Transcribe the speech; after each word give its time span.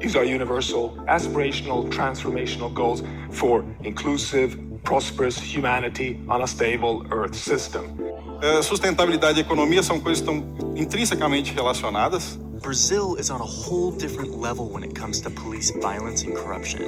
These 0.00 0.16
are 0.16 0.24
universal, 0.24 0.96
aspirational, 1.08 1.88
transformational 1.90 2.72
goals 2.72 3.02
for 3.30 3.64
inclusive, 3.82 4.58
prosperous 4.84 5.38
humanity 5.38 6.20
on 6.28 6.42
a 6.42 6.46
stable 6.46 7.06
Earth 7.10 7.34
system. 7.34 7.98
Uh, 8.42 8.62
sustentabilidade 8.62 9.38
e 9.38 9.40
economia 9.40 9.82
são 9.82 9.98
coisas 9.98 10.22
que 10.22 10.30
estão 10.30 10.76
intrinsecamente 10.76 11.54
relacionadas. 11.54 12.38
Brazil 12.60 13.16
is 13.18 13.30
on 13.30 13.40
a 13.40 13.44
whole 13.44 13.90
different 13.92 14.38
level 14.38 14.68
when 14.68 14.82
it 14.82 14.94
comes 14.94 15.20
to 15.20 15.30
police 15.30 15.70
violence 15.82 16.24
and 16.24 16.34
corruption. 16.34 16.80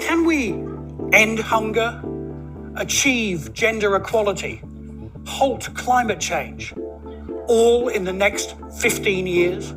Can 0.00 0.24
we 0.26 0.54
end 1.12 1.38
hunger, 1.38 2.02
achieve 2.76 3.52
gender 3.52 3.94
equality, 3.96 4.60
halt 5.26 5.68
climate 5.74 6.18
change, 6.18 6.74
all 7.46 7.88
in 7.88 8.04
the 8.04 8.12
next 8.12 8.54
15 8.80 9.26
years? 9.26 9.74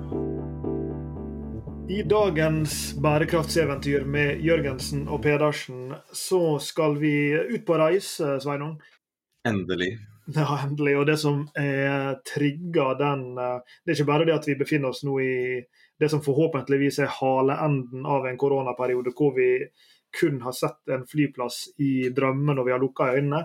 I 1.90 2.04
dagens 2.04 2.94
bærekraftseventyr 3.02 4.04
med 4.06 4.42
Jørgensen 4.46 5.08
og 5.10 5.24
Pedersen 5.24 5.90
så 6.14 6.60
skal 6.62 6.96
vi 7.02 7.14
ut 7.56 7.66
på 7.66 7.78
reise, 7.82 8.38
Sveinung. 8.44 8.78
Endelig. 9.48 9.98
Ja, 10.36 10.62
endelig. 10.64 10.94
Og 11.00 11.08
det 11.10 11.18
som 11.20 11.42
er 11.58 12.20
trigga 12.24 12.92
den 12.96 13.24
eh, 13.42 13.58
Det 13.82 13.92
er 13.92 13.98
ikke 13.98 14.12
bare 14.12 14.28
det 14.30 14.36
at 14.38 14.46
vi 14.48 14.56
befinner 14.56 14.94
oss 14.94 15.02
nå 15.04 15.18
i 15.20 15.34
det 16.00 16.10
som 16.14 16.22
forhåpentligvis 16.24 17.02
er 17.04 17.12
haleenden 17.12 18.06
av 18.06 18.28
en 18.30 18.38
koronaperiode, 18.40 19.12
hvor 19.18 19.34
vi 19.36 19.50
kun 20.20 20.40
har 20.46 20.56
sett 20.56 20.94
en 20.94 21.04
flyplass 21.10 21.66
i 21.82 22.10
drømmen 22.16 22.56
når 22.56 22.68
vi 22.68 22.74
har 22.76 22.82
lukka 22.82 23.12
øynene. 23.18 23.44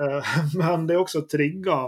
Eh, 0.00 0.36
men 0.60 0.86
det 0.86 0.96
er 0.96 1.02
også 1.02 1.24
trigga 1.26 1.82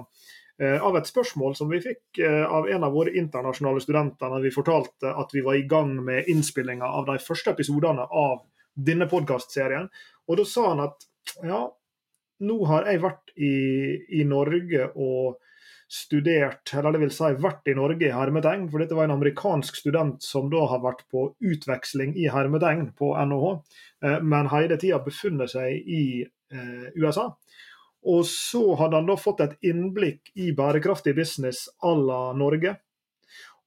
av 0.62 0.96
et 0.98 1.08
spørsmål 1.08 1.56
som 1.58 1.70
vi 1.72 1.80
fikk 1.82 2.20
eh, 2.22 2.44
av 2.46 2.68
en 2.70 2.86
av 2.86 2.94
våre 2.94 3.14
internasjonale 3.18 3.82
studenter 3.82 4.30
når 4.30 4.46
vi 4.46 4.54
fortalte 4.54 5.12
at 5.18 5.34
vi 5.34 5.44
var 5.44 5.58
i 5.58 5.66
gang 5.68 5.94
med 6.04 6.28
innspillinga 6.30 6.86
av 6.86 7.06
de 7.08 7.18
første 7.22 7.54
episodene 7.54 8.06
av 8.06 8.42
denne 8.74 9.08
podkastserien. 9.10 9.88
Og 10.28 10.38
da 10.38 10.44
sa 10.48 10.68
han 10.70 10.84
at 10.84 11.08
ja, 11.42 11.62
nå 12.46 12.58
har 12.70 12.86
jeg 12.90 13.02
vært 13.02 13.32
i, 13.36 13.54
i 14.20 14.22
Norge 14.28 14.90
og 14.94 15.40
studert, 15.92 16.70
eller 16.72 16.94
det 16.94 17.02
vil 17.02 17.12
si 17.12 17.32
vært 17.42 17.68
i 17.68 17.76
Norge 17.76 18.06
i 18.08 18.14
hermetegn, 18.14 18.64
for 18.72 18.80
dette 18.80 18.96
var 18.96 19.10
en 19.10 19.18
amerikansk 19.18 19.76
student 19.82 20.24
som 20.24 20.48
da 20.52 20.62
har 20.70 20.80
vært 20.84 21.04
på 21.12 21.26
utveksling 21.44 22.14
i 22.16 22.30
hermetegn 22.32 22.94
på 22.96 23.12
NHH, 23.18 23.50
eh, 24.06 24.22
men 24.24 24.48
hele 24.54 24.78
tida 24.80 25.02
befunnet 25.04 25.52
seg 25.52 25.74
i 25.82 26.04
USA. 27.00 27.30
Og 28.02 28.24
så 28.26 28.62
hadde 28.80 28.98
han 28.98 29.10
da 29.10 29.16
fått 29.18 29.42
et 29.44 29.58
innblikk 29.68 30.32
i 30.34 30.50
bærekraftig 30.56 31.14
business 31.14 31.68
à 31.82 31.94
la 31.94 32.32
Norge. 32.34 32.76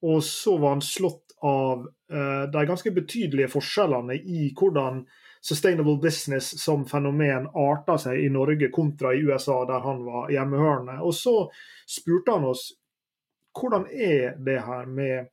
Og 0.04 0.24
så 0.24 0.56
var 0.60 0.76
han 0.76 0.84
slått 0.84 1.36
av 1.44 1.86
eh, 2.12 2.42
de 2.52 2.64
ganske 2.68 2.90
betydelige 2.90 3.48
forskjellene 3.52 4.16
i 4.16 4.50
hvordan 4.56 5.04
sustainable 5.40 5.96
business 6.02 6.52
som 6.62 6.84
fenomen 6.88 7.46
arta 7.54 7.96
seg 8.00 8.24
i 8.24 8.28
Norge 8.32 8.68
kontra 8.74 9.14
i 9.14 9.22
USA, 9.24 9.62
der 9.68 9.84
han 9.84 10.02
var 10.04 10.30
hjemmehørende. 10.32 10.98
Og 11.00 11.14
så 11.14 11.36
spurte 11.88 12.36
han 12.36 12.48
oss 12.50 12.70
hvordan 13.56 13.86
er 13.88 14.36
det 14.44 14.60
her 14.66 14.86
med 14.90 15.32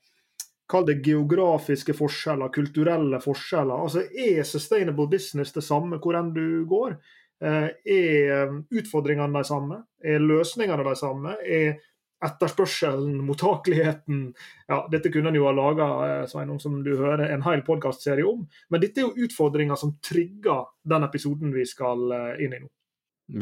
Kall 0.73 0.85
det 0.87 1.01
geografiske 1.05 1.93
forskjeller, 1.93 2.49
kulturelle 2.49 3.19
forskjeller. 3.21 3.81
Altså 3.83 4.05
Er 4.15 4.45
sustainable 4.47 5.09
business 5.11 5.51
det 5.53 5.61
samme 5.61 5.99
hvor 6.01 6.15
enn 6.17 6.31
du 6.33 6.63
går? 6.65 6.95
Eh, 7.43 7.69
er 7.85 8.29
eh, 8.31 8.53
utfordringene 8.79 9.41
de 9.41 9.47
samme? 9.47 9.81
Er 10.03 10.23
løsningene 10.23 10.85
de 10.87 10.93
samme? 10.95 11.35
Er 11.43 11.81
etterspørselen, 12.23 13.17
mottakeligheten 13.27 14.19
ja, 14.69 14.77
Dette 14.91 15.09
kunne 15.11 15.33
en 15.33 15.35
jo 15.35 15.43
ha 15.43 15.51
laga 15.51 15.87
Sveinung, 16.31 16.61
som 16.63 16.77
du 16.85 16.93
hører, 16.93 17.25
en 17.33 17.43
hel 17.43 17.65
podkastserie 17.67 18.23
om. 18.23 18.45
Men 18.71 18.83
dette 18.83 19.01
er 19.01 19.09
jo 19.09 19.25
utfordringer 19.27 19.75
som 19.79 19.97
trigger 19.99 20.69
den 20.87 21.03
episoden 21.03 21.51
vi 21.51 21.65
skal 21.67 22.15
inn 22.39 22.55
i 22.55 22.61
nå. 22.61 22.71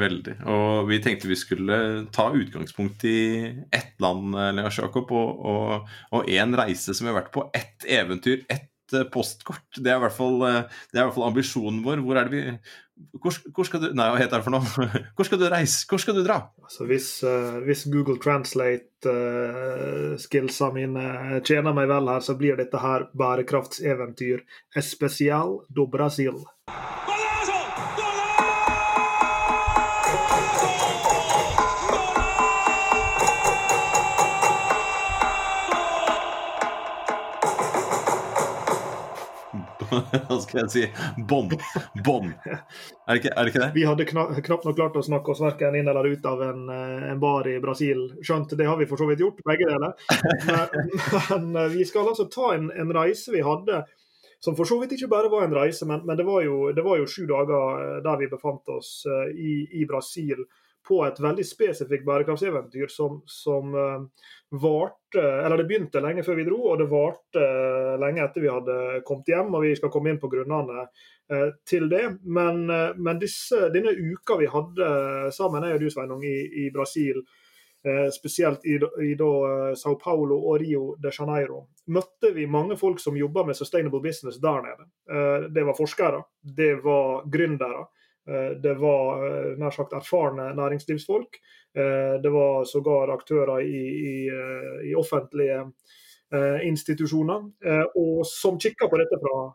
Veldig. 0.01 0.33
Og 0.49 0.89
vi 0.89 0.97
tenkte 1.03 1.29
vi 1.29 1.37
skulle 1.37 1.77
ta 2.13 2.31
utgangspunkt 2.33 3.05
i 3.05 3.21
ett 3.69 4.01
land, 4.01 4.33
Lars 4.57 4.81
Jakob, 4.81 5.13
og 5.13 6.25
én 6.25 6.57
reise 6.57 6.97
som 6.97 7.05
vi 7.05 7.13
har 7.13 7.19
vært 7.19 7.33
på. 7.37 7.45
Ett 7.53 7.85
eventyr, 7.85 8.47
ett 8.49 8.70
postkort. 9.13 9.67
Det 9.77 9.91
er, 9.91 9.99
i 9.99 10.05
hvert 10.05 10.15
fall, 10.15 10.39
det 10.41 10.97
er 10.97 11.01
i 11.01 11.05
hvert 11.05 11.17
fall 11.17 11.29
ambisjonen 11.29 11.83
vår. 11.85 12.01
Hvor 12.05 12.19
er 12.19 12.29
det 12.29 12.37
vi 12.37 12.55
hvor, 13.21 13.33
hvor, 13.55 13.63
skal 13.67 13.81
du 13.81 13.87
Nei, 13.97 14.07
hva 14.11 14.19
heter 14.19 14.37
det 14.37 14.45
for 14.45 14.53
noe? 14.53 14.65
Hvor 15.17 15.25
skal 15.27 15.39
du 15.41 15.47
reise? 15.51 15.77
Hvor 15.89 15.99
skal 16.01 16.15
du 16.17 16.23
dra? 16.25 16.37
Altså, 16.63 16.81
hvis, 16.89 17.07
uh, 17.25 17.57
hvis 17.65 17.81
Google 17.91 18.17
Translate-skillsa 18.21 20.65
uh, 20.69 20.75
mine 20.75 21.05
tjener 21.47 21.73
meg 21.77 21.85
vel 21.91 22.05
her, 22.13 22.21
så 22.25 22.33
blir 22.39 22.55
dette 22.59 22.79
her 22.81 23.01
bærekraftseventyr 23.17 24.37
especial 24.77 25.49
do 25.73 25.83
Brasil. 25.91 26.37
Hva 40.27 40.37
skal 40.41 40.61
jeg 40.63 40.71
si? 40.71 40.83
Bånd. 41.27 41.55
Bånd. 42.05 42.33
Er, 42.45 43.19
det 43.19 43.51
ikke 43.51 43.63
det? 43.63 43.71
Vi 43.75 43.85
hadde 43.87 44.07
knapt 44.07 44.67
nok 44.67 44.77
klart 44.77 44.97
å 44.99 45.03
snakke 45.05 45.33
oss 45.33 45.41
verken 45.43 45.75
inn 45.77 45.89
eller 45.91 46.07
ut 46.13 46.27
av 46.27 46.43
en, 46.45 46.67
eh, 46.71 47.09
en, 47.11 47.19
bar 47.21 47.49
i 47.49 47.57
Brasil. 47.63 48.07
Skjønt, 48.23 48.55
det 48.57 48.69
har 48.69 48.79
vi 48.79 48.87
for 48.89 49.01
så 49.01 49.09
vidt 49.09 49.23
gjort, 49.23 49.41
begge 49.47 49.67
deler. 49.69 49.95
Men, 50.47 50.85
men 51.31 51.49
eh, 51.63 51.73
vi 51.75 51.87
skal 51.87 52.11
altså 52.13 52.29
ta 52.31 52.53
en, 52.55 52.71
en, 52.71 52.95
reise 52.95 53.33
vi 53.35 53.43
hadde, 53.45 53.83
som 54.41 54.55
for 54.57 54.69
så 54.69 54.79
vidt 54.81 54.95
ikke 54.95 55.11
bare 55.11 55.31
var 55.31 55.45
en 55.45 55.55
reise, 55.55 55.85
men, 55.89 56.05
men 56.07 56.17
det, 56.17 56.25
var 56.27 56.45
jo, 56.45 56.71
det, 56.75 56.85
sju 57.11 57.25
dager 57.29 57.83
eh, 57.83 57.99
der 58.05 58.19
vi 58.21 58.31
befant 58.31 58.73
oss 58.73 59.01
i, 59.35 59.55
i 59.81 59.85
Brasil 59.89 60.45
på 60.87 61.01
et 61.05 61.19
veldig 61.21 61.43
spesifikt 61.45 62.05
bærekraftseventyr 62.05 62.89
som, 62.89 63.21
som 63.29 63.75
uh, 63.75 64.05
varte 64.61 65.21
Eller 65.21 65.59
det 65.59 65.67
begynte 65.69 66.01
lenge 66.03 66.23
før 66.25 66.39
vi 66.39 66.45
dro, 66.47 66.59
og 66.71 66.79
det 66.81 66.89
varte 66.91 67.43
uh, 67.43 67.99
lenge 68.01 68.23
etter 68.23 68.43
vi 68.43 68.51
hadde 68.51 68.77
kommet 69.07 69.29
hjem. 69.31 69.53
og 69.53 69.65
Vi 69.65 69.75
skal 69.77 69.91
komme 69.93 70.11
inn 70.11 70.19
på 70.21 70.31
grunnene 70.31 70.87
uh, 70.87 71.51
til 71.67 71.87
det. 71.91 72.03
Men, 72.23 72.65
men 72.97 73.21
disse, 73.21 73.69
denne 73.73 73.93
uka 73.93 74.39
vi 74.39 74.49
hadde 74.51 74.89
sammen, 75.35 75.67
jeg 75.67 75.77
og 75.77 75.85
du 75.85 75.93
Sveinung, 75.93 76.25
i, 76.25 76.65
i 76.65 76.71
Brasil, 76.73 77.21
spesielt 78.13 78.61
i, 78.69 78.75
i 79.01 79.15
da, 79.17 79.29
Sao 79.73 79.95
Paulo 79.97 80.35
og 80.51 80.59
Rio 80.61 80.91
de 81.01 81.09
Janeiro, 81.09 81.63
møtte 81.89 82.29
vi 82.35 82.43
mange 82.45 82.75
folk 82.77 82.99
som 83.01 83.17
jobber 83.17 83.47
med 83.47 83.57
sustainable 83.57 84.03
business 84.03 84.37
der 84.43 84.59
nede. 84.67 84.85
Det 85.49 85.63
var 85.65 85.79
forskere, 85.79 86.19
det 86.45 86.75
var 86.83 87.25
gründere. 87.25 87.87
Eh, 88.31 88.51
det 88.63 88.75
var 88.79 89.25
eh, 89.27 89.49
nær 89.59 89.75
sagt 89.75 89.95
erfarne 89.97 90.51
næringslivsfolk. 90.57 91.39
Eh, 91.75 92.15
det 92.23 92.31
var 92.33 92.65
sågar 92.69 93.13
aktører 93.15 93.63
i, 93.65 93.81
i, 94.11 94.15
i 94.91 94.95
offentlige 94.95 95.65
institusjoner, 96.63 97.41
og 97.99 98.21
som 98.23 98.55
kikka 98.55 98.87
på 98.87 98.95
dette 99.01 99.17
fra 99.19 99.49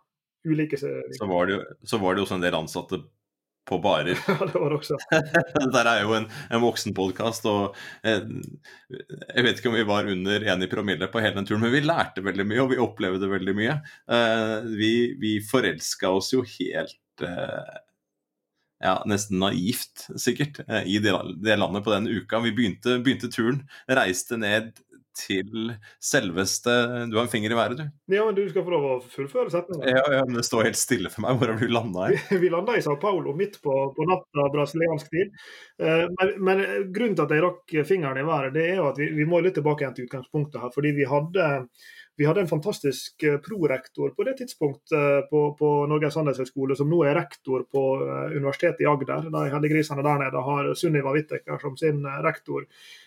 ulike 0.45 0.77
så 0.77 0.91
var, 1.25 1.47
det, 1.49 1.63
så 1.89 1.97
var 1.97 2.13
det 2.13 2.21
også 2.21 2.37
en 2.37 2.43
del 2.45 2.59
ansatte 2.59 2.99
på 3.67 3.79
barer. 3.83 4.19
Ja, 4.29 4.47
det 4.47 4.59
var 4.59 4.71
det 4.71 4.79
også. 4.79 4.99
Dette 5.75 5.83
er 5.83 6.05
jo 6.05 6.15
en, 6.17 6.29
en 6.51 6.63
voksenpodkast, 6.63 7.49
og 7.51 7.79
eh, 8.07 8.23
jeg 8.93 9.47
vet 9.47 9.59
ikke 9.59 9.73
om 9.73 9.79
vi 9.79 9.87
var 9.89 10.11
under 10.13 10.47
én 10.53 10.63
i 10.63 10.71
promille 10.71 11.09
på 11.11 11.23
hele 11.23 11.39
den 11.41 11.49
turen, 11.49 11.65
men 11.65 11.75
vi 11.75 11.83
lærte 11.85 12.25
veldig 12.25 12.47
mye, 12.47 12.63
og 12.63 12.71
vi 12.75 12.81
opplevde 12.83 13.31
veldig 13.33 13.57
mye. 13.59 13.81
Eh, 14.19 14.71
vi 14.79 14.93
vi 15.21 15.35
forelska 15.45 16.13
oss 16.15 16.33
jo 16.37 16.45
helt 16.47 17.27
eh, 17.27 17.75
ja, 18.83 18.97
nesten 19.09 19.41
naivt, 19.41 20.09
sikkert, 20.21 20.61
eh, 20.69 20.85
i 20.87 20.99
det, 20.99 21.15
det, 21.45 21.57
landet 21.57 21.85
på 21.85 21.95
den 21.95 22.09
uka. 22.09 22.41
Vi 22.45 22.53
begynte, 22.53 22.99
begynte, 22.99 23.31
turen, 23.33 23.63
reiste 23.89 24.37
ned 24.41 24.75
til 25.17 25.71
selveste 26.03 26.73
Du 27.09 27.15
har 27.17 27.25
en 27.25 27.31
finger 27.33 27.53
i 27.53 27.57
været, 27.57 27.79
du. 27.79 28.15
Ja, 28.15 28.25
men 28.27 28.35
du 28.37 28.43
skal 28.51 28.67
få 28.67 28.75
lov 28.75 28.85
å 28.85 28.97
fullføre 29.01 29.53
setningen. 29.53 29.87
Ja, 29.89 30.03
ja, 30.19 30.25
men 30.29 30.37
det 30.37 30.45
står 30.45 30.69
helt 30.69 30.81
stille 30.81 31.09
for 31.13 31.25
meg. 31.25 31.39
Hvor 31.41 31.53
har 31.55 31.61
du 31.61 31.73
landa? 31.73 32.11
Vi, 32.13 32.41
vi 32.43 32.51
landa 32.53 32.77
i 32.77 32.85
Sao 32.85 32.99
Paulo 33.01 33.33
midt 33.39 33.57
på, 33.65 33.75
på 33.97 34.09
natta 34.11 34.49
brasiliansk 34.53 35.09
tid. 35.15 35.33
Uh, 35.81 36.05
men, 36.19 36.35
men, 36.49 36.65
grunnen 36.93 37.17
til 37.17 37.25
at 37.25 37.33
jeg 37.33 37.47
rakk 37.47 37.77
fingeren 37.89 38.21
i 38.21 38.27
været, 38.29 38.53
det 38.59 38.67
er 38.69 38.81
jo 38.83 38.91
at 38.91 39.01
vi, 39.01 39.09
vi 39.17 39.29
må 39.29 39.41
litt 39.45 39.57
tilbake 39.57 39.87
igjen 39.87 39.97
til 39.97 40.11
utgangspunktet 40.11 40.61
her. 40.61 40.75
Fordi 40.77 40.93
vi 41.01 41.09
hadde 41.09 41.49
vi 42.17 42.25
hadde 42.25 42.41
en 42.41 42.49
fantastisk 42.49 43.23
eh, 43.23 43.37
prorektor 43.37 44.11
på 44.11 44.25
det 44.25 44.39
tidspunktet 44.39 44.93
eh, 44.93 45.21
på, 45.31 45.41
på 45.59 45.73
Norges 45.87 46.17
handelshøyskole, 46.17 46.77
som 46.77 46.89
nå 46.89 47.03
er 47.05 47.19
rektor 47.19 47.67
på 47.73 47.83
eh, 48.07 48.37
Universitetet 48.39 48.85
i 48.87 48.89
Agder. 48.89 49.29
De 49.33 49.43
heldiggrisene 49.53 50.05
der 50.07 50.23
nede 50.25 50.45
har 50.47 50.71
Sunniva 50.81 51.13
Whittaker 51.13 51.61
som 51.61 51.77
sin 51.77 52.07
rektor 52.25 52.65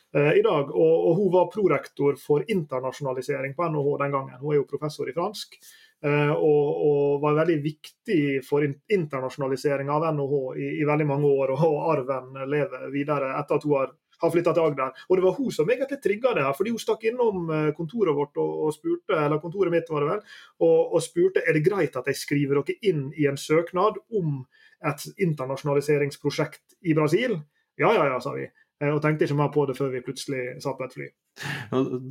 i 0.09 0.41
dag. 0.41 0.71
Og, 0.73 0.93
og, 1.05 1.11
hun 1.19 1.27
var 1.35 1.51
prorektor 1.53 2.15
for 2.17 2.41
internasjonalisering 2.49 3.51
på 3.53 3.67
NHH 3.69 3.89
den 4.01 4.15
gangen. 4.15 4.39
Hun 4.41 4.55
er 4.55 4.57
jo 4.57 4.65
professor 4.65 5.05
i 5.05 5.13
fransk. 5.13 5.53
Og, 6.01 6.63
og, 6.87 7.19
var 7.21 7.37
veldig 7.43 7.57
viktig 7.61 8.23
for 8.47 8.65
internasjonalisering 8.65 9.91
av 9.93 10.07
NHH 10.17 10.39
i, 10.57 10.71
i, 10.79 10.87
veldig 10.89 11.07
mange 11.11 11.29
år. 11.29 11.53
Og 11.53 11.77
arven 11.93 12.41
lever 12.49 12.89
videre 12.89 13.35
etter 13.37 13.59
at 13.59 13.69
hun 13.69 13.77
har 13.77 13.93
har 14.21 14.33
flytta 14.33 14.53
til 14.55 14.67
Agder. 14.69 15.03
Og 15.07 15.17
det 15.17 15.25
var 15.25 15.37
hun 15.37 15.53
som 15.55 15.69
egentlig 15.69 15.99
trigga 16.03 16.33
det 16.37 16.45
her, 16.45 16.55
fordi 16.57 16.73
hun 16.75 16.83
stakk 16.83 17.05
innom 17.09 17.51
eh, 17.55 17.69
kontoret 17.77 18.15
vårt 18.15 18.39
og, 18.41 18.55
og 18.67 18.75
spurte, 18.75 19.17
eller 19.17 19.41
kontoret 19.43 19.73
mitt 19.73 19.91
var 19.91 20.05
det 20.05 20.11
vel, 20.13 20.23
og, 20.65 20.95
og 20.97 21.03
spurte 21.05 21.43
er 21.45 21.57
det 21.57 21.65
greit 21.67 21.95
at 21.99 22.09
jeg 22.09 22.19
skriver 22.19 22.61
dere 22.61 22.77
inn 22.91 23.07
i 23.17 23.27
en 23.29 23.39
søknad 23.39 24.01
om 24.19 24.41
et 24.89 25.05
internasjonaliseringsprosjekt 25.19 26.79
i 26.87 26.95
Brasil. 26.95 27.39
Ja, 27.79 27.91
ja, 27.95 28.05
ja, 28.11 28.19
sa 28.23 28.35
vi. 28.35 28.47
Eh, 28.79 28.91
og 28.93 29.01
tenkte 29.03 29.27
ikke 29.27 29.39
mer 29.39 29.51
på 29.51 29.65
det 29.67 29.75
før 29.77 29.91
vi 29.93 30.03
plutselig 30.05 30.43
satt 30.63 30.79
på 30.79 30.87
et 30.87 30.95
fly. 30.95 31.09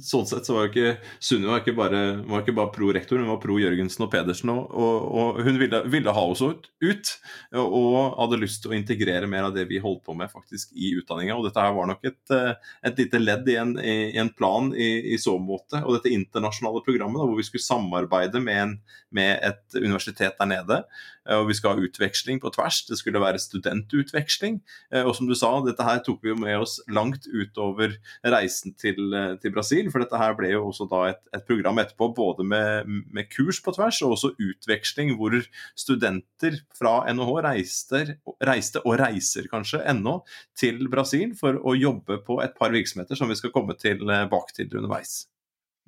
Sånn 0.05 0.27
sett 0.29 0.47
så 0.47 0.55
var 0.55 0.67
jo 0.67 0.71
ikke 0.71 0.93
Sunniva 1.25 1.59
ikke 1.61 1.75
bare, 1.77 2.01
var 2.29 2.45
ikke 2.45 2.55
bare 2.57 2.73
pro 2.73 2.89
rektor, 2.97 3.21
hun 3.21 3.29
var 3.29 3.41
pro 3.43 3.59
Jørgensen 3.61 4.07
og 4.07 4.11
Pedersen. 4.13 4.53
Og, 4.53 4.69
og, 4.73 5.09
og 5.21 5.41
hun 5.45 5.59
ville, 5.61 5.81
ville, 5.93 6.15
ha 6.17 6.25
oss 6.33 6.43
ut, 6.45 6.69
ut, 6.85 7.13
og 7.61 8.19
hadde 8.21 8.41
lyst 8.41 8.63
til 8.65 8.73
å 8.73 8.79
integrere 8.79 9.29
mer 9.31 9.49
av 9.49 9.57
det 9.57 9.67
vi 9.71 9.81
holdt 9.85 10.05
på 10.07 10.17
med 10.17 10.33
faktisk 10.33 10.73
i 10.77 10.95
utdanninga. 11.01 11.37
Og 11.37 11.49
dette 11.49 11.65
her 11.65 11.77
var 11.77 11.91
nok 11.91 12.09
et, 12.09 12.21
eh, 12.37 12.73
et 12.89 13.03
lite 13.05 13.21
ledd 13.23 13.49
i 13.49 13.59
en, 13.61 13.75
i 13.81 14.17
en 14.21 14.33
plan 14.33 14.71
i, 14.73 14.91
i, 15.15 15.21
så 15.21 15.37
måte. 15.41 15.83
Og 15.85 15.99
dette 15.99 16.13
internasjonale 16.15 16.85
programmet 16.87 17.21
da, 17.21 17.29
hvor 17.29 17.41
vi 17.41 17.49
skulle 17.49 17.65
samarbeide 17.65 18.45
med, 18.45 18.63
en, 18.65 18.77
med 19.17 19.35
et 19.45 19.81
universitet 19.81 20.37
der 20.41 20.53
nede. 20.53 20.83
Eh, 21.29 21.37
og 21.37 21.51
vi 21.51 21.59
skal 21.59 21.77
ha 21.77 21.87
utveksling 21.89 22.43
på 22.43 22.53
tvers. 22.57 22.85
Det 22.89 22.99
skulle 23.01 23.23
være 23.23 23.43
studentutveksling. 23.43 24.61
Eh, 24.93 25.05
og 25.05 25.15
som 25.19 25.29
du 25.29 25.37
sa, 25.39 25.53
dette 25.67 25.87
her 25.87 26.03
tok 26.07 26.25
vi 26.25 26.33
jo 26.33 26.41
med 26.41 26.65
oss 26.65 26.79
langt 26.89 27.29
utover 27.29 27.99
reisen 28.25 28.75
til 28.79 28.99
Eh, 29.19 29.37
til, 29.43 29.53
Brasil. 29.53 29.91
For 29.93 30.03
dette 30.03 30.19
her 30.21 30.35
ble 30.39 30.53
jo 30.53 30.67
også 30.69 30.89
da 30.91 31.03
et, 31.13 31.21
et 31.37 31.47
program 31.49 31.81
etterpå 31.83 32.11
både 32.17 32.47
med, 32.47 32.91
med, 33.15 33.29
kurs 33.33 33.61
på 33.65 33.75
tvers 33.77 34.01
og 34.05 34.17
også 34.17 34.33
utveksling, 34.37 35.15
hvor 35.19 35.37
studenter 35.79 36.61
fra 36.77 37.01
NHH 37.13 37.33
reiste, 37.49 38.05
reiste 38.45 38.83
og 38.85 38.99
reiser 39.01 39.49
kanskje 39.53 39.83
ennå 39.89 40.21
til 40.59 40.87
Brasil 40.93 41.35
for 41.39 41.61
å 41.63 41.77
jobbe 41.79 42.21
på 42.27 42.41
et 42.45 42.57
par 42.59 42.75
virksomheter 42.75 43.19
som 43.19 43.31
vi 43.31 43.39
skal 43.39 43.55
komme 43.55 43.77
tilbake 43.79 44.57
til 44.57 44.73
underveis. 44.75 45.27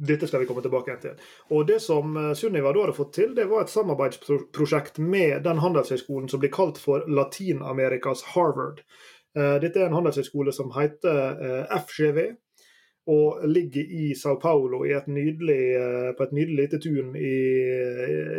Dette 0.00 0.28
skal 0.28 0.40
vi 0.42 0.48
komme 0.48 0.62
tilbake 0.64 0.96
til. 1.02 1.16
Og 1.52 1.66
Det 1.68 1.80
som 1.84 2.16
eh, 2.16 2.32
Sunniva 2.38 2.72
da 2.72 2.86
hadde 2.86 2.96
fått 2.96 3.14
til, 3.18 3.34
det 3.36 3.48
var 3.50 3.66
et 3.66 3.72
samarbeidsprosjekt 3.72 5.00
med 5.02 5.42
den 5.44 5.60
handelshøyskolen 5.60 6.30
som 6.32 6.40
blir 6.40 6.52
kalt 6.54 6.80
for 6.80 7.04
Latin-Amerikas 7.08 8.24
Harvard. 8.34 8.80
Eh, 9.36 9.56
dette 9.62 9.80
er 9.80 9.90
en 9.90 9.98
handelshøyskole 9.98 10.54
som 10.56 10.72
heter 10.76 11.68
FGV, 11.84 12.30
og 13.08 13.40
ligger 13.48 13.80
i 13.80 14.10
Sao 14.14 14.36
Paulo 14.40 14.82
i 14.84 14.92
et 14.92 15.06
nydelig, 15.08 15.60
eh, 15.78 16.10
på 16.16 16.24
et 16.26 16.34
nydelig 16.36 16.58
lite 16.60 16.80
tun 16.84 17.14
i, 17.16 17.32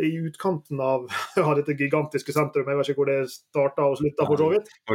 i 0.05 0.11
utkanten 0.21 0.79
av 0.83 1.07
ja, 1.39 1.47
dette 1.57 1.75
gigantiske 1.79 2.33
sentrum. 2.35 2.69
Jeg 2.69 2.79
vet 2.79 2.91
ikke 2.91 3.01
hvor 3.01 3.09
det 3.09 3.17
starta 3.31 3.87
og 3.89 3.97
slutta, 3.99 4.27
for 4.29 4.39
så 4.39 4.51
vidt. 4.53 4.69
Det 4.69 4.93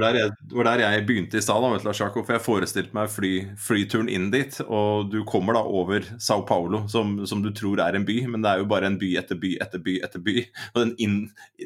var 0.60 0.70
der 0.70 0.84
jeg, 0.84 1.04
begynte 1.08 1.40
i 1.40 1.44
stad, 1.44 1.66
for 1.66 2.34
jeg 2.36 2.44
forestilte 2.44 2.96
meg 2.96 3.10
fly, 3.10 3.32
flyturen 3.60 4.10
inn 4.12 4.30
dit. 4.32 4.60
Og 4.66 5.10
du 5.12 5.20
kommer 5.28 5.58
da 5.58 5.64
over 5.66 6.06
Sao 6.22 6.46
Paulo, 6.46 6.84
som, 6.92 7.18
som, 7.26 7.42
du 7.42 7.50
tror 7.56 7.82
er 7.82 7.98
en 7.98 8.06
by, 8.06 8.20
men 8.30 8.46
det 8.46 8.52
er 8.52 8.62
jo 8.62 8.70
bare 8.70 8.90
en 8.90 9.00
by 9.00 9.12
etter 9.18 9.38
by 9.40 9.56
etter 9.62 9.82
by 9.82 9.98
etter 10.06 10.22
by. 10.22 10.38
Og 10.74 10.80
den 10.80 10.94
inn, 11.02 11.18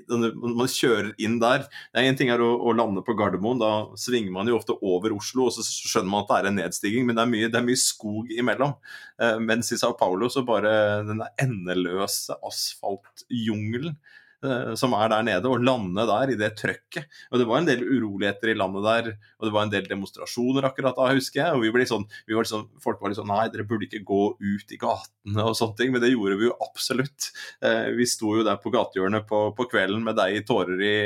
den, 0.08 0.26
man 0.41 0.70
kjører 0.70 1.12
inn 1.20 1.38
der. 1.43 1.69
Det 1.91 2.00
er 2.00 2.11
Én 2.11 2.19
ting 2.19 2.32
er 2.32 2.43
å, 2.43 2.50
å, 2.58 2.73
lande 2.75 3.05
på 3.06 3.14
Gardermoen, 3.19 3.61
da 3.61 3.73
svinger 4.00 4.32
man 4.35 4.49
jo 4.49 4.56
ofte 4.58 4.75
over 4.81 5.12
Oslo, 5.14 5.47
og 5.47 5.55
så 5.55 5.62
skjønner 5.62 6.11
man 6.11 6.25
at 6.25 6.31
det 6.31 6.38
er 6.38 6.50
en 6.50 6.61
nedstigning, 6.62 7.06
men 7.06 7.19
det 7.19 7.23
er 7.23 7.31
mye, 7.31 7.50
det 7.52 7.61
er 7.61 7.67
mye 7.67 7.79
skog 7.90 8.31
imellom. 8.34 8.76
Eh, 9.20 9.37
mens 9.42 9.72
i 9.75 9.81
Sao 9.81 9.96
Paulo 9.98 10.31
så 10.32 10.46
bare 10.46 10.72
den 11.08 11.22
endeløse 11.42 12.38
asfaltjungelen 12.46 13.98
Eh, 14.40 14.72
som 14.81 14.94
er 14.96 15.10
der 15.12 15.25
nede, 15.26 15.48
og 15.52 15.60
lande 15.60 16.06
der 16.08 16.31
i 16.32 16.37
det 16.40 16.54
trøkket. 16.56 17.04
Og 17.28 17.38
Det 17.38 17.46
var 17.46 17.58
en 17.60 17.66
del 17.69 17.82
uroligheter 17.84 18.48
i 18.48 18.56
landet 18.56 18.87
der, 18.87 19.10
og 19.38 19.44
det 19.44 19.52
var 19.52 19.66
en 19.66 19.72
del 19.72 19.84
demonstrasjoner 19.84 20.64
akkurat 20.64 20.96
da, 20.96 21.10
husker 21.12 21.42
jeg. 21.42 21.52
og 21.52 21.60
vi 21.60 21.72
ble 21.75 21.84
sånn, 21.84 22.06
vi 22.26 22.34
var 22.34 22.48
sånn, 22.48 22.69
Folk 22.81 23.02
var 23.02 23.10
litt 23.10 23.20
sånn 23.20 23.28
Nei, 23.28 23.50
dere 23.52 23.69
burde 23.69 23.84
ikke 23.84 24.00
gå 24.00 24.22
ut 24.40 24.72
i 24.72 24.81
gatene 24.81 25.44
og 25.44 25.52
sånne 25.58 25.76
ting, 25.76 25.92
men 25.92 26.00
det 26.00 26.14
gjorde 26.14 26.38
vi 26.40 26.48
jo 26.48 26.56
absolutt. 26.56 27.28
Eh, 27.60 27.92
vi 27.92 28.08
sto 28.08 28.32
jo 28.38 28.46
der 28.46 28.56
på 28.56 28.72
gatehjørnet 28.72 29.28
på, 29.28 29.52
på 29.52 29.69
kvelden 29.69 30.02
med 30.02 30.16
deg 30.16 30.38
i 30.38 30.44
tårer 30.48 30.81
i, 30.81 30.96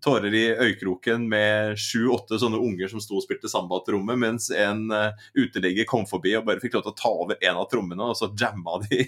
tårer 0.00 0.34
i 0.34 0.44
øyekroken 0.50 1.26
med 1.28 1.76
sju-åtte 1.80 2.38
sånne 2.40 2.60
unger 2.62 2.88
som 2.90 3.02
sto 3.02 3.18
og 3.18 3.26
spilte 3.26 3.50
samba-tromme, 3.50 4.16
mens 4.18 4.48
en 4.54 4.86
uh, 4.90 5.12
uteligger 5.36 5.86
kom 5.88 6.06
forbi 6.08 6.32
og 6.38 6.46
bare 6.48 6.62
fikk 6.62 6.78
lov 6.78 6.86
til 6.86 6.94
å 6.94 7.00
ta 7.02 7.12
over 7.12 7.38
en 7.42 7.60
av 7.60 7.68
trommene, 7.70 8.08
og 8.08 8.16
så 8.18 8.30
jamma 8.38 8.80
de. 8.86 9.04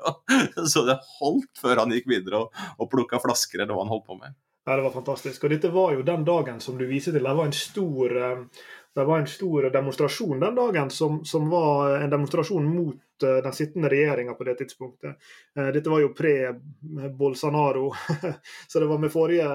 så 0.72 0.84
det 0.88 0.98
holdt 1.20 1.62
før 1.62 1.84
han 1.84 1.94
gikk 1.94 2.10
videre 2.10 2.44
og, 2.44 2.66
og 2.78 2.90
plukka 2.92 3.22
flasker, 3.22 3.62
eller 3.62 3.76
hva 3.76 3.86
han 3.86 3.94
holdt 3.94 4.08
på 4.10 4.18
med. 4.18 4.36
Ja, 4.68 4.76
Det 4.76 4.82
var 4.82 4.90
fantastisk. 4.90 5.44
Og 5.44 5.50
dette 5.50 5.68
var 5.72 5.94
jo 5.94 6.02
den 6.04 6.24
dagen 6.28 6.58
som 6.60 6.76
du 6.76 6.84
viser 6.84 7.14
til. 7.14 7.24
Det 7.24 7.36
var 7.38 7.46
en 7.48 7.56
stor, 7.56 8.16
eh, 8.20 8.42
det 8.98 9.06
var 9.08 9.22
en 9.22 9.30
stor 9.30 9.68
demonstrasjon 9.74 10.40
den 10.42 10.58
dagen, 10.58 10.90
som, 10.94 11.22
som 11.24 11.46
var 11.50 11.96
en 12.00 12.10
demonstrasjon 12.10 12.66
mot 12.68 13.24
eh, 13.24 13.38
den 13.44 13.56
sittende 13.56 13.92
regjeringa 13.92 14.34
på 14.34 14.48
det 14.48 14.58
tidspunktet. 14.62 15.30
Eh, 15.58 15.70
dette 15.76 15.92
var 15.92 16.02
jo 16.04 16.12
pre-Bolsanaro, 16.18 17.88
så 18.68 18.82
det 18.82 18.90
var 18.90 19.00
med 19.02 19.14
forrige, 19.14 19.48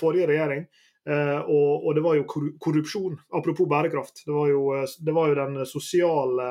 forrige 0.00 0.30
regjering. 0.34 0.68
Og, 1.08 1.86
og, 1.86 1.94
det 1.96 2.02
var 2.04 2.18
jo 2.18 2.24
korrupsjon. 2.60 3.14
Apropos 3.32 3.64
bærekraft. 3.70 4.26
Det 4.26 4.34
var 4.34 4.50
jo, 4.50 4.64
det 5.00 5.14
var 5.16 5.30
jo 5.30 5.38
den 5.38 5.54
sosiale 5.64 6.48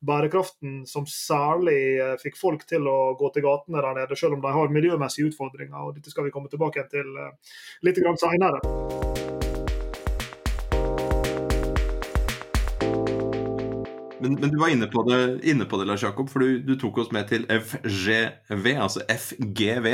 bærekraften 0.00 0.86
som 0.86 1.06
særlig 1.06 1.98
eh, 1.98 2.14
fikk 2.22 2.38
folk 2.38 2.64
til 2.68 2.86
å 2.86 3.14
gå 3.18 3.32
til 3.34 3.46
gatene 3.46 3.82
der 3.82 4.00
nede, 4.02 4.18
selv 4.18 4.38
om 4.38 4.44
de 4.44 4.54
har 4.54 4.74
miljømessige 4.74 5.32
utfordringer. 5.32 5.78
og 5.82 5.98
Dette 5.98 6.14
skal 6.14 6.28
vi 6.28 6.34
komme 6.34 6.50
tilbake 6.52 6.86
til 6.92 7.14
eh, 7.18 7.54
litt 7.86 8.02
senere. 8.22 9.07
Men, 14.20 14.34
men, 14.40 14.50
du 14.50 14.58
var 14.58 14.72
inne 14.72 14.88
på 14.90 15.02
det, 15.06 15.20
inne 15.46 15.66
på 15.68 15.78
det 15.80 15.86
Lars 15.88 16.02
Jakob, 16.02 16.30
for 16.30 16.42
du, 16.42 16.58
du, 16.64 16.74
tok 16.80 16.98
oss 17.04 17.12
med 17.14 17.28
til 17.30 17.46
FGV, 17.46 18.66
altså 18.74 19.04
FGV, 19.08 19.88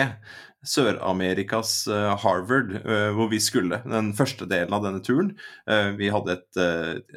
Sør-Amerikas 0.68 1.84
uh, 1.90 2.14
Harvard, 2.22 2.72
uh, 2.84 3.10
hvor 3.16 3.28
vi 3.32 3.40
skulle. 3.42 3.80
Den 3.84 4.12
første 4.16 4.48
delen 4.50 4.74
av 4.74 4.84
denne 4.86 5.02
turen. 5.04 5.32
Uh, 5.68 5.92
vi 5.98 6.10
hadde 6.12 6.38
et, 6.38 6.60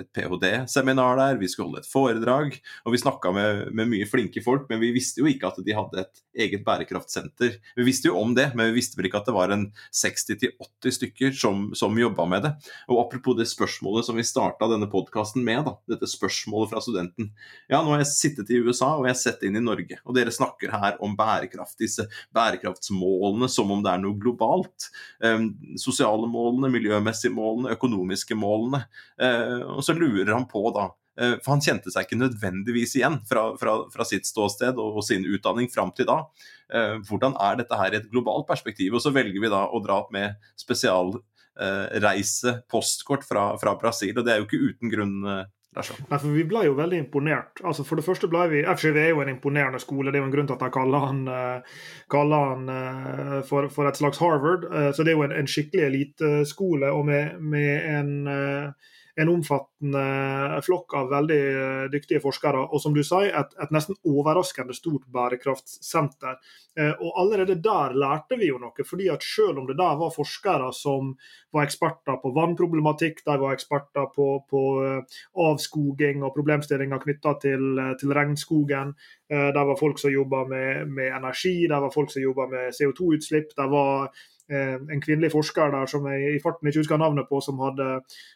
et 0.04 0.10
ph.d.-seminar 0.16 1.18
der, 1.20 1.40
vi 1.42 1.50
skulle 1.52 1.72
holde 1.72 1.84
et 1.84 1.90
foredrag. 1.90 2.58
Og 2.86 2.96
vi 2.96 3.02
snakka 3.02 3.32
med, 3.36 3.64
med, 3.72 3.92
mye 3.94 4.08
flinke 4.10 4.44
folk, 4.44 4.68
men 4.72 4.82
vi 4.84 4.92
visste 4.96 5.24
jo 5.24 5.30
ikke 5.32 5.52
at 5.52 5.62
de 5.64 5.76
hadde 5.78 6.04
et 6.04 6.24
eget 6.48 6.66
bærekraftsenter. 6.68 7.58
Vi 7.78 7.88
visste 7.88 8.12
jo 8.12 8.20
om 8.20 8.36
det, 8.38 8.50
men 8.58 8.72
vi 8.72 8.78
visste 8.82 9.00
vel 9.00 9.10
ikke 9.10 9.22
at 9.24 9.30
det 9.30 9.38
var 9.38 9.54
en 9.56 9.68
60-80 9.96 10.98
stykker 11.00 11.34
som, 11.38 11.70
som 11.78 11.98
jobba 11.98 12.28
med 12.30 12.46
det. 12.46 12.54
Og 12.92 13.02
apropos 13.06 13.38
det 13.40 13.48
spørsmålet 13.50 14.08
som 14.08 14.20
vi 14.20 14.28
starta 14.28 14.70
denne 14.70 14.90
podkasten 14.92 15.46
med, 15.48 15.64
da, 15.68 15.78
dette 15.90 16.10
spørsmålet 16.12 16.74
fra 16.74 16.84
studenten. 16.84 17.32
Ja, 17.72 17.82
nå 17.82 17.96
har 17.96 18.04
jeg 18.04 18.12
sittet 18.14 18.52
i 18.54 18.62
USA 18.62 18.94
og 18.98 19.08
jeg 19.08 19.16
har 19.16 19.22
sett 19.22 19.46
inn 19.48 19.58
i 19.58 19.64
Norge, 19.64 20.00
og 20.06 20.18
dere 20.18 20.34
snakker 20.34 20.74
her 20.74 21.00
om 21.04 21.16
bærekraft, 21.18 21.78
disse 21.82 22.08
bærekraftsmålene 22.36 23.37
målene 23.38 23.50
som 23.50 23.72
om 23.72 23.84
det 23.84 23.92
er 23.92 24.02
noe 24.02 24.18
globalt. 24.18 24.90
Eh, 25.24 25.40
sosiale 25.78 26.28
målene, 26.28 26.72
miljømessige 26.74 27.34
målene, 27.34 27.76
økonomiske 27.76 28.36
målene. 28.36 28.86
Eh, 29.20 29.62
og 29.78 29.84
så 29.84 29.94
lurer 29.94 30.34
han 30.34 30.48
på 30.48 30.72
da 30.74 30.90
eh, 31.20 31.38
for 31.44 31.56
han 31.56 31.62
kjente 31.62 31.92
seg 31.92 32.06
ikke 32.06 32.20
nødvendigvis 32.20 32.96
igjen 32.98 33.20
fra, 33.28 33.56
fra, 33.58 33.90
fra 33.94 34.06
sitt 34.06 34.26
ståsted 34.26 34.78
og, 34.78 34.98
og, 34.98 35.04
sin 35.04 35.26
utdanning 35.26 35.70
fram 35.70 35.92
til 35.96 36.08
da. 36.08 36.24
hvordan 37.08 37.36
er 37.40 37.56
dette 37.58 37.78
her 37.80 37.94
i 37.94 37.98
et 37.98 38.12
globalt 38.12 38.48
perspektiv? 38.48 38.94
Og 38.94 39.02
så 39.02 39.14
velger 39.16 39.40
vi 39.40 39.50
da 39.50 39.68
å 39.70 39.80
dra 39.80 40.02
opp 40.02 40.12
med 40.12 40.36
spesialreise, 40.60 42.58
postkort 42.70 43.24
fra, 43.24 43.58
fra, 43.58 43.78
Brasil. 43.80 44.18
Og 44.18 44.26
det 44.26 44.34
er 44.34 44.42
jo 44.42 44.48
ikke 44.50 44.66
uten 44.74 44.92
grunn, 44.92 45.22
Nei, 45.76 45.84
for 46.18 46.32
Vi 46.34 46.44
ble 46.48 46.64
jo 46.66 46.78
veldig 46.78 46.98
imponert. 47.04 47.62
Altså 47.64 47.84
For 47.86 48.00
det 48.00 48.06
første 48.06 48.30
ble 48.32 48.48
vi, 48.50 48.64
FGV 48.66 48.98
er 49.02 49.10
jo 49.12 49.22
en 49.22 49.34
imponerende 49.34 49.80
skole. 49.84 50.12
Det 50.12 50.18
er 50.18 50.24
jo 50.24 50.30
en 50.30 50.34
grunn 50.34 50.50
til 50.50 50.58
at 50.58 50.64
de 50.66 50.70
kaller 50.74 51.06
han, 51.06 51.20
uh, 51.30 51.82
kaller 52.10 52.54
han 52.54 52.72
uh, 52.72 53.36
for, 53.46 53.70
for, 53.74 53.90
et 53.90 54.00
slags 54.00 54.22
Harvard. 54.24 54.66
Uh, 54.72 54.90
så 54.96 55.06
det 55.06 55.14
er 55.14 55.20
jo 55.20 55.26
en, 55.28 55.36
en 55.38 55.50
skikkelig 55.52 55.86
eliteskole 55.86 56.90
og 56.92 57.06
med, 57.12 57.38
med 57.40 57.90
en 57.94 58.14
en 59.18 59.30
omfattende 59.30 60.62
flokk 60.66 60.94
av 61.00 61.10
veldig 61.10 61.40
eh, 61.50 61.86
dyktige 61.90 62.22
forskere, 62.22 62.62
og 62.70 62.82
som 62.82 62.94
du 62.94 63.02
sier, 63.06 63.32
et, 63.34 63.56
et 63.64 63.74
nesten 63.74 63.98
overraskende 64.06 64.76
stort 64.78 65.08
bærekraftsenter. 65.14 66.38
Eh, 66.78 66.94
og 66.94 67.18
Allerede 67.24 67.56
der 67.64 67.98
lærte 67.98 68.38
vi 68.38 68.52
jo 68.52 68.60
noe, 68.62 68.86
fordi 68.86 69.10
at 69.10 69.26
selv 69.26 69.64
om 69.64 69.66
det 69.70 69.78
der 69.80 69.98
var 69.98 70.14
forskere 70.14 70.70
som 70.76 71.16
var 71.56 71.66
eksperter 71.66 72.20
på 72.22 72.34
vannproblematikk, 72.38 73.24
de 73.26 73.40
var 73.42 73.58
eksperter 73.58 74.06
på, 74.14 74.30
på 74.54 74.64
eh, 74.86 75.20
avskoging 75.48 76.22
og 76.22 76.36
problemstillinger 76.38 77.02
knytta 77.02 77.38
til, 77.42 77.84
til, 77.98 78.14
regnskogen, 78.18 78.94
der 79.28 79.66
var 79.68 79.76
folk 79.76 80.00
som 80.00 80.14
jobba 80.14 80.46
med, 80.48 80.88
med 80.88 81.12
energi, 81.12 81.66
der 81.68 81.82
var 81.84 81.92
folk 81.92 82.14
som 82.14 82.24
jobba 82.24 82.46
med 82.48 82.70
CO2-utslipp. 82.78 83.52
der 83.58 83.68
var 83.68 84.08
en 84.50 85.02
kvinnelig 85.04 85.34
forsker 85.34 85.74
der 85.74 85.90
som 85.92 86.06
jeg 86.08 86.38
i 86.38 86.40
farten 86.44 86.70
ikke 86.70 86.80
husker 86.80 87.00
navnet 87.02 87.28
på, 87.28 87.42
som 87.44 87.60
hadde 87.60 87.88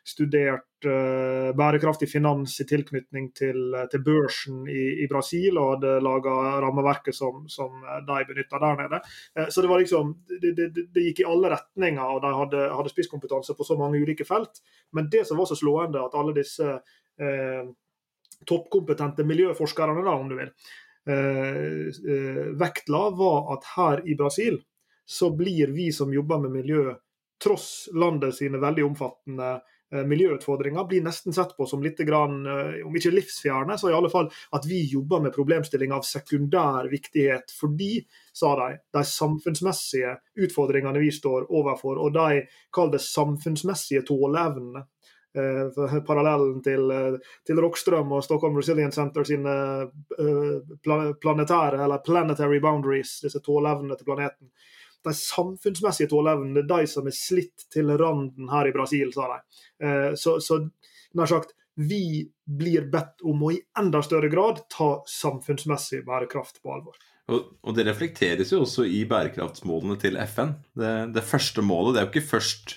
studert 0.07 0.87
uh, 0.87 1.51
bærekraftig 1.55 2.09
finans 2.11 2.57
i 2.59 2.65
tilknytning 2.67 3.29
til, 3.37 3.59
eh, 3.77 3.87
til 3.91 4.03
børsen 4.03 4.65
i, 4.67 5.03
i, 5.05 5.07
Brasil, 5.11 5.55
og 5.61 5.77
hadde 5.77 5.93
laga 6.03 6.35
rammeverket 6.65 7.15
som, 7.15 7.45
som 7.51 7.85
de 8.07 8.19
benytta 8.27 8.59
der 8.59 8.81
nede. 8.83 9.01
Uh, 9.39 9.47
så 9.47 9.63
det 9.63 9.71
var 9.71 9.83
liksom, 9.83 10.15
det, 10.31 10.55
det, 10.57 10.69
det, 10.83 11.05
gikk 11.07 11.23
i 11.23 11.29
alle 11.31 11.53
retninger, 11.55 12.03
og 12.03 12.23
de 12.25 12.33
hadde, 12.41 12.65
hadde 12.75 12.93
spisskompetanse 12.93 13.55
på 13.55 13.67
så 13.67 13.79
mange 13.79 14.01
ulike 14.01 14.27
felt. 14.27 14.63
Men 14.91 15.07
det 15.11 15.23
som 15.27 15.39
var 15.39 15.47
så 15.47 15.55
slående, 15.55 16.03
at 16.03 16.17
alle 16.17 16.35
disse 16.35 16.67
eh, 17.21 17.63
toppkompetente 18.47 19.23
miljøforskerne, 19.27 20.03
da, 20.05 20.15
om 20.17 20.29
du 20.29 20.37
vil, 20.39 20.51
eh, 21.07 21.87
eh, 22.13 22.43
vektla, 22.59 23.09
var 23.17 23.53
at 23.55 23.71
her 23.75 24.03
i 24.05 24.17
Brasil 24.17 24.59
så 25.11 25.31
blir 25.35 25.73
vi 25.75 25.89
som 25.91 26.13
jobber 26.13 26.39
med 26.45 26.55
miljø, 26.61 26.95
tross 27.41 27.89
landet 27.97 28.37
sine 28.37 28.61
veldig 28.61 28.85
omfattende 28.85 29.55
Eh, 29.95 30.05
miljøutfordringer 30.07 30.85
blir 30.87 31.03
nesten 31.03 31.33
sett 31.33 31.57
på 31.57 31.65
som 31.67 31.81
litt, 31.83 31.97
grann, 32.07 32.45
eh, 32.47 32.87
om 32.87 32.95
ikke 32.95 33.11
livsfjerne, 33.11 33.75
så 33.77 33.89
i 33.89 33.93
alle 33.93 34.09
fall 34.09 34.29
at 34.55 34.65
vi 34.65 34.79
jobber 34.87 35.19
med 35.19 35.35
problemstillinger 35.35 35.95
av 35.95 36.07
sekundær 36.07 36.87
viktighet. 36.91 37.51
Fordi, 37.59 38.05
sa 38.33 38.53
de, 38.55 38.77
de 38.93 39.03
samfunnsmessige 39.03 40.15
utfordringene 40.47 41.03
vi 41.03 41.11
står 41.11 41.49
overfor, 41.51 41.99
og 41.99 42.15
de 42.15 42.45
kall 42.71 42.95
det 42.95 43.03
samfunnsmessige 43.03 44.05
tåleevnene. 44.07 44.87
Eh, 45.35 45.99
parallellen 46.07 46.63
til, 46.63 46.91
til 47.47 47.59
Rockstrøm 47.59 48.15
og 48.15 48.23
Stockholm 48.23 48.55
Resilience 48.59 48.95
Center 48.95 49.27
sine 49.27 49.53
planetære, 51.23 51.83
eller 51.83 52.03
planetary 52.03 52.63
boundaries, 52.63 53.19
disse 53.27 53.43
tåleevnene 53.43 53.99
til 53.99 54.07
planeten 54.07 54.51
de 55.07 55.13
samfunnsmessige 55.17 56.11
tåleevnene, 56.11 56.65
de 56.67 56.85
som 56.89 57.07
er 57.09 57.15
slitt 57.15 57.65
til 57.73 57.89
randen 57.99 58.51
her 58.51 58.69
i 58.69 58.75
Brasil, 58.75 59.13
sa 59.15 59.29
de. 59.33 59.39
Eh, 59.85 60.11
så, 60.19 60.37
så 60.43 60.61
nær 61.17 61.31
sagt, 61.31 61.55
vi 61.79 62.27
blir 62.45 62.89
bedt 62.91 63.23
om 63.27 63.45
å 63.47 63.53
i 63.55 63.61
enda 63.79 64.01
større 64.05 64.29
grad 64.31 64.65
ta 64.71 64.93
samfunnsmessig 65.07 66.03
bærekraft 66.07 66.61
på 66.61 66.75
alvor. 66.75 66.99
Og 67.31 67.73
det 67.77 67.85
reflekteres 67.87 68.51
jo 68.51 68.63
også 68.65 68.85
i 68.89 69.03
bærekraftsmålene 69.07 69.97
til 70.01 70.17
FN. 70.27 70.55
Det, 70.77 70.93
det 71.15 71.25
første 71.25 71.63
målet 71.63 71.95
det 71.95 72.01
er 72.01 72.07
jo 72.07 72.11
ikke 72.11 72.31
først 72.33 72.73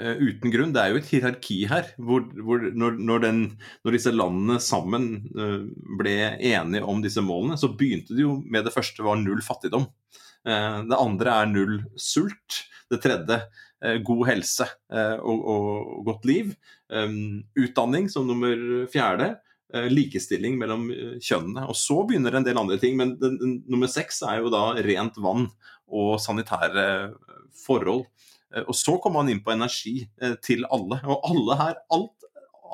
uh, 0.00 0.14
uten 0.22 0.54
grunn. 0.54 0.72
Det 0.74 0.80
er 0.80 0.94
jo 0.94 1.00
et 1.02 1.10
hierarki 1.10 1.58
her. 1.68 1.90
hvor, 1.98 2.24
hvor 2.46 2.64
når, 2.64 2.96
når, 2.96 3.24
den, 3.26 3.42
når, 3.84 3.98
disse 3.98 4.14
landene 4.14 4.60
sammen 4.62 5.10
uh, 5.36 5.66
ble 6.00 6.16
enige 6.38 6.84
om 6.88 7.04
disse 7.04 7.24
målene, 7.24 7.58
så 7.60 7.74
begynte 7.74 8.16
det 8.16 8.24
jo 8.24 8.38
med 8.40 8.64
det 8.64 8.74
første 8.74 9.04
var 9.04 9.20
null 9.20 9.44
fattigdom. 9.44 9.90
Eh, 10.44 10.80
det 10.90 11.00
andre 11.00 11.38
er 11.40 11.50
null 11.50 11.78
sult. 11.96 12.64
Det 12.92 13.00
tredje 13.02 13.40
eh, 13.84 13.98
god 14.04 14.26
helse 14.28 14.66
eh, 14.92 15.16
og, 15.16 15.46
og 15.54 16.10
godt 16.10 16.28
liv. 16.28 16.52
Utdanning 17.58 18.10
som 18.12 18.28
nummer 18.28 18.84
fjerde. 18.92 19.34
Likestilling 19.90 20.54
mellom 20.60 20.84
kjønnene. 21.18 21.64
Og 21.66 21.74
så 21.74 21.96
begynner 22.06 22.36
en 22.38 22.44
del 22.46 22.60
andre 22.60 22.76
ting. 22.78 22.94
Men 23.00 23.16
den, 23.18 23.38
den, 23.40 23.54
nummer 23.66 23.90
seks 23.90 24.20
er 24.22 24.44
jo 24.44 24.52
da 24.52 24.76
rent 24.84 25.16
vann 25.18 25.48
og 25.90 26.20
sanitære 26.22 26.84
forhold. 27.64 28.04
Og 28.68 28.76
så 28.78 28.94
kommer 29.02 29.24
man 29.24 29.32
inn 29.32 29.42
på 29.42 29.50
energi 29.50 29.96
til 30.46 30.62
alle. 30.70 31.00
Og 31.10 31.26
alle 31.26 31.58
her, 31.58 31.80
alt 31.96 32.23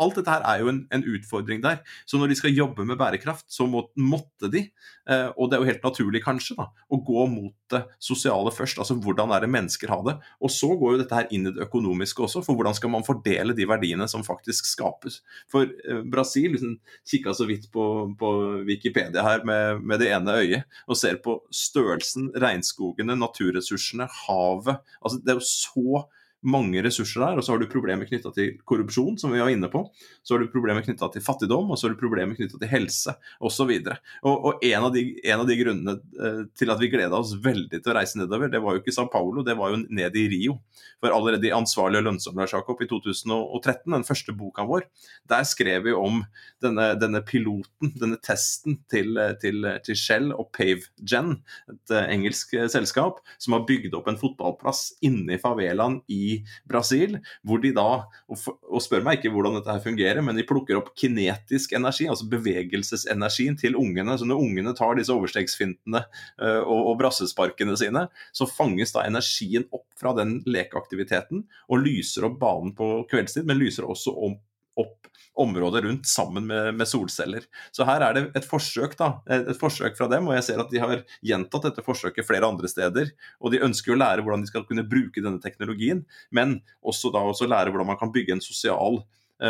alt 0.01 0.19
dette 0.19 0.33
her 0.33 0.45
er 0.47 0.63
jo 0.63 0.71
en, 0.73 0.81
en, 0.95 1.05
utfordring 1.11 1.63
der. 1.65 1.81
Så 2.09 2.19
når 2.21 2.31
de 2.31 2.39
skal 2.39 2.55
jobbe 2.55 2.85
med 2.87 2.99
bærekraft, 3.01 3.47
så 3.53 3.67
må, 3.69 3.87
måtte 3.99 4.51
de, 4.53 4.67
eh, 5.11 5.29
og 5.37 5.51
det 5.51 5.57
er 5.57 5.65
jo 5.65 5.71
helt 5.71 5.87
naturlig 5.87 6.23
kanskje, 6.25 6.57
da, 6.59 6.69
å 6.71 7.01
gå 7.05 7.27
mot 7.33 7.55
det 7.73 7.83
sosiale 8.03 8.53
først. 8.55 8.81
Altså 8.83 8.97
hvordan 9.03 9.35
er 9.35 9.45
det 9.45 9.53
mennesker 9.53 9.93
har 9.93 10.05
det. 10.07 10.17
Og 10.41 10.53
så 10.55 10.71
går 10.79 10.95
jo 10.95 11.01
dette 11.03 11.19
her 11.19 11.31
inn 11.35 11.49
i 11.49 11.55
det 11.55 11.67
økonomiske 11.67 12.25
også, 12.27 12.45
for 12.47 12.59
hvordan 12.59 12.77
skal 12.77 12.93
man 12.95 13.07
fordele 13.07 13.57
de 13.57 13.67
verdiene 13.69 14.09
som 14.11 14.25
faktisk 14.27 14.69
skapes. 14.71 15.21
For 15.53 15.67
eh, 15.67 16.05
Brasil 16.11 16.55
liksom, 16.55 16.79
kikka 17.09 17.35
så 17.37 17.49
vidt 17.51 17.69
på, 17.75 17.85
på 18.21 18.33
Wikipedia 18.69 19.25
her 19.27 19.45
med, 19.49 19.83
med, 19.85 20.01
det 20.01 20.13
ene 20.15 20.39
øyet 20.41 20.79
og 20.89 20.97
ser 20.97 21.19
på 21.21 21.41
størrelsen, 21.55 22.31
regnskogene, 22.41 23.19
naturressursene, 23.19 24.09
havet. 24.25 24.81
Altså 25.03 25.21
det 25.21 25.35
er 25.35 25.41
jo 25.41 25.51
så 25.51 26.07
mange 26.43 26.83
ressurser 26.85 27.25
der. 27.25 27.39
Og 27.39 27.45
så 27.45 27.55
har 27.55 27.61
du 27.61 27.69
problemer 27.71 28.09
knytta 28.09 28.33
til 28.37 28.55
korrupsjon, 28.69 29.19
som 29.21 29.33
vi 29.35 29.43
var 29.43 29.53
inne 29.53 29.71
på. 29.73 29.83
Så 30.23 30.35
har 30.35 30.43
du 30.43 30.53
problemer 30.53 30.85
knytta 30.85 31.11
til 31.13 31.25
fattigdom, 31.25 31.71
og 31.71 31.79
så 31.79 31.87
har 31.87 31.95
du 31.95 32.01
problemer 32.01 32.37
knytta 32.39 32.61
til 32.61 32.71
helse 32.71 33.15
osv. 33.41 33.71
Og, 33.71 33.91
og, 34.25 34.47
og 34.51 34.65
en, 34.67 34.87
av 34.87 34.93
de, 34.95 35.05
en 35.25 35.45
av 35.45 35.49
de 35.49 35.59
grunnene 35.61 35.97
eh, 35.99 36.43
til 36.57 36.73
at 36.73 36.81
vi 36.81 36.91
gleda 36.93 37.19
oss 37.19 37.35
veldig 37.45 37.81
til 37.81 37.93
å 37.93 37.97
reise 37.97 38.21
nedover, 38.21 38.53
det 38.53 38.63
var 38.65 38.77
jo 38.77 38.85
ikke 38.85 38.95
Sao 38.97 39.11
Paulo, 39.13 39.45
det 39.47 39.57
var 39.59 39.75
jo 39.75 39.83
ned 39.87 40.17
i 40.17 40.27
Rio. 40.33 40.59
For 41.01 41.13
allerede 41.15 41.49
i 41.49 41.55
Ansvarlig 41.57 42.01
og 42.03 42.09
lønnsom 42.09 42.41
Jakob 42.41 42.81
i 42.83 42.89
2013, 42.91 43.93
den 43.93 44.07
første 44.07 44.35
boka 44.37 44.65
vår, 44.69 44.87
der 45.31 45.47
skrev 45.49 45.85
vi 45.87 45.95
om 45.97 46.23
denne, 46.63 46.93
denne 47.01 47.23
piloten, 47.27 47.93
denne 48.01 48.19
testen 48.25 48.81
til, 48.91 49.19
til, 49.43 49.69
til 49.85 49.99
Shell 49.99 50.31
og 50.35 50.51
PaveGen, 50.57 51.39
et 51.73 51.95
uh, 51.95 52.05
engelsk 52.11 52.53
selskap, 52.73 53.21
som 53.41 53.57
har 53.57 53.67
bygd 53.69 53.97
opp 53.97 54.11
en 54.11 54.21
fotballplass 54.21 54.83
inne 55.07 55.37
i 55.37 55.41
favelaen 55.41 56.01
i 56.13 56.30
Brasil, 56.69 57.19
hvor 57.47 57.63
de 57.63 57.73
da, 57.77 57.87
og, 58.31 58.81
spør 58.85 59.05
meg 59.07 59.19
ikke 59.19 59.33
hvordan 59.35 59.59
dette 59.59 59.73
her 59.73 59.85
fungerer, 59.85 60.23
men 60.25 60.39
de 60.39 60.47
plukker 60.49 60.79
opp 60.79 60.93
kinetisk 60.99 61.75
energi, 61.79 62.09
altså 62.11 62.29
bevegelsesenergien 62.33 63.59
til 63.61 63.79
ungene. 63.81 64.17
Så 64.19 64.29
når 64.29 64.43
ungene 64.45 64.75
tar 64.79 64.99
disse 64.99 65.15
overstegsfintene 65.15 66.05
uh, 66.05 66.61
og, 66.61 66.93
og 66.93 67.01
brassesparkene 67.03 67.77
sine, 67.81 68.07
så 68.37 68.49
fanges 68.51 68.95
da 68.97 69.07
energien 69.09 69.67
opp 69.75 69.89
fra 70.01 70.15
den 70.17 70.39
lekeaktiviteten 70.49 71.45
og 71.71 71.83
lyser 71.85 72.29
opp 72.29 72.39
banen 72.41 72.75
på 72.77 72.93
kveldstid, 73.11 73.49
men 73.49 73.61
lyser 73.61 73.89
også 73.89 74.15
opp 74.15 74.41
opp 74.81 74.97
området 75.41 75.85
rundt 75.85 76.09
sammen 76.09 76.47
med, 76.47 76.75
med, 76.75 76.89
solceller. 76.89 77.47
Så 77.73 77.87
her 77.89 78.03
er 78.05 78.17
det 78.17 78.23
et 78.37 78.47
forsøk 78.47 78.97
da, 78.99 79.13
et 79.31 79.57
forsøk 79.61 79.97
fra 79.99 80.09
dem, 80.11 80.29
og 80.29 80.37
jeg 80.37 80.47
ser 80.49 80.61
at 80.63 80.73
de 80.73 80.83
har 80.83 81.05
gjentatt 81.25 81.69
dette 81.69 81.85
forsøket 81.87 82.27
flere 82.27 82.49
andre 82.49 82.69
steder. 82.71 83.13
Og 83.41 83.55
de 83.55 83.63
ønsker 83.65 83.95
å 83.95 84.01
lære 84.01 84.25
hvordan 84.27 84.45
de 84.45 84.51
skal 84.51 84.67
kunne 84.69 84.87
bruke 84.91 85.23
denne 85.23 85.41
teknologien, 85.43 86.05
men 86.35 86.59
også 86.83 87.13
da 87.15 87.23
også 87.25 87.49
lære 87.49 87.73
hvordan 87.73 87.93
man 87.93 88.01
kan 88.01 88.13
bygge 88.13 88.37
en 88.37 88.45
sosial 88.45 89.01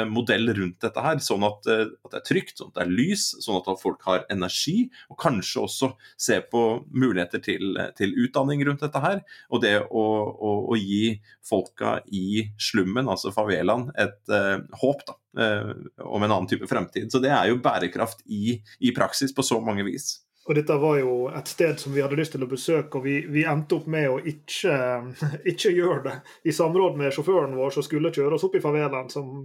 modell 0.06 0.48
rundt 0.54 0.80
dette 0.84 1.02
her, 1.04 1.18
sånn 1.24 1.44
at, 1.46 1.66
eh, 1.70 1.86
at, 1.88 2.12
det 2.12 2.20
er 2.20 2.26
trygt, 2.28 2.56
sånn 2.58 2.70
at 2.70 2.78
det 2.78 2.84
er 2.84 2.92
lys, 3.00 3.26
sånn 3.42 3.58
at 3.60 3.70
folk 3.80 4.04
har 4.06 4.24
energi, 4.32 4.86
og 5.10 5.18
kanskje 5.22 5.64
også 5.64 5.90
se 6.20 6.40
på 6.52 6.62
muligheter 6.90 7.42
til, 7.44 7.80
til 7.98 8.14
utdanning 8.24 8.64
rundt 8.66 8.84
dette 8.86 9.02
her. 9.02 9.22
Og 9.50 9.64
det 9.64 9.76
å, 9.88 10.04
å, 10.30 10.54
å 10.70 10.78
gi 10.78 11.18
folka 11.46 11.98
i 12.06 12.46
slummen, 12.60 13.10
altså 13.10 13.34
favelaen, 13.34 13.88
et 13.98 14.18
uh, 14.32 14.62
håp 14.82 15.04
da, 15.08 15.18
uh, 15.40 15.70
om 16.06 16.22
en 16.22 16.30
annen 16.30 16.50
type 16.50 16.68
fremtid. 16.70 17.10
Så 17.12 17.22
det 17.22 17.32
er 17.34 17.50
jo 17.50 17.60
bærekraft 17.62 18.24
i, 18.30 18.58
i 18.80 18.94
praksis 18.96 19.34
på 19.34 19.46
så 19.46 19.60
mange 19.64 19.86
vis. 19.88 20.18
Og 20.48 20.56
dette 20.56 20.74
var 20.80 20.96
jo 20.98 21.12
et 21.36 21.46
sted 21.46 21.76
som 21.78 21.92
vi 21.94 22.00
hadde 22.02 22.16
lyst 22.18 22.32
til 22.34 22.42
å 22.42 22.48
besøke, 22.50 22.98
og 22.98 23.04
vi, 23.04 23.20
vi 23.30 23.44
endte 23.46 23.76
opp 23.76 23.84
med 23.92 24.08
å 24.10 24.16
ikke, 24.18 24.72
ikke, 25.52 25.70
gjøre 25.76 26.00
det. 26.08 26.14
I 26.48 26.54
samråd 26.56 26.96
med 26.98 27.14
sjåføren 27.14 27.54
vår 27.58 27.76
som 27.76 27.86
skulle 27.86 28.12
kjøre 28.14 28.38
oss 28.38 28.46
opp 28.48 28.56
i 28.56 28.62
favelaen, 28.64 29.10
som 29.12 29.44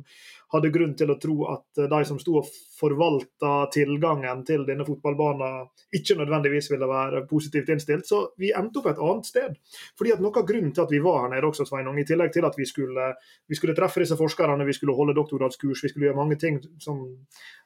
hadde 0.54 0.72
grunn 0.74 0.94
til 0.98 1.12
å 1.12 1.20
tro 1.22 1.38
at 1.54 1.86
de 1.90 2.02
som 2.08 2.20
sto 2.22 2.40
og 2.42 2.50
forvalta 2.76 3.54
tilgangen 3.74 4.44
til 4.48 4.66
denne 4.68 4.86
fotballbanen, 4.88 5.70
ikke 5.96 6.18
nødvendigvis 6.20 6.68
ville 6.72 6.88
være 6.90 7.24
positivt 7.30 7.70
innstilt. 7.72 8.08
Så 8.08 8.22
vi 8.42 8.52
endte 8.56 8.82
opp 8.82 8.90
et 8.92 9.02
annet 9.02 9.30
sted. 9.30 9.56
Fordi 9.98 10.14
at 10.16 10.24
Noe 10.26 10.42
av 10.42 10.48
grunnen 10.48 10.74
til 10.74 10.84
at 10.84 10.92
vi 10.92 11.02
var 11.04 11.22
her 11.24 11.36
nede 11.36 11.48
også, 11.48 11.68
Sveinung, 11.70 12.00
i 12.02 12.08
tillegg 12.08 12.34
til 12.34 12.48
at 12.48 12.58
vi 12.58 12.66
skulle, 12.68 13.12
vi 13.48 13.60
skulle 13.60 13.76
treffe 13.78 14.02
disse 14.04 14.18
forskerne, 14.20 14.66
vi 14.68 14.76
skulle 14.76 14.96
holde 14.98 15.16
doktorgradskurs, 15.16 15.84
vi 15.86 15.92
skulle 15.92 16.10
gjøre 16.10 16.20
mange 16.20 16.40
ting 16.42 16.60
som 16.82 17.04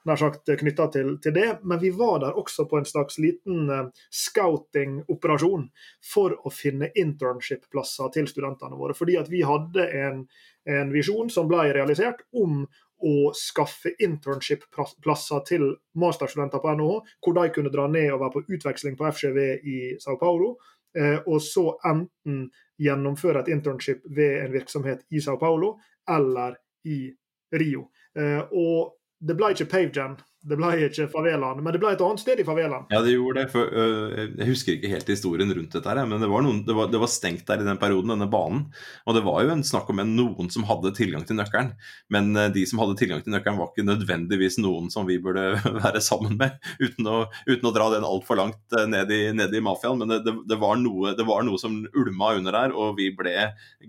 nær 0.06 0.20
sagt 0.20 0.52
knytta 0.60 0.90
til, 0.94 1.16
til, 1.24 1.36
det, 1.36 1.48
men 1.64 1.82
vi 1.82 1.92
var 1.96 2.20
der 2.24 2.38
også 2.38 2.68
på 2.70 2.80
en 2.80 2.88
slags 2.88 3.18
liten 3.20 3.72
uh, 3.72 3.90
scouting-operasjon 4.14 5.68
for 6.14 6.38
å 6.44 6.54
finne 6.54 6.92
internship-plasser 6.96 8.14
til 8.16 8.30
studentene 8.30 8.80
våre. 8.80 8.96
Fordi 8.98 9.18
at 9.20 9.32
vi 9.32 9.44
hadde 9.48 9.90
en 10.04 10.24
en 10.70 10.92
visjon 10.94 11.30
som 11.34 11.48
ble 11.50 11.70
realisert 11.74 12.22
om 12.36 12.64
å 13.06 13.32
skaffe 13.38 13.94
internship-plasser 14.04 15.44
til 15.48 15.66
masterstudenter 16.00 16.62
på 16.64 16.74
NHH, 16.76 17.14
hvor 17.24 17.38
de 17.38 17.54
kunne 17.56 17.72
dra 17.74 17.88
ned 17.92 18.12
og 18.14 18.24
være 18.24 18.36
på 18.36 18.58
utveksling 18.58 18.98
på 19.00 19.08
FGV 19.14 19.40
i 19.64 19.78
Sao 20.04 20.18
Paulo, 20.20 20.56
eh, 20.98 21.20
og 21.26 21.42
så 21.44 21.72
enten 21.88 22.48
gjennomføre 22.80 23.44
et 23.44 23.52
internship 23.56 24.04
ved 24.16 24.44
en 24.44 24.54
virksomhet 24.56 25.06
i 25.12 25.22
Sao 25.24 25.40
Paulo 25.40 25.76
eller 26.10 26.58
i 26.88 27.10
Rio. 27.56 27.90
Eh, 28.18 28.42
og 28.52 28.96
det 29.20 29.36
ble 29.36 29.52
ikke 29.54 29.70
PaveGen 29.72 30.18
det 30.48 30.56
ble 30.56 30.70
ikke 30.86 31.10
favelaen, 31.12 31.60
men 31.60 31.76
det 31.76 31.82
ble 31.82 31.90
et 31.92 32.02
annet 32.04 32.22
sted 32.22 32.40
i 32.40 32.46
favelaen. 32.48 32.86
Ja, 32.94 33.02
det 33.04 33.12
gjorde 33.12 33.42
det. 33.42 33.50
For, 33.52 33.68
uh, 33.76 34.14
jeg 34.40 34.48
husker 34.48 34.78
ikke 34.78 34.92
helt 34.94 35.10
historien 35.12 35.52
rundt 35.52 35.74
dette, 35.76 35.90
her, 35.92 36.08
men 36.08 36.24
det 36.24 36.30
var, 36.32 36.46
noen, 36.46 36.62
det, 36.68 36.76
var, 36.78 36.88
det 36.94 37.02
var, 37.02 37.12
stengt 37.12 37.44
der 37.50 37.60
i 37.60 37.68
den 37.68 37.80
perioden, 37.82 38.14
denne 38.14 38.30
banen. 38.32 38.62
Og 39.04 39.18
det 39.18 39.24
var 39.26 39.44
jo 39.44 39.52
en 39.52 39.66
snakk 39.68 39.92
om 39.92 40.00
en, 40.00 40.14
noen 40.16 40.48
som 40.54 40.64
hadde 40.70 40.94
tilgang 40.96 41.26
til 41.28 41.36
nøkkelen. 41.42 41.74
Men 42.16 42.32
uh, 42.40 42.46
de 42.56 42.64
som 42.70 42.80
hadde 42.80 42.96
tilgang 43.02 43.26
til 43.26 43.36
nøkkelen, 43.36 43.60
var 43.60 43.74
ikke 43.74 43.88
nødvendigvis 43.90 44.62
noen 44.64 44.88
som 44.94 45.10
vi 45.10 45.20
burde 45.20 45.60
være 45.84 46.04
sammen 46.06 46.40
med, 46.40 46.56
uten 46.80 47.12
å, 47.12 47.20
uten 47.50 47.68
å 47.68 47.76
dra 47.76 47.90
den 47.98 48.08
altfor 48.08 48.40
langt 48.40 48.80
uh, 48.80 48.88
ned, 48.88 49.12
i, 49.12 49.22
ned, 49.36 49.52
i, 49.52 49.64
mafiaen. 49.66 50.00
Men 50.00 50.16
det, 50.24 50.38
det, 50.48 50.62
var 50.64 50.80
noe, 50.80 51.18
det 51.20 51.28
var 51.28 51.44
noe 51.44 51.60
som 51.60 51.82
ulma 51.92 52.34
under 52.40 52.62
der, 52.62 52.80
og 52.80 52.96
vi 53.02 53.12
ble 53.12 53.36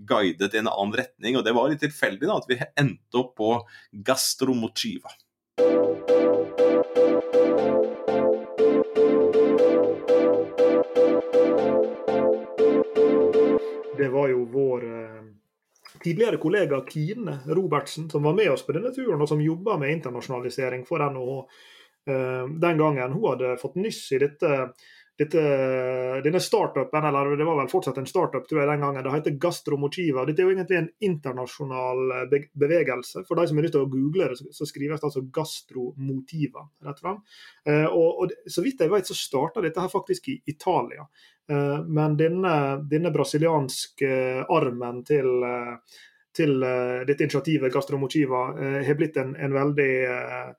guidet 0.03 0.51
i 0.51 0.65
en 0.65 0.73
annen 0.73 0.99
retning. 0.99 1.39
Og 1.39 1.47
det 1.47 1.55
var 1.55 1.71
litt 1.71 1.85
tilfeldig 1.87 2.27
da, 2.27 2.41
at 2.43 2.51
vi 2.51 2.59
endte 2.59 3.23
opp 3.23 3.37
på 3.39 3.55
Gastromochiva. 4.03 5.15
Det 14.01 14.07
var 14.09 14.31
jo 14.33 14.45
vår 14.49 14.85
eh, 14.89 15.25
tidligere 16.03 16.39
kollega 16.41 16.79
Kine 16.89 17.35
Robertsen, 17.45 18.09
som 18.09 18.23
var 18.23 18.33
med 18.33 18.49
oss 18.51 18.65
på 18.65 18.73
denne 18.73 18.89
turen, 18.95 19.21
og 19.21 19.29
som 19.29 19.43
jobba 19.43 19.75
med 19.77 19.93
internasjonalisering 19.93 20.87
for 20.87 21.05
NHH 21.05 21.35
eh, 22.09 22.47
den 22.63 22.81
gangen, 22.81 23.13
hun 23.13 23.27
hadde 23.29 23.51
fått 23.61 23.77
nyss 23.77 24.07
i 24.17 24.21
dette 24.23 24.71
dette, 25.21 25.41
denne 26.23 26.39
startupen, 26.41 27.05
eller 27.05 27.35
det 27.37 27.45
var 27.45 27.59
vel 27.59 27.69
fortsatt 27.69 27.99
en 28.01 28.07
startup 28.09 28.47
tror 28.49 28.61
jeg 28.61 28.69
den 28.71 28.85
gangen, 28.85 29.03
det 29.05 29.13
heter 29.13 29.35
Gastromotiva. 29.43 30.23
Dette 30.25 30.41
er 30.41 30.47
jo 30.49 30.53
egentlig 30.55 30.79
en 30.79 30.89
internasjonal 31.11 32.13
eh, 32.15 32.47
bevegelse. 32.57 33.21
For 33.27 33.37
de 33.37 33.45
som 33.49 33.59
har 33.59 33.67
lyst 33.67 33.75
til 33.77 33.85
å 33.85 33.91
google 33.91 34.31
det, 34.31 34.53
så 34.57 34.67
skrives 34.69 35.01
det 35.01 35.09
altså 35.11 35.25
Gastromotiva 35.35 36.65
rett 36.87 37.03
fram. 37.03 37.19
Eh, 37.69 37.85
og, 37.85 38.23
og, 38.23 38.33
så 38.49 38.65
vidt 38.65 38.81
jeg 38.81 38.93
vet, 38.93 39.11
så 39.11 39.17
starta 39.17 39.61
dette 39.61 39.83
her 39.83 39.91
faktisk 39.93 40.31
i 40.33 40.39
Italia. 40.49 41.05
Eh, 41.51 41.77
men 41.85 42.17
denne, 42.17 42.55
denne 42.89 43.13
brasilianske 43.13 44.15
armen 44.49 45.03
til 45.07 45.45
til 46.31 46.61
dette 46.63 47.25
initiativet 47.25 47.73
Gastromotiva 47.73 48.37
har 48.87 48.95
blitt 48.95 49.17
en, 49.19 49.33
en 49.35 49.51
veldig 49.51 49.89
Eh, 50.07 50.53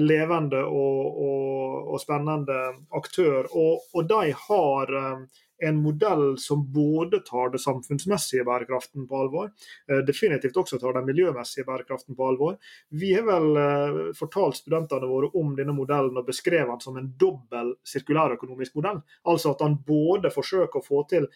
levende 0.00 0.62
og, 0.64 1.18
og, 1.22 1.74
og, 1.92 1.98
spennende 2.02 2.56
aktør. 2.96 3.46
Og, 3.50 3.84
og 3.94 4.06
de 4.10 4.32
har 4.46 4.92
eh, 5.00 5.42
en 5.68 5.78
modell 5.80 6.34
som 6.38 6.64
både 6.72 7.22
tar 7.24 7.50
det 7.54 7.62
samfunnsmessige 7.62 8.44
bærekraften 8.44 9.06
på 9.08 9.20
alvor, 9.22 9.50
eh, 9.88 10.02
definitivt 10.08 10.56
også 10.60 10.80
tar 10.82 10.98
den 10.98 11.08
miljømessige 11.08 11.64
bærekraften 11.68 12.16
på 12.16 12.28
alvor. 12.28 12.56
Vi 12.90 13.14
har 13.14 13.26
vel 13.28 14.12
fortalt 14.18 14.60
studentene 14.60 15.08
våre 15.10 15.32
om 15.38 15.54
denne 15.56 15.76
modellen 15.76 16.16
og 16.16 16.28
beskrevet 16.28 16.72
den 16.74 16.84
som 16.84 16.96
en 17.00 17.12
dobbel 17.20 17.74
sirkulærøkonomisk 17.86 18.76
modell. 18.80 19.02
Altså 19.24 19.54
at 19.54 19.64
han 19.64 19.80
både 19.86 20.34
forsøker 20.34 20.80
å 20.80 20.88
få 20.88 21.04
til 21.10 21.30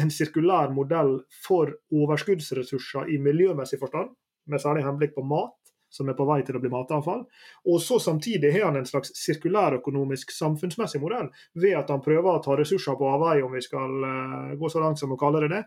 en 0.00 0.10
sirkulær 0.10 0.72
modell 0.72 1.18
for 1.44 1.74
overskuddsressurser 1.92 3.10
i 3.12 3.18
miljømessig 3.20 3.78
forstand, 3.80 4.14
med 4.46 4.62
særlig 4.62 4.84
henblikk 4.86 5.16
på 5.16 5.24
mat, 5.26 5.56
som 5.96 6.10
er 6.10 6.16
på 6.18 6.26
vei 6.28 6.38
til 6.46 6.58
å 6.58 6.62
bli 6.62 6.70
matavfall. 6.72 7.24
Og 7.72 7.80
så 7.82 7.98
samtidig 8.02 8.52
har 8.54 8.68
han 8.68 8.78
en 8.80 8.88
slags 8.88 9.14
sirkulærøkonomisk 9.18 10.34
samfunnsmessig 10.36 11.00
modell, 11.02 11.30
ved 11.56 11.76
at 11.80 11.92
han 11.92 12.04
prøver 12.04 12.30
å 12.36 12.42
ta 12.44 12.56
ressurser 12.58 12.98
på 12.98 13.10
avveie, 13.14 13.44
om 13.46 13.54
vi 13.56 13.64
skal 13.64 14.06
uh, 14.06 14.54
gå 14.58 14.70
så 14.72 14.82
langt 14.84 15.00
som 15.02 15.14
å 15.14 15.20
kalle 15.20 15.44
det 15.46 15.52
det, 15.54 15.62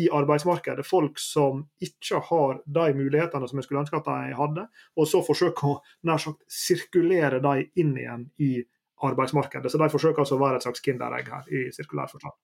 i 0.00 0.08
arbeidsmarkedet. 0.12 0.86
Folk 0.88 1.20
som 1.22 1.64
ikke 1.84 2.22
har 2.30 2.60
de 2.64 2.86
mulighetene 2.96 3.50
som 3.50 3.60
jeg 3.60 3.68
skulle 3.68 3.84
ønske 3.84 4.00
at 4.00 4.08
de 4.10 4.38
hadde, 4.38 4.68
og 4.96 5.10
så 5.10 5.22
forsøker 5.26 5.74
å 5.74 5.80
nær 6.08 6.22
sagt 6.22 6.42
sirkulere 6.50 7.42
de 7.44 7.68
inn 7.80 7.94
igjen 7.98 8.28
i 8.42 8.56
arbeidsmarkedet. 9.04 9.70
Så 9.70 9.80
de 9.80 9.92
forsøker 9.92 10.24
altså 10.24 10.38
å 10.38 10.42
være 10.42 10.60
et 10.60 10.66
slags 10.66 10.84
kinderegg 10.84 11.30
her, 11.32 11.48
i 11.52 11.68
sirkulær 11.74 12.10
forstand. 12.12 12.36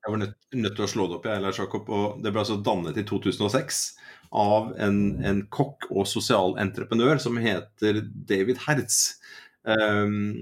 Jeg 0.00 0.14
var 0.14 0.20
nødt, 0.22 0.36
nødt, 0.56 0.76
til 0.78 0.86
å 0.86 0.90
slå 0.90 1.06
det 1.08 1.18
opp. 1.18 1.26
Jeg, 1.28 1.54
Jacob, 1.58 1.90
og 1.92 2.22
Det 2.24 2.32
ble 2.32 2.42
altså 2.42 2.60
dannet 2.64 2.96
i 3.00 3.04
2006 3.08 3.80
av 4.40 4.70
en, 4.80 5.00
en 5.26 5.42
kokk 5.52 5.90
og 5.90 6.06
sosial 6.08 6.54
entreprenør 6.62 7.20
som 7.22 7.36
heter 7.42 8.00
David 8.30 8.62
Hertz. 8.64 9.20
Um, 9.60 10.32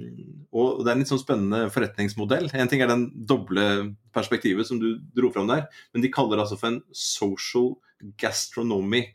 og 0.55 0.85
Det 0.85 0.93
er 0.93 0.95
en 0.95 1.03
litt 1.03 1.11
sånn 1.11 1.23
spennende 1.23 1.73
forretningsmodell. 1.75 2.51
En 2.55 2.71
ting 2.71 2.85
er 2.85 2.93
den 2.93 3.09
doble 3.29 3.67
perspektivet 4.15 4.69
som 4.69 4.79
du 4.83 4.93
dro 5.17 5.33
fram 5.35 5.51
der, 5.51 5.67
men 5.93 6.05
de 6.05 6.13
kaller 6.15 6.39
det 6.39 6.47
altså 6.47 6.61
for 6.61 6.71
en 6.71 6.83
social 6.95 7.73
gastronomy. 8.21 9.09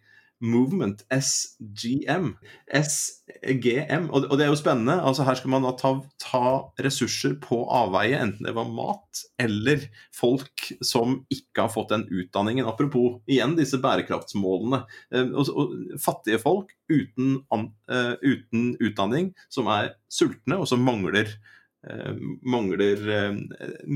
Movement, 0.43 1.05
SGM. 1.07 2.33
SGM. 2.67 4.09
Og, 4.11 4.25
det 4.35 4.45
er 4.45 4.51
jo 4.51 4.59
spennende. 4.59 4.97
altså 4.99 5.23
Her 5.27 5.37
skal 5.39 5.53
man 5.53 5.63
da 5.63 5.71
ta, 5.79 5.93
ta, 6.19 6.43
ressurser 6.83 7.37
på 7.43 7.61
avveie, 7.71 8.19
enten 8.19 8.49
det 8.49 8.55
var 8.57 8.67
mat 8.67 9.23
eller 9.39 9.85
folk 10.15 10.67
som 10.83 11.21
ikke 11.31 11.67
har 11.67 11.71
fått 11.71 11.93
den 11.93 12.05
utdanningen. 12.11 12.67
Apropos 12.67 13.21
igjen 13.29 13.55
disse 13.59 13.79
bærekraftsmålene. 13.83 14.83
Eh, 15.13 15.31
og, 15.31 15.53
og, 15.53 15.73
fattige 16.03 16.41
folk 16.43 16.75
uten, 16.91 17.39
uh, 17.53 18.13
uten 18.19 18.73
utdanning, 18.83 19.31
som 19.53 19.71
er 19.71 19.93
sultne 20.11 20.59
og 20.59 20.67
som 20.69 20.83
mangler 20.83 21.31
Eh, 21.31 21.62
mangler 22.47 23.09
eh, 23.11 23.39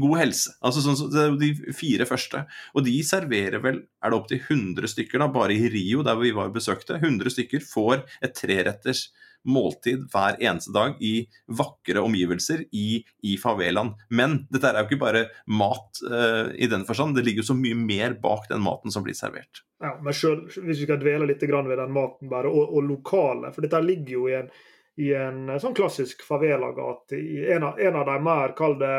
god 0.01 0.17
helse. 0.19 0.55
Altså 0.65 0.83
sånn, 0.83 0.97
så 0.99 1.07
er 1.21 1.29
jo 1.31 1.39
de 1.39 1.75
fire 1.75 2.07
første. 2.09 2.43
Og 2.75 2.83
de 2.87 2.97
serverer 3.07 3.63
vel 3.63 3.79
er 4.03 4.11
det 4.11 4.19
opptil 4.19 4.41
100 4.43 4.91
stykker 4.91 5.23
da, 5.23 5.29
bare 5.31 5.55
i 5.55 5.69
Rio, 5.71 6.03
der 6.05 6.19
vi 6.19 6.33
var 6.35 6.51
og 6.51 6.57
besøkte. 6.57 6.99
100 6.99 7.33
stykker 7.37 7.63
får 7.63 8.03
et 8.25 8.35
treretters 8.37 9.07
måltid 9.47 10.07
hver 10.11 10.35
eneste 10.43 10.73
dag 10.75 10.97
i 11.03 11.21
vakre 11.55 12.01
omgivelser 12.03 12.65
i, 12.75 12.99
i 13.23 13.37
favelaen. 13.39 13.93
Men 14.09 14.41
dette 14.51 14.73
er 14.73 14.81
jo 14.81 14.89
ikke 14.89 15.03
bare 15.05 15.23
mat 15.47 16.01
uh, 16.03 16.51
i 16.57 16.67
den 16.67 16.83
forstand, 16.87 17.15
det 17.15 17.23
ligger 17.23 17.45
jo 17.45 17.51
så 17.53 17.57
mye 17.57 17.77
mer 17.79 18.17
bak 18.19 18.49
den 18.51 18.65
maten 18.65 18.91
som 18.91 19.05
blir 19.05 19.15
servert. 19.17 19.63
Ja, 19.83 19.93
men 20.03 20.15
selv, 20.17 20.49
Hvis 20.49 20.81
vi 20.81 20.87
skal 20.87 20.99
dvele 20.99 21.29
litt 21.29 21.43
ved 21.45 21.77
den 21.77 21.93
maten 21.95 22.31
bare, 22.31 22.49
og, 22.51 22.73
og 22.75 22.89
lokale, 22.89 23.53
for 23.55 23.63
dette 23.63 23.83
ligger 23.85 24.17
jo 24.17 24.27
i 24.27 24.35
en 24.41 24.51
i 24.97 25.13
en 25.13 25.49
eh, 25.49 25.59
sånn 25.61 25.75
klassisk 25.77 26.23
favelagate. 26.25 27.17
I 27.17 27.45
en 27.53 27.67
en 27.69 27.99
av 28.01 28.05
de 28.09 28.17
mer, 28.23 28.55
kall 28.57 28.77
det 28.81 28.97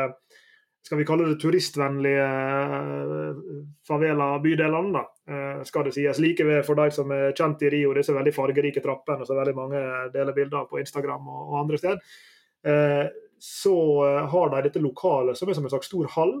skal 0.85 1.01
vi 1.01 1.05
kalle 1.05 1.27
det 1.27 1.39
turistvennlige 1.41 2.25
eh, 2.25 3.39
favela-bydelene. 3.87 4.93
da, 4.95 5.03
eh, 5.27 5.63
skal 5.67 5.87
det 5.87 5.95
sies. 5.97 6.21
Like 6.23 6.47
ved 6.47 6.65
for 6.65 6.79
de 6.79 6.89
som 6.95 7.11
er 7.11 7.33
kjent 7.35 7.65
i 7.67 7.73
Rio, 7.75 7.93
disse 7.93 8.15
veldig 8.15 8.35
fargerike 8.35 8.83
trappene 8.83 9.27
som 9.27 9.39
veldig 9.39 9.55
mange 9.57 9.81
deler 10.13 10.35
bilder 10.35 10.63
av 10.63 10.69
på 10.71 10.79
Instagram 10.79 11.27
og, 11.27 11.57
andre 11.63 11.81
steder. 11.81 11.99
Så 13.39 13.73
har 14.27 14.49
de 14.51 14.61
dette 14.65 14.81
lokalet 14.83 15.37
som 15.37 15.47
er 15.47 15.55
som 15.55 15.63
en 15.63 15.71
slags 15.71 15.87
stor 15.87 16.09
hall, 16.11 16.33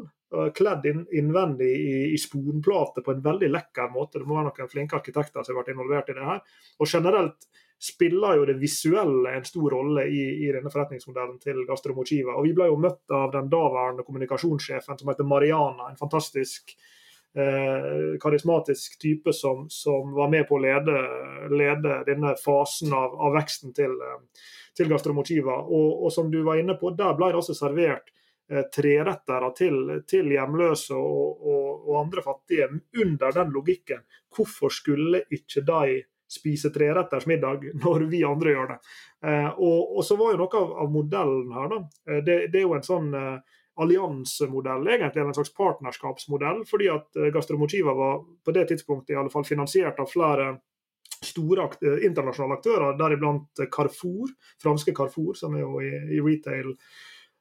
kledd 0.51 0.83
inn, 0.89 1.05
innvendig 1.15 1.69
i, 1.71 1.93
i 2.11 2.17
sponplate 2.19 2.99
på 3.05 3.13
en 3.13 3.21
veldig 3.23 3.47
lekker 3.53 3.87
måte. 3.93 4.19
Det 4.19 4.27
må 4.27 4.35
være 4.35 4.49
noen 4.49 4.71
flinke 4.71 4.99
arkitekter 4.99 5.45
som 5.45 5.55
har 5.55 5.61
vært 5.61 5.71
involvert 5.71 6.11
i 6.11 6.17
det 6.17 6.27
her. 6.27 6.43
Og 6.83 6.91
generelt 6.91 7.47
spiller 7.79 8.35
jo 8.35 8.45
det 8.45 8.57
visuelle 8.59 9.31
en 9.37 9.45
stor 9.47 9.71
rolle 9.71 10.03
i, 10.11 10.23
i 10.43 10.51
denne 10.51 10.71
forretningsmodellen 10.71 11.37
til 11.39 11.61
Gastromochiva. 11.67 12.35
Og 12.35 12.49
vi 12.49 12.53
ble 12.57 12.67
jo 12.67 12.79
møtt 12.81 13.15
av 13.15 13.31
den 13.35 13.47
daværende 13.51 14.03
kommunikasjonssjefen 14.07 14.99
som 14.99 15.11
heter 15.11 15.27
Mariana, 15.27 15.87
en 15.87 15.99
fantastisk 15.99 16.75
eh, 17.39 18.19
karismatisk 18.19 18.99
type 18.99 19.33
som, 19.33 19.69
som, 19.71 20.11
var 20.17 20.31
med 20.33 20.47
på 20.49 20.59
å 20.59 20.63
lede, 20.65 20.97
lede 21.55 22.01
denne 22.09 22.35
fasen 22.43 22.91
av, 22.95 23.15
av 23.15 23.39
veksten 23.39 23.71
til, 23.77 23.95
eh, 23.95 24.51
til 24.75 24.91
Gastromochiva. 24.91 25.61
Og, 25.63 26.03
og, 26.03 26.11
som 26.11 26.27
du 26.33 26.41
var 26.43 26.59
inne 26.59 26.75
på, 26.79 26.91
der 26.99 27.15
ble 27.15 27.31
det 27.31 27.43
også 27.43 27.57
servert 27.57 28.11
treretter 28.49 28.71
trerettere 28.73 29.49
til, 29.53 29.75
til 30.09 30.31
hjemløse 30.33 30.95
og, 30.97 31.43
og, 31.45 31.65
og, 31.85 31.91
andre 31.99 32.23
fattige 32.25 32.65
under 32.97 33.35
den 33.35 33.51
logikken. 33.53 34.01
Hvorfor 34.33 34.73
skulle 34.73 35.21
ikke 35.29 35.61
de 35.67 35.99
spise 36.29 36.69
treretters 36.69 37.25
middag 37.25 37.63
når 37.83 38.05
vi 38.11 38.23
andre 38.23 38.53
gjør 38.53 38.73
det. 38.73 38.79
Eh, 39.25 39.49
og, 39.49 39.97
og, 39.97 40.03
så 40.05 40.17
var 40.19 40.33
jo 40.33 40.43
noe 40.43 40.61
av, 40.61 40.75
av 40.83 40.91
modellen 40.93 41.53
her, 41.55 41.73
da. 41.73 41.81
Eh, 42.09 42.21
det, 42.23 42.37
det, 42.53 42.61
er 42.61 42.67
jo 42.67 42.77
en 42.77 42.85
sånn 42.85 43.11
eh, 43.17 43.59
alliansemodell, 43.79 44.87
egentlig 44.87 45.25
en 45.25 45.35
slags 45.37 45.53
partnerskapsmodell. 45.57 46.65
Fordi 46.69 46.89
at 46.93 47.21
Gastromochiva 47.33 47.95
var 47.95 48.23
på 48.45 48.55
det 48.55 48.67
tidspunktet 48.71 49.15
i 49.15 49.19
alle 49.19 49.31
fall 49.33 49.47
finansiert 49.47 50.01
av 50.03 50.11
flere 50.11 50.57
store 51.19 51.63
akt 51.65 51.81
internasjonale 51.83 52.55
aktører, 52.59 52.97
deriblant 52.99 53.59
Carrefour, 53.71 54.29
franske 54.63 54.93
Carrefour, 54.95 55.33
som 55.35 55.55
er 55.55 55.65
jo 55.65 55.81
i, 55.83 55.89
i 56.15 56.19
retail 56.23 56.69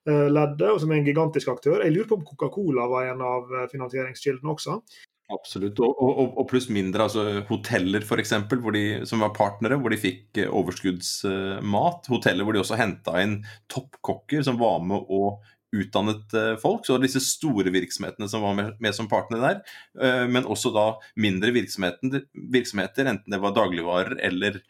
leddet, 0.08 0.64
og 0.72 0.80
som 0.82 0.90
er 0.90 0.98
en 0.98 1.06
gigantisk 1.06 1.50
aktør. 1.52 1.84
Jeg 1.84 1.94
lurer 1.94 2.08
på 2.10 2.16
om 2.18 2.24
Coca-Cola 2.26 2.86
var 2.90 3.10
en 3.10 3.22
av 3.22 3.52
finansieringskildene 3.70 4.54
også. 4.54 4.78
Absolutt. 5.28 5.80
Og, 5.84 6.00
og, 6.00 6.32
og 6.40 6.46
pluss 6.48 6.70
mindre. 6.72 7.04
altså 7.04 7.42
Hoteller 7.50 8.04
for 8.06 8.20
eksempel, 8.20 8.62
som 9.08 9.20
var 9.24 9.36
partnere, 9.36 9.76
hvor 9.80 9.92
de 9.92 10.00
fikk 10.00 10.40
eh, 10.40 10.48
overskuddsmat. 10.48 12.08
Hoteller 12.08 12.48
hvor 12.48 12.56
de 12.56 12.62
også 12.62 12.80
henta 12.80 13.18
inn 13.20 13.42
toppkokker 13.72 14.44
som 14.46 14.60
var 14.60 14.80
med 14.80 15.04
og 15.04 15.44
utdannet 15.76 16.32
eh, 16.32 16.54
folk. 16.62 16.86
Så 16.88 16.96
disse 17.02 17.20
store 17.20 17.68
virksomhetene 17.74 18.30
som 18.32 18.46
var 18.46 18.56
med, 18.56 18.72
med 18.80 18.96
som 18.96 19.10
partnere 19.10 19.50
der. 19.50 19.76
Eh, 20.00 20.24
men 20.32 20.48
også 20.48 20.72
da 20.72 20.86
mindre 21.20 21.52
virksomheter, 21.52 23.04
enten 23.04 23.36
det 23.36 23.42
var 23.44 23.56
dagligvarer 23.56 24.16
eller 24.30 24.62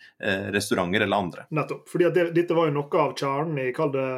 restauranter 0.55 1.07
eller 1.07 1.23
andre. 1.23 1.47
Nettopp. 1.55 1.87
fordi 1.93 2.11
det, 2.19 2.29
Dette 2.35 2.59
var 2.59 2.67
jo 2.67 2.81
noe 2.81 3.07
av 3.07 3.15
kjernen 3.19 3.63
i 3.63 3.71
kall 3.77 3.95
det 3.95 4.11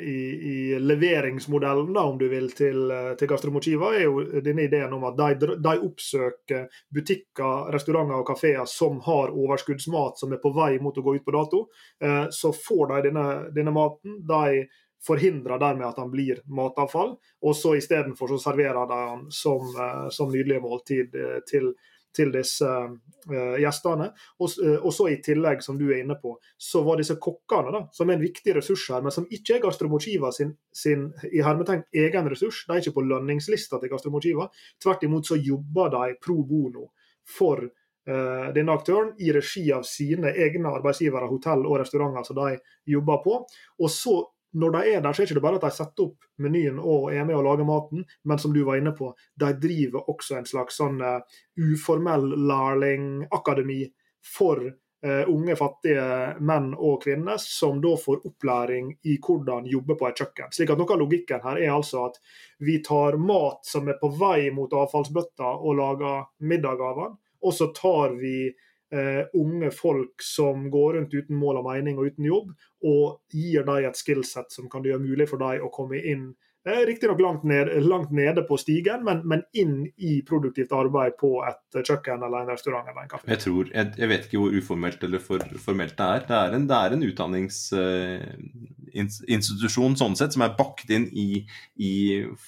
i, 0.00 0.18
i, 0.50 0.78
leveringsmodellen, 0.78 1.92
da, 1.92 2.04
om 2.04 2.18
du 2.18 2.28
vil, 2.28 2.50
til, 2.56 2.90
eh, 2.90 3.12
til 3.18 3.30
Gastromochiva, 3.30 3.92
er 3.96 4.04
jo 4.06 4.24
denne 4.44 4.66
ideen 4.66 4.92
om 4.96 5.06
at 5.08 5.16
de, 5.18 5.54
de, 5.56 5.74
oppsøker 5.86 6.82
butikker, 6.94 7.70
restauranter 7.74 8.20
og 8.20 8.28
kafeer 8.28 8.68
som 8.70 9.00
har 9.06 9.32
overskuddsmat 9.32 10.20
som 10.20 10.36
er 10.36 10.42
på 10.42 10.52
vei 10.56 10.74
mot 10.82 10.96
å 10.96 11.04
gå 11.06 11.16
ut 11.18 11.26
på 11.26 11.34
dato. 11.36 11.64
Eh, 12.02 12.26
så 12.34 12.52
får 12.56 12.86
de 12.92 13.02
denne, 13.08 13.26
denne 13.56 13.74
maten. 13.74 14.20
de 14.26 14.66
forhindrer 15.00 15.56
dermed 15.56 15.86
at 15.86 15.96
han 15.96 16.10
blir 16.12 16.42
matavfall, 16.44 17.14
og 17.16 17.54
så 17.56 17.72
istedenfor 17.78 18.34
serverer 18.36 18.84
de 18.90 18.98
han 19.00 19.22
som, 19.32 19.70
som 20.12 20.28
nydelige 20.28 20.60
måltid 20.60 21.16
til 21.48 21.70
til 22.16 22.32
disse 22.34 22.66
uh, 22.66 23.56
gjestene. 23.60 24.10
Og, 24.40 24.54
uh, 24.62 24.76
og, 24.78 24.90
så 24.94 25.08
i 25.10 25.18
tillegg, 25.24 25.62
som 25.64 25.78
du 25.78 25.86
er 25.90 26.02
inne 26.02 26.16
på, 26.20 26.34
så 26.58 26.82
var 26.86 27.00
disse 27.00 27.18
kokkene, 27.22 27.74
da, 27.74 27.82
som 27.94 28.10
er 28.10 28.18
en 28.18 28.24
viktig 28.24 28.54
ressurs 28.56 28.86
her, 28.92 29.04
men 29.04 29.14
som 29.14 29.28
ikke 29.30 29.58
er 29.58 29.64
Gastromotiva 29.64 30.32
sin, 30.34 30.54
sin 30.72 31.08
i 31.30 31.42
hermetegn 31.44 31.84
egen 32.04 32.30
ressurs. 32.32 32.64
De 32.66 32.76
er 32.76 32.82
ikke 32.82 32.98
på 32.98 33.06
lønningslista 33.06 33.80
til 33.80 33.92
Gastromotiva. 33.92 34.48
Tvert 34.82 35.06
imot 35.06 35.30
så 35.30 35.38
jobber 35.38 35.92
de 35.96 36.16
pro 36.22 36.40
bono 36.46 36.90
for 37.30 37.62
uh, 37.62 38.50
denne 38.56 38.74
aktøren 38.74 39.14
i 39.22 39.30
regi 39.34 39.68
av 39.74 39.86
sine 39.88 40.34
egne 40.34 40.74
arbeidsgivere, 40.80 41.30
hotell 41.30 41.66
og 41.68 41.80
restauranter 41.84 42.26
som 42.26 42.42
de 42.42 42.58
jobber 42.90 43.24
på. 43.24 43.40
Og 43.80 43.92
så 43.92 44.18
når 44.52 44.74
de 44.74 44.82
er 44.94 45.00
der, 45.00 45.12
så 45.12 45.22
er 45.22 45.28
det 45.28 45.36
ikke 45.36 45.44
bare 45.44 45.60
at 45.60 45.64
de 45.68 45.72
setter 45.74 46.08
opp 46.08 46.28
menyen 46.42 46.80
og 46.82 47.10
er 47.14 47.24
med 47.26 47.38
og 47.38 47.46
lager 47.46 47.68
maten, 47.68 48.04
men 48.26 48.42
som 48.42 48.54
du 48.54 48.62
var 48.66 48.80
inne 48.80 48.92
på, 48.96 49.12
de 49.38 49.50
driver 49.62 50.10
også 50.10 50.40
en 50.40 50.48
slags 50.48 50.80
sånn 50.80 51.00
uh, 51.04 51.20
uformell 51.60 52.32
lærlingakademi 52.50 53.84
for 54.26 54.64
uh, 54.66 55.24
unge, 55.30 55.56
fattige 55.58 56.06
menn 56.42 56.72
og 56.74 57.04
kvinner, 57.04 57.38
som 57.42 57.78
da 57.84 57.94
får 58.00 58.24
opplæring 58.26 58.92
i 59.06 59.16
hvordan 59.22 59.70
jobbe 59.70 59.96
på 60.00 60.10
et 60.10 60.24
kjøkken. 60.24 60.50
Slik 60.56 60.74
at 60.74 60.82
Noe 60.82 60.96
av 60.96 61.02
logikken 61.04 61.44
her 61.46 61.62
er 61.62 61.76
altså 61.76 62.08
at 62.08 62.18
vi 62.66 62.80
tar 62.86 63.20
mat 63.22 63.62
som 63.68 63.88
er 63.88 64.00
på 64.02 64.10
vei 64.18 64.50
mot 64.54 64.74
avfallsbøtta 64.82 65.54
og 65.60 65.78
lager 65.78 66.26
middag 66.42 66.82
av 66.90 67.04
den, 67.04 67.18
og 67.40 67.56
så 67.56 67.70
tar 67.76 68.18
vi 68.18 68.50
uh, 68.94 69.24
unge 69.38 69.70
folk 69.74 70.22
som 70.24 70.68
går 70.70 70.98
rundt 70.98 71.14
uten 71.14 71.38
mål 71.38 71.62
og 71.62 71.70
mening 71.70 71.98
og 71.98 72.12
uten 72.12 72.28
jobb, 72.28 72.52
og 72.86 73.18
gir 73.32 73.66
dem 73.66 73.90
et 73.90 73.98
skillset 73.98 74.54
som 74.54 74.70
kan 74.72 74.86
gjøre 74.86 75.02
mulig 75.02 75.28
for 75.30 75.42
dem 75.42 75.66
å 75.66 75.72
komme 75.74 76.00
inn 76.00 76.30
eh, 76.68 76.86
Riktignok 76.86 77.20
langt, 77.20 77.44
ned, 77.44 77.84
langt 77.84 78.10
nede 78.10 78.42
på 78.48 78.56
stigen, 78.60 79.04
men, 79.04 79.28
men, 79.28 79.42
inn 79.52 79.86
i 79.96 80.22
produktivt 80.26 80.72
arbeid 80.76 81.12
på 81.20 81.44
et 81.48 81.74
kjøkken 81.86 82.22
eller 82.26 82.38
en 82.42 82.50
restaurant 82.52 82.88
eller 82.88 83.02
en 83.04 83.10
kafé. 83.12 83.24
Jeg 83.32 83.40
tror, 83.44 83.64
jeg, 83.72 83.84
jeg 84.00 84.08
vet 84.12 84.22
ikke 84.26 84.40
hvor 84.42 84.52
uformelt 84.56 85.00
eller 85.08 85.20
for, 85.24 85.38
formelt 85.62 85.96
det 85.98 86.06
er. 86.06 86.20
Det 86.28 86.36
er 86.38 86.50
en, 86.56 86.66
det 86.70 86.78
er 86.78 86.90
en 86.96 87.06
utdanningsinstitusjon 87.08 89.94
sånn 90.00 90.16
sett, 90.20 90.32
som 90.36 90.44
er 90.46 90.58
bakt 90.58 90.88
inn 90.92 91.06
i, 91.12 91.28
i 91.80 91.92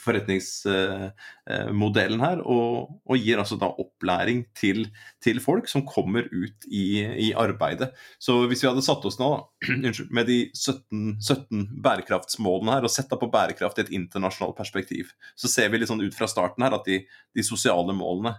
forretningsmodellen 0.05 2.21
her, 2.25 2.39
og, 2.45 2.69
og, 3.07 3.17
gir 3.23 3.39
altså 3.41 3.57
da 3.61 3.69
opplæring 3.73 4.39
til, 4.59 4.79
til 5.23 5.39
folk 5.43 5.69
som 5.71 5.85
kommer 5.87 6.27
ut 6.33 6.67
i, 6.67 7.03
i, 7.03 7.29
arbeidet. 7.39 7.93
Så 8.23 8.41
hvis 8.51 8.63
vi 8.65 8.69
hadde 8.69 8.85
satt 8.85 9.05
oss 9.09 9.19
nå 9.21 9.31
da, 9.85 9.93
med 10.11 10.29
de 10.29 10.39
17, 10.51 11.19
17 11.23 11.67
bærekraftsmålene 11.85 12.77
her, 12.77 12.87
og 12.87 12.93
sett 12.93 13.13
på 13.13 13.31
bærekraft 13.33 13.81
i 13.81 13.87
et 13.87 13.95
internasjonalt 13.95 14.57
perspektiv, 14.59 15.13
så 15.39 15.51
ser 15.51 15.73
vi 15.73 15.81
litt 15.83 15.93
sånn 15.93 16.03
ut 16.03 16.17
fra 16.17 16.31
starten 16.31 16.67
her 16.67 16.77
at 16.77 16.89
de, 16.89 17.03
de 17.37 17.47
sosiale 17.47 17.95
målene 17.97 18.35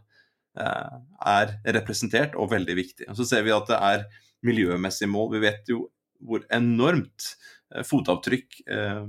eh, 0.60 1.02
er 1.34 1.58
representert 1.80 2.38
og 2.38 2.52
veldig 2.54 2.78
viktige. 2.80 3.16
Så 3.18 3.28
ser 3.30 3.46
vi 3.48 3.56
at 3.56 3.70
det 3.72 3.80
er 3.80 4.08
miljømessige 4.44 5.12
mål. 5.12 5.36
Vi 5.38 5.46
vet 5.46 5.72
jo 5.72 5.86
hvor 6.24 6.44
enormt 6.54 7.34
eh, 7.76 7.84
fotavtrykk 7.88 8.60
eh, 8.72 9.06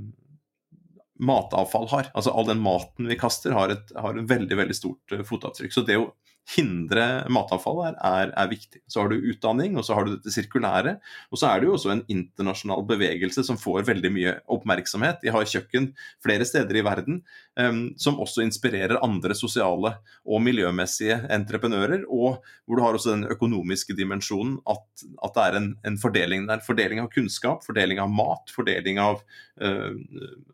matavfall 1.24 1.88
har. 1.92 2.10
Altså 2.14 2.32
all 2.34 2.48
den 2.48 2.62
maten 2.62 3.08
vi 3.10 3.18
kaster, 3.18 3.54
har 3.54 3.72
et, 3.74 3.92
har 3.96 4.18
veldig 4.18 4.58
veldig 4.58 4.76
stort 4.76 5.14
eh, 5.14 5.24
fotavtrykk. 5.26 5.74
Så 5.74 5.84
det 5.86 5.98
å 6.00 6.10
hindre 6.52 7.24
matavfall 7.32 7.80
er, 7.88 7.94
er, 8.04 8.32
er, 8.36 8.48
viktig. 8.50 8.82
Så 8.90 9.00
har 9.00 9.10
du 9.10 9.28
utdanning, 9.30 9.78
og 9.78 9.86
så 9.86 9.96
har 9.96 10.04
du 10.04 10.14
dette 10.14 10.32
sirkulære. 10.34 10.96
Og 11.32 11.40
så 11.40 11.48
er 11.48 11.60
det 11.60 11.68
jo 11.68 11.76
også 11.78 11.92
en 11.94 12.02
internasjonal 12.12 12.84
bevegelse 12.88 13.46
som 13.46 13.58
får 13.60 13.86
veldig 13.88 14.10
mye 14.12 14.34
oppmerksomhet. 14.52 15.22
De 15.24 15.32
har 15.32 15.48
kjøkken 15.48 15.90
flere 16.24 16.46
steder 16.48 16.76
i 16.80 16.84
verden 16.84 17.22
um, 17.60 17.80
som 18.00 18.20
også 18.22 18.44
inspirerer 18.44 19.00
andre 19.00 19.36
sosiale 19.38 19.96
og 20.24 20.44
miljømessige 20.44 21.22
entreprenører. 21.32 22.04
Og 22.12 22.44
hvor 22.64 22.76
du 22.76 22.84
har 22.84 22.98
også 22.98 23.14
den 23.14 23.26
økonomiske 23.32 23.96
dimensjonen 23.96 24.58
at, 24.68 24.84
at 25.24 25.36
det 25.38 25.46
er 25.48 25.60
en, 25.60 25.70
en, 25.88 26.00
fordeling 26.00 26.48
der. 26.50 26.64
Fordeling 26.66 27.00
av 27.00 27.10
kunnskap, 27.14 27.64
fordeling 27.64 28.02
av 28.04 28.12
mat, 28.12 28.52
fordeling 28.52 29.00
av 29.00 29.24
uh, 29.64 29.96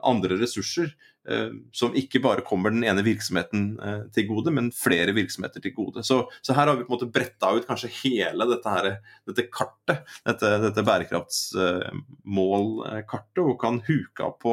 andre 0.06 0.38
ressurser. 0.38 0.94
Eh, 1.30 1.50
som 1.72 1.94
ikke 1.94 2.20
bare 2.24 2.42
kommer 2.46 2.70
den 2.74 2.82
ene 2.82 3.02
virksomheten 3.06 3.78
eh, 3.78 4.00
til 4.14 4.26
gode, 4.26 4.50
men 4.54 4.70
flere 4.74 5.12
virksomheter 5.14 5.60
til 5.62 5.72
gode. 5.76 6.02
Så, 6.06 6.16
så 6.42 6.52
her 6.56 6.66
har 6.66 6.74
vi 6.74 6.84
på 6.86 6.90
en 6.90 6.96
måte 6.96 7.12
bretta 7.14 7.48
ut 7.54 7.66
kanskje 7.68 7.96
hele 8.00 8.44
dette, 8.50 8.68
her, 8.74 8.86
dette 9.30 9.44
kartet, 9.52 9.98
dette, 10.26 10.46
dette 10.64 10.86
bærekraftsmålkartet, 10.88 13.38
og 13.44 13.62
kan 13.62 13.76
huke 13.86 14.20
av 14.26 14.32
på, 14.42 14.52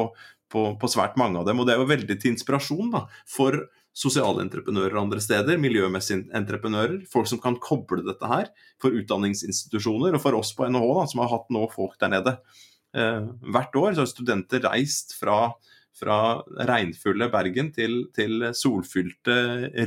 på, 0.52 0.60
på, 0.78 0.86
svært 0.92 1.16
mange 1.18 1.38
av 1.40 1.44
dem. 1.48 1.58
Og 1.58 1.64
det 1.66 1.72
er 1.74 1.80
jo 1.82 1.90
veldig 1.90 2.16
til 2.20 2.32
inspirasjon 2.36 2.88
da, 2.94 3.00
for 3.26 3.52
sosiale 3.98 4.38
entreprenører 4.44 5.00
andre 5.00 5.20
steder, 5.24 5.58
miljømessige 5.58 6.30
entreprenører, 6.38 7.02
folk 7.10 7.26
som 7.26 7.42
kan 7.42 7.58
koble 7.58 8.06
dette 8.06 8.26
her, 8.30 8.46
for 8.78 8.94
utdanningsinstitusjoner, 8.94 10.14
og 10.14 10.22
for 10.22 10.38
oss 10.38 10.54
på 10.54 10.70
NHH, 10.70 11.10
som 11.10 11.18
har 11.24 11.34
hatt 11.34 11.50
nå 11.50 11.66
folk 11.74 11.98
der 11.98 12.14
nede. 12.14 12.38
Eh, 12.94 13.26
hvert 13.50 13.74
år 13.82 13.90
så 13.96 14.00
har 14.04 14.10
studenter 14.12 14.62
reist 14.68 15.18
fra 15.18 15.50
fra 15.98 16.18
regnfulle 16.68 17.28
Bergen 17.32 17.72
til, 17.74 18.04
til 18.16 18.48
solfylte 18.56 19.38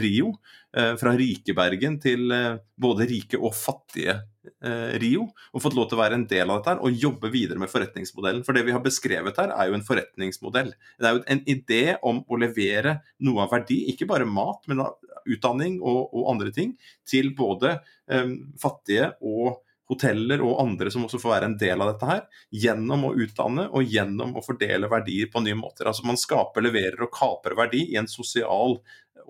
Rio. 0.01 0.33
Eh, 0.77 0.93
fra 0.99 1.11
rike 1.19 1.55
Bergen 1.55 1.97
til 1.99 2.31
eh, 2.31 2.59
både 2.79 3.07
rike 3.09 3.39
og 3.39 3.55
fattige 3.57 4.17
eh, 4.63 4.93
Rio. 5.01 5.25
Og 5.51 5.63
fått 5.63 5.75
lov 5.77 5.89
til 5.89 5.99
å 5.99 6.01
være 6.03 6.19
en 6.19 6.27
del 6.29 6.47
av 6.47 6.61
dette 6.61 6.75
her, 6.75 6.83
og 6.83 7.01
jobbe 7.05 7.31
videre 7.33 7.59
med 7.61 7.71
forretningsmodellen. 7.71 8.45
For 8.47 8.57
det 8.57 8.65
vi 8.67 8.75
har 8.75 8.83
beskrevet 8.83 9.39
her, 9.41 9.55
er 9.55 9.71
jo 9.71 9.79
en 9.79 9.87
forretningsmodell. 9.87 10.71
Det 10.99 11.09
er 11.09 11.17
jo 11.17 11.25
en 11.35 11.43
idé 11.55 11.83
om 12.07 12.23
å 12.27 12.39
levere 12.39 12.99
noe 13.25 13.45
av 13.45 13.55
verdi, 13.55 13.81
ikke 13.91 14.09
bare 14.11 14.29
mat, 14.29 14.63
men 14.71 14.85
utdanning 15.27 15.81
og, 15.81 16.07
og 16.15 16.31
andre 16.33 16.53
ting, 16.55 16.77
til 17.07 17.33
både 17.37 17.77
eh, 18.11 18.39
fattige 18.61 19.13
og 19.19 19.59
hoteller 19.91 20.41
og 20.45 20.61
andre 20.63 20.91
som 20.93 21.05
også 21.05 21.19
får 21.21 21.35
være 21.35 21.49
en 21.51 21.57
del 21.59 21.83
av 21.83 21.91
dette 21.91 22.09
her, 22.09 22.25
gjennom 22.63 23.09
å 23.09 23.13
utdanne 23.19 23.67
og 23.69 23.95
gjennom 23.95 24.37
å 24.39 24.43
fordele 24.45 24.89
verdier 24.91 25.31
på 25.31 25.43
nye 25.43 25.57
måter. 25.59 25.89
Altså 25.89 26.07
Man 26.07 26.19
skaper, 26.19 26.63
leverer 26.63 27.03
og 27.03 27.13
kaper 27.15 27.57
verdi 27.59 27.85
i 27.91 27.99
en 27.99 28.09
sosial 28.11 28.79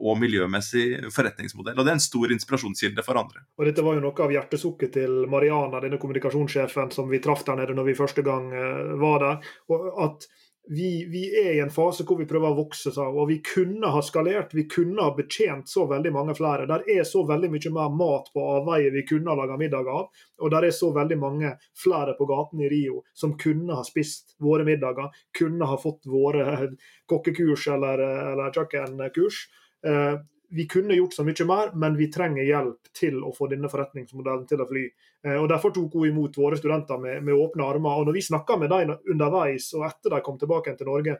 og 0.02 0.18
miljømessig 0.18 1.12
forretningsmodell. 1.14 1.78
og 1.78 1.86
Det 1.86 1.92
er 1.92 2.00
en 2.00 2.04
stor 2.04 2.32
inspirasjonskilde 2.34 3.04
for 3.06 3.20
andre. 3.22 3.44
Og 3.60 3.68
Dette 3.68 3.86
var 3.86 3.98
jo 3.98 4.06
noe 4.06 4.26
av 4.26 4.34
hjertesukket 4.34 4.96
til 4.98 5.26
Mariana, 5.30 5.82
denne 5.84 6.00
kommunikasjonssjefen 6.02 6.94
som 6.96 7.10
vi 7.12 7.22
traff 7.24 7.44
der 7.46 7.60
nede 7.62 7.76
når 7.78 7.92
vi 7.92 7.98
første 8.00 8.26
gang 8.26 8.50
eh, 8.54 8.96
var 9.02 9.20
der. 9.26 9.52
og 9.70 9.92
at 10.06 10.30
vi, 10.70 11.06
vi, 11.06 11.48
er 11.48 11.54
i 11.54 11.60
en 11.60 11.72
fase 11.74 12.04
hvor 12.08 12.20
vi 12.20 12.28
prøver 12.30 12.54
å 12.54 12.58
vokse. 12.60 12.94
Og 13.02 13.26
vi 13.30 13.40
kunne 13.46 13.90
ha 13.92 14.02
skalert, 14.06 14.54
vi 14.56 14.68
kunne 14.70 15.02
ha 15.04 15.14
betjent 15.18 15.70
så 15.70 15.88
veldig 15.90 16.12
mange 16.14 16.36
flere. 16.38 16.68
Der 16.70 16.86
er 16.90 17.04
så 17.08 17.24
veldig 17.28 17.50
mye 17.54 17.74
mer 17.74 17.96
mat 17.98 18.30
på 18.34 18.46
avveie 18.60 18.94
vi 18.94 19.06
kunne 19.10 19.34
ha 19.34 19.38
laga 19.40 19.58
middag 19.60 19.90
av. 19.90 20.12
Og 20.42 20.54
der 20.54 20.68
er 20.68 20.76
så 20.76 20.92
veldig 20.96 21.18
mange 21.22 21.56
flere 21.78 22.16
på 22.18 22.28
gaten 22.30 22.62
i 22.62 22.70
Rio 22.72 23.02
som 23.14 23.38
kunne 23.42 23.80
ha 23.80 23.86
spist 23.88 24.36
våre 24.42 24.66
middager, 24.68 25.10
kunne 25.38 25.70
ha 25.70 25.80
fått 25.82 26.06
våre 26.10 26.72
kokkekurs 27.12 27.68
eller, 27.74 28.06
eller 28.34 28.54
kjøkkenkurs. 28.56 29.46
Eh, 29.88 30.14
vi 30.52 30.66
kunne 30.68 30.96
gjort 30.98 31.14
så 31.14 31.24
mye 31.24 31.46
mer, 31.48 31.72
men 31.80 31.96
vi 31.98 32.10
trenger 32.12 32.44
hjelp 32.44 32.90
til 32.98 33.22
å 33.24 33.32
få 33.36 33.48
denne 33.52 33.70
forretningsmodellen 33.72 34.44
til 34.50 34.64
å 34.64 34.68
fly. 34.68 34.84
Eh, 35.26 35.38
og 35.38 35.48
Derfor 35.52 35.74
tok 35.76 35.96
hun 35.96 36.10
imot 36.10 36.40
våre 36.40 36.60
studenter 36.60 37.00
med, 37.00 37.22
med 37.24 37.38
åpne 37.38 37.68
armer. 37.68 38.02
Og 38.02 38.10
når 38.10 38.18
vi 38.18 38.26
snakka 38.26 38.58
med 38.60 38.74
dem 38.74 38.92
underveis 39.14 39.70
og 39.78 39.88
etter 39.88 40.16
de 40.16 40.20
kom 40.26 40.40
tilbake 40.42 40.76
til 40.76 40.92
Norge, 40.92 41.16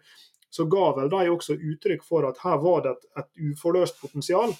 så 0.52 0.66
ga 0.68 0.90
vel 0.98 1.14
de 1.14 1.30
også 1.32 1.56
uttrykk 1.56 2.04
for 2.04 2.28
at 2.28 2.42
her 2.44 2.60
var 2.60 2.84
det 2.84 2.92
et, 2.98 3.08
et 3.24 3.54
uforløst 3.54 4.02
potensial. 4.02 4.52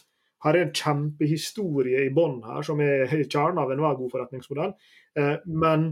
Her 0.46 0.58
er 0.58 0.66
en 0.66 0.74
kjempehistorie 0.74 2.06
i 2.08 2.14
bånn 2.16 2.40
her, 2.48 2.64
som 2.66 2.80
er 2.82 3.12
kjernen 3.26 3.60
av 3.62 3.74
enhver 3.74 4.00
god 4.00 4.16
forretningsmodell. 4.16 4.72
Eh, 5.20 5.36
men 5.52 5.92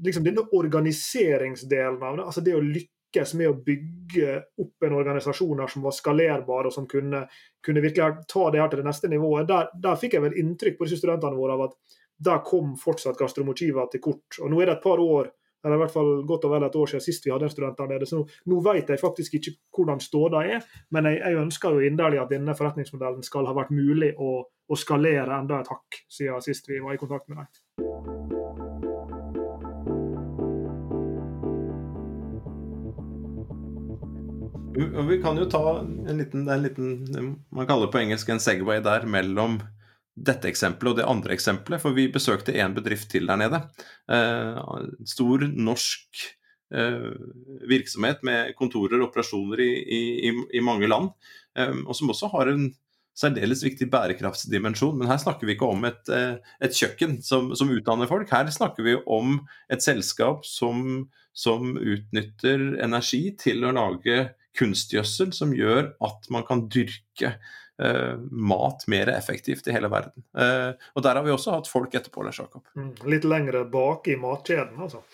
liksom 0.00 0.24
denne 0.24 0.46
organiseringsdelen 0.56 1.98
av 1.98 2.16
det, 2.16 2.30
altså 2.30 2.46
det 2.46 2.56
å 2.56 2.62
lytte 2.64 2.94
lykkes 3.10 3.34
med 3.34 3.50
å 3.50 3.58
bygge 3.64 4.36
opp 4.62 4.84
en 4.86 4.94
organisasjon 4.94 5.68
som 5.68 5.82
var 5.82 5.92
skalerbar 5.92 6.66
og 6.66 6.72
som 6.72 6.86
kunne, 6.86 7.26
kunne 7.64 7.82
virkelig 7.82 8.26
ta 8.28 8.50
det 8.50 8.60
her 8.60 8.68
til 8.68 8.80
det 8.80 8.86
neste 8.86 9.08
nivået. 9.08 9.48
Der, 9.48 9.68
der 9.74 9.96
fikk 9.96 10.14
jeg 10.14 10.22
vel 10.22 10.38
inntrykk 10.38 10.78
på 10.78 10.86
disse 10.86 11.00
studentene 11.00 11.36
våre 11.36 11.56
av 11.56 11.66
at 11.68 11.76
der 12.20 12.42
kom 12.44 12.76
fortsatt 12.76 13.18
Gastromotiva 13.18 13.86
til 13.90 14.00
kort. 14.00 14.38
Og 14.40 14.50
Nå 14.50 14.60
er 14.60 14.70
det 14.70 14.78
et 14.78 14.84
par 14.84 15.00
år 15.00 15.30
eller 15.60 15.76
i 15.76 15.80
hvert 15.82 15.92
fall 15.92 16.22
godt 16.24 16.46
og 16.48 16.54
vel 16.54 16.64
et 16.64 16.76
år 16.80 16.88
siden 16.88 17.02
sist 17.04 17.26
vi 17.26 17.32
hadde 17.34 17.44
en 17.44 17.52
student 17.52 17.76
der 17.76 17.90
nede. 17.90 18.06
Så 18.08 18.16
nå, 18.16 18.24
nå 18.48 18.62
vet 18.64 18.88
jeg 18.88 19.02
faktisk 19.02 19.36
ikke 19.36 19.52
hvordan 19.76 20.00
ståa 20.00 20.40
er, 20.40 20.64
men 20.96 21.10
jeg, 21.10 21.20
jeg, 21.20 21.36
ønsker 21.42 21.76
jo 21.76 21.84
inderlig 21.84 22.22
at 22.22 22.32
denne 22.32 22.56
forretningsmodellen 22.56 23.26
skal 23.26 23.48
ha 23.50 23.52
vært 23.58 23.74
mulig 23.76 24.14
å, 24.16 24.38
å 24.40 24.80
skalere 24.80 25.36
enda 25.36 25.60
et 25.60 25.68
hakk 25.68 26.04
siden 26.08 26.48
sist 26.48 26.70
vi 26.70 26.80
var 26.80 26.96
i 26.96 27.02
kontakt 27.02 27.28
med 27.28 27.42
dem. 27.42 27.89
Vi 34.74 35.18
kan 35.22 35.38
jo 35.38 35.44
ta 35.50 35.80
en 35.80 36.18
liten, 36.18 36.48
en 36.48 36.62
liten 36.62 36.90
Man 37.50 37.66
kaller 37.66 37.86
det 37.88 37.92
på 37.92 37.98
engelsk 37.98 38.28
en 38.30 38.42
Segway 38.42 38.82
der 38.84 39.06
mellom 39.08 39.58
dette 40.14 40.50
eksempelet 40.50 40.92
og 40.92 40.98
det 41.00 41.08
andre 41.10 41.34
eksempelet. 41.34 41.82
For 41.82 41.96
vi 41.96 42.10
besøkte 42.12 42.54
en 42.54 42.76
bedrift 42.76 43.10
til 43.10 43.26
der 43.30 43.40
nede. 43.40 43.62
Eh, 44.10 44.60
stor 45.10 45.46
norsk 45.50 46.22
eh, 46.74 47.10
virksomhet 47.70 48.22
med 48.26 48.54
kontorer 48.58 49.00
og 49.00 49.08
operasjoner 49.10 49.64
i, 49.64 49.72
i, 50.30 50.32
i 50.58 50.62
mange 50.62 50.90
land. 50.90 51.10
Eh, 51.58 51.74
og 51.86 51.96
som 51.98 52.14
også 52.14 52.30
har 52.36 52.52
en 52.52 52.70
særdeles 53.20 53.64
viktig 53.64 53.90
bærekraftsdimensjon. 53.90 54.98
Men 55.00 55.10
her 55.10 55.18
snakker 55.20 55.48
vi 55.48 55.56
ikke 55.56 55.70
om 55.74 55.84
et, 55.88 56.02
eh, 56.14 56.36
et 56.62 56.76
kjøkken 56.76 57.18
som, 57.26 57.54
som, 57.58 57.72
utdanner 57.74 58.10
folk. 58.10 58.30
Her 58.30 58.50
snakker 58.54 58.86
vi 58.86 58.98
om 59.06 59.40
et 59.72 59.82
selskap 59.82 60.46
som, 60.46 61.08
som 61.34 61.74
utnytter 61.74 62.76
energi 62.84 63.26
til 63.40 63.66
å 63.66 63.74
lage 63.74 64.28
kunstgjødsel 64.58 65.34
som 65.36 65.54
gjør 65.54 65.92
at 66.06 66.30
man 66.32 66.46
kan 66.48 66.64
dyrke 66.72 67.34
eh, 67.82 68.14
mat 68.30 68.86
mer 68.90 69.12
effektivt 69.12 69.68
i 69.68 69.74
hele 69.74 69.90
verden. 69.92 70.24
Eh, 70.36 70.72
og 70.94 71.04
der 71.06 71.18
har 71.18 71.26
vi 71.26 71.34
også 71.34 71.56
hatt 71.56 71.70
folk 71.70 71.94
etterpå, 71.94 72.24
Lars 72.26 72.40
Jakob. 72.42 72.64
Mm, 72.78 72.94
litt 73.10 73.28
lengre 73.28 73.64
bak 73.70 74.10
i 74.10 74.18
matkjeden, 74.20 74.80
altså. 74.80 75.04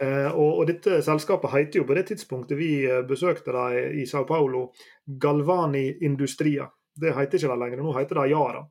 Eh, 0.00 0.28
og, 0.30 0.60
og, 0.60 0.64
dette 0.68 1.00
selskapet 1.04 1.54
heter 1.54 1.80
jo 1.80 1.88
på 1.88 1.96
det 1.96 2.06
tidspunktet 2.10 2.58
vi 2.60 2.70
besøkte 3.08 3.54
dem 3.56 4.00
i 4.02 4.08
Sao 4.08 4.26
Paulo, 4.28 4.70
Galvani 5.06 5.88
Industria. 6.04 6.68
Det 6.96 7.12
heter 7.12 7.38
ikke 7.38 7.50
det 7.52 7.58
lenger, 7.60 7.82
nå 7.84 7.92
heter 7.98 8.20
det 8.20 8.30
Yara. 8.30 8.62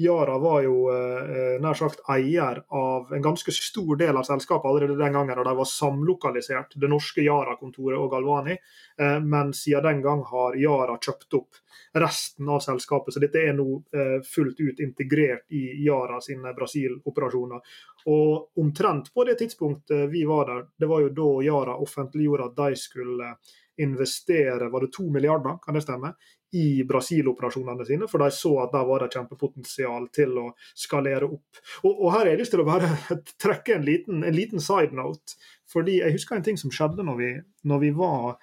Yara 0.00 0.38
var 0.40 0.62
jo 0.64 0.76
eh, 0.92 1.56
nær 1.60 1.76
sagt 1.76 2.00
eier 2.10 2.62
av 2.72 3.12
en 3.12 3.24
ganske 3.24 3.52
stor 3.52 3.98
del 4.00 4.16
av 4.16 4.24
selskapet 4.24 4.70
allerede 4.70 4.96
den 4.96 5.12
gangen 5.12 5.36
da 5.36 5.44
de 5.44 5.52
var 5.58 5.68
samlokalisert, 5.68 6.78
det 6.80 6.88
norske 6.88 7.24
Yara-kontoret 7.26 8.00
og 8.00 8.08
Galvani. 8.14 8.56
Eh, 9.00 9.18
men 9.20 9.52
siden 9.52 9.84
den 9.84 10.00
gang 10.06 10.24
har 10.30 10.56
Yara 10.56 10.96
kjøpt 10.96 11.36
opp 11.36 11.60
resten 12.00 12.48
av 12.48 12.62
selskapet, 12.64 13.14
så 13.14 13.20
dette 13.22 13.42
er 13.42 13.52
nå 13.54 13.66
eh, 13.94 14.16
fullt 14.26 14.62
ut 14.64 14.80
integrert 14.80 15.44
i 15.52 15.64
Yara 15.84 16.22
sine 16.24 16.54
Brasil-operasjoner. 16.56 17.76
Og 18.10 18.60
omtrent 18.60 19.12
på 19.14 19.26
det 19.28 19.36
tidspunktet 19.40 20.08
vi 20.12 20.24
var 20.28 20.48
der, 20.48 20.64
det 20.80 20.88
var 20.88 21.04
jo 21.04 21.12
da 21.20 21.28
Yara 21.44 21.76
offentliggjorde 21.84 22.48
at 22.48 22.56
de 22.64 22.80
skulle 22.80 23.34
investere 23.76 24.68
var 24.70 24.80
det 24.80 24.92
to 24.94 25.10
milliarder, 25.10 25.58
kan 25.62 25.74
det 25.74 25.82
stemme, 25.82 26.12
i 26.54 26.84
Brasil-operasjonene 26.86 27.86
sine, 27.88 28.08
for 28.10 28.22
de 28.22 28.30
så 28.34 28.52
at 28.62 28.74
der 28.74 28.84
var 28.86 29.02
det 29.02 29.10
kjempepotensial 29.16 30.06
til 30.14 30.36
å 30.38 30.44
skalere 30.78 31.26
opp. 31.26 31.62
Og, 31.82 31.90
og 31.92 32.12
her 32.12 32.20
har 32.20 32.30
jeg 32.32 32.42
lyst 32.42 32.54
til 32.54 32.62
å 32.62 32.68
bare 32.68 32.90
trekke 33.44 33.78
en 33.78 33.86
liten, 33.86 34.22
en 34.22 34.36
liten 34.36 34.62
side 34.62 34.94
note. 34.94 35.34
fordi 35.70 35.98
Jeg 35.98 36.14
husker 36.14 36.36
en 36.36 36.46
ting 36.46 36.60
som 36.60 36.70
skjedde 36.74 37.06
når 37.06 37.16
vi, 37.18 37.30
når 37.70 37.80
vi 37.82 37.90
var 37.96 38.36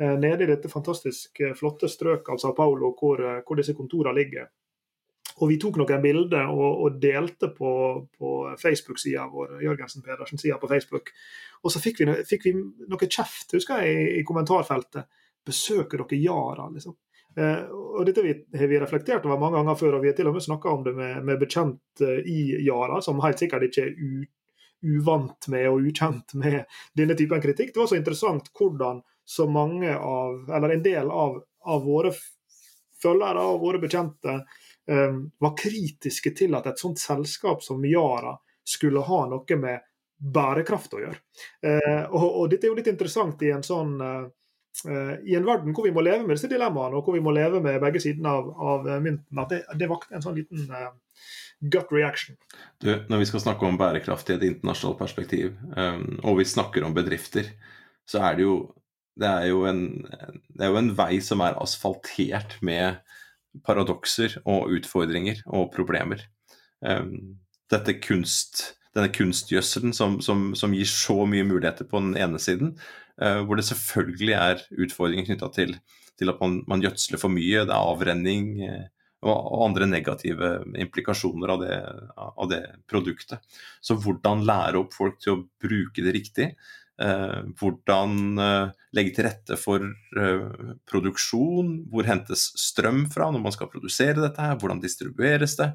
eh, 0.00 0.16
nede 0.16 0.44
i 0.46 0.52
dette 0.52 0.70
fantastisk 0.72 1.40
eh, 1.40 1.52
flotte 1.58 1.90
strøket 1.92 2.32
av 2.32 2.40
Sao 2.40 2.56
Paulo, 2.56 2.94
hvor, 2.96 3.20
eh, 3.20 3.42
hvor 3.44 3.60
disse 3.60 3.76
kontorene 3.76 4.16
ligger. 4.16 4.48
Og 5.38 5.52
vi 5.52 5.58
tok 5.60 5.76
noen 5.78 6.02
bilder 6.02 6.48
og, 6.50 6.84
og 6.86 6.96
delte 7.02 7.50
på, 7.54 7.72
på 8.18 8.30
Facebook-sida 8.58 9.28
vår, 9.30 9.58
Jørgensen 9.62 10.02
Pedersen-sida 10.02 10.56
på 10.58 10.70
Facebook. 10.70 11.12
Og 11.62 11.74
så 11.74 11.82
fikk 11.82 12.00
vi, 12.02 12.16
fikk 12.26 12.48
vi 12.48 12.54
noe 12.56 13.10
kjeft, 13.10 13.52
husker 13.54 13.84
jeg, 13.84 13.92
i, 13.92 14.08
i 14.18 14.24
kommentarfeltet. 14.26 15.06
Besøker 15.46 16.02
dere 16.02 16.18
Yara, 16.24 16.66
liksom? 16.72 16.96
Eh, 17.38 17.60
og 17.70 18.06
Dette 18.06 18.22
har 18.58 18.70
vi 18.70 18.80
reflektert 18.80 19.26
over 19.26 19.38
mange 19.38 19.58
ganger 19.58 19.78
før, 19.78 19.98
og 19.98 20.02
vi 20.02 20.10
har 20.10 20.16
til 20.18 20.30
og 20.30 20.36
med 20.36 20.44
snakka 20.44 20.72
om 20.72 20.82
det 20.86 20.94
med, 20.96 21.20
med 21.26 21.40
bekjente 21.40 22.16
i 22.26 22.40
Yara, 22.66 23.00
som 23.04 23.22
helt 23.22 23.42
sikkert 23.42 23.68
ikke 23.68 23.84
er 23.86 23.94
u, 23.94 24.24
uvant 24.96 25.48
med 25.52 25.68
og 25.70 25.86
ukjent 25.86 26.34
med 26.38 26.64
denne 26.98 27.16
typen 27.18 27.42
kritikk. 27.42 27.74
Det 27.74 27.82
var 27.82 27.90
så 27.92 27.98
interessant 27.98 28.50
hvordan 28.58 29.02
så 29.28 29.46
mange 29.50 29.92
av, 29.94 30.48
eller 30.56 30.74
en 30.74 30.82
del 30.82 31.10
av, 31.12 31.36
av 31.68 31.84
våre 31.84 32.14
følgere 33.02 33.42
og 33.44 33.60
våre 33.62 33.80
bekjente 33.82 34.38
um, 34.88 35.18
var 35.38 35.52
kritiske 35.58 36.32
til 36.38 36.56
at 36.58 36.66
et 36.70 36.80
sånt 36.80 36.98
selskap 36.98 37.60
som 37.62 37.84
Yara 37.84 38.32
skulle 38.66 39.04
ha 39.04 39.20
noe 39.28 39.58
med 39.60 39.84
bærekraft 40.18 40.96
å 40.96 41.02
gjøre. 41.02 41.20
Uh, 41.60 42.04
og, 42.08 42.24
og, 42.24 42.48
Dette 42.50 42.66
er 42.66 42.72
jo 42.72 42.78
litt 42.80 42.90
interessant 42.90 43.44
i 43.44 43.52
en 43.54 43.66
sånn 43.66 43.94
uh, 44.00 44.24
Eh, 44.24 44.37
i 44.86 45.34
en 45.34 45.46
verden 45.46 45.74
hvor 45.74 45.88
vi 45.88 45.92
må 45.94 46.04
leve 46.06 46.22
med 46.22 46.36
disse 46.36 46.50
dilemmaene, 46.50 46.98
og 46.98 47.06
hvor 47.06 47.16
vi 47.16 47.22
må 47.24 47.32
leve 47.34 47.58
med 47.64 47.80
begge 47.82 48.02
sidene 48.04 48.30
av, 48.30 48.50
av 48.62 48.88
mynten, 49.02 49.40
at 49.42 49.50
det, 49.50 49.62
det 49.80 49.88
vakte 49.90 50.14
en 50.14 50.22
sånn 50.22 50.36
liten 50.38 50.68
uh, 50.70 50.92
gut 51.72 51.90
reaction. 51.94 52.36
Du, 52.78 52.92
når 53.10 53.24
vi 53.24 53.28
skal 53.30 53.42
snakke 53.42 53.66
om 53.66 53.78
bærekraft 53.80 54.30
i 54.30 54.36
et 54.36 54.46
internasjonalt 54.46 55.00
perspektiv, 55.00 55.56
um, 55.74 56.20
og 56.22 56.38
vi 56.38 56.46
snakker 56.46 56.86
om 56.86 56.94
bedrifter, 56.96 57.50
så 58.08 58.22
er 58.28 58.38
det 58.38 58.46
jo 58.46 58.58
det 59.18 59.26
er, 59.26 59.48
jo 59.50 59.64
en, 59.66 59.82
det 60.54 60.62
er 60.62 60.70
jo 60.70 60.78
en 60.78 60.92
vei 60.94 61.18
som 61.24 61.40
er 61.42 61.58
asfaltert 61.58 62.54
med 62.62 63.00
paradokser 63.66 64.36
og 64.44 64.70
utfordringer 64.76 65.40
og 65.50 65.72
problemer. 65.74 66.22
Um, 66.78 67.40
dette 67.72 67.96
kunst, 67.98 68.78
denne 68.98 69.14
kunstgjødselen 69.14 69.94
som, 69.96 70.18
som, 70.24 70.52
som, 70.58 70.74
gir 70.74 70.88
så 70.90 71.22
mye 71.28 71.46
muligheter 71.46 71.88
på 71.88 72.02
den 72.02 72.16
ene 72.18 72.40
siden, 72.42 72.74
uh, 73.22 73.40
hvor 73.46 73.58
det 73.58 73.68
selvfølgelig 73.70 74.36
er 74.36 74.64
utfordringer 74.86 75.28
knytta 75.30 75.50
til, 75.54 75.76
til, 76.18 76.32
at 76.32 76.42
man, 76.42 76.62
man, 76.70 76.82
gjødsler 76.84 77.22
for 77.22 77.32
mye. 77.32 77.66
Det 77.68 77.74
er 77.74 77.92
avrenning 77.92 78.50
uh, 78.66 78.88
og, 79.24 79.36
og 79.36 79.62
andre 79.68 79.88
negative 79.90 80.50
implikasjoner 80.78 81.54
av 81.54 81.62
det, 81.62 81.78
av 82.18 82.50
det, 82.50 82.60
produktet. 82.90 83.62
Så 83.82 83.98
hvordan 83.98 84.44
lære 84.46 84.82
opp 84.82 84.92
folk 84.94 85.18
til 85.22 85.36
å 85.36 85.40
bruke 85.62 86.04
det 86.04 86.18
riktig? 86.18 86.52
uh, 86.98 87.46
hvordan 87.58 88.14
legge 88.96 89.12
til 89.14 89.26
rette 89.28 89.58
for 89.60 89.84
produksjon? 90.90 91.74
Hvor 91.92 92.06
hentes 92.08 92.48
strøm 92.58 93.04
fra 93.12 93.28
når 93.30 93.42
man 93.44 93.54
skal 93.54 93.70
produsere 93.70 94.18
dette? 94.18 94.42
her? 94.42 94.58
Hvordan 94.58 94.80
distribueres 94.82 95.58
det? 95.60 95.68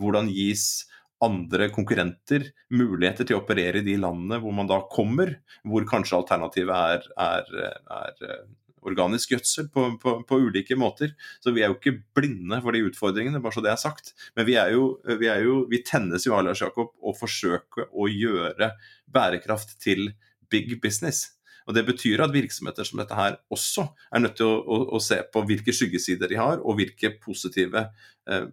Hvordan 0.00 0.28
gis 0.32 0.82
andre 1.22 1.68
konkurrenter 1.74 2.48
muligheter 2.74 3.28
til 3.28 3.38
å 3.38 3.42
operere 3.42 3.82
i 3.82 3.86
de 3.86 3.98
landene 4.00 4.40
hvor 4.42 4.54
man 4.56 4.70
da 4.70 4.80
kommer, 4.90 5.36
hvor 5.68 5.86
kanskje 5.88 6.18
alternativet 6.18 6.74
er, 6.96 7.06
er, 7.22 7.52
er 7.98 8.26
eh, 8.26 8.42
organisk 8.88 9.34
gjødsel 9.34 9.68
på, 9.72 9.84
på, 10.02 10.14
på, 10.26 10.38
ulike 10.48 10.76
måter. 10.78 11.12
Så 11.42 11.54
vi 11.54 11.62
er 11.62 11.70
jo 11.70 11.78
ikke 11.78 12.00
blinde 12.16 12.58
for 12.64 12.74
de 12.74 12.82
utfordringene, 12.88 13.42
bare 13.42 13.56
så 13.56 13.64
det 13.64 13.72
er 13.72 13.80
sagt. 13.80 14.12
Men 14.36 14.48
vi, 14.48 14.56
er 14.58 14.74
jo, 14.74 14.88
vi, 15.20 15.28
er 15.30 15.44
jo, 15.46 15.60
vi 15.70 15.82
tennes 15.86 16.26
jo 16.26 16.34
av 16.36 16.46
Lars 16.46 16.64
Jakob 16.64 16.90
å 16.98 17.14
forsøke 17.16 17.86
å 17.92 18.08
gjøre 18.10 18.72
bærekraft 19.12 19.78
til 19.82 20.10
big 20.52 20.74
business. 20.82 21.28
Og 21.68 21.76
Det 21.76 21.84
betyr 21.86 22.24
at 22.24 22.34
virksomheter 22.34 22.86
som 22.86 22.98
dette 22.98 23.16
her 23.16 23.38
også 23.54 23.86
er 24.10 24.24
nødt 24.24 24.34
til 24.40 24.50
å, 24.50 24.58
å, 24.58 24.80
å 24.98 25.02
se 25.02 25.20
på 25.30 25.44
hvilke 25.46 25.74
skyggesider 25.76 26.32
de 26.32 26.40
har, 26.40 26.58
og 26.58 26.80
hvilke 26.80 27.14
positive 27.22 27.86
eh, 28.26 28.48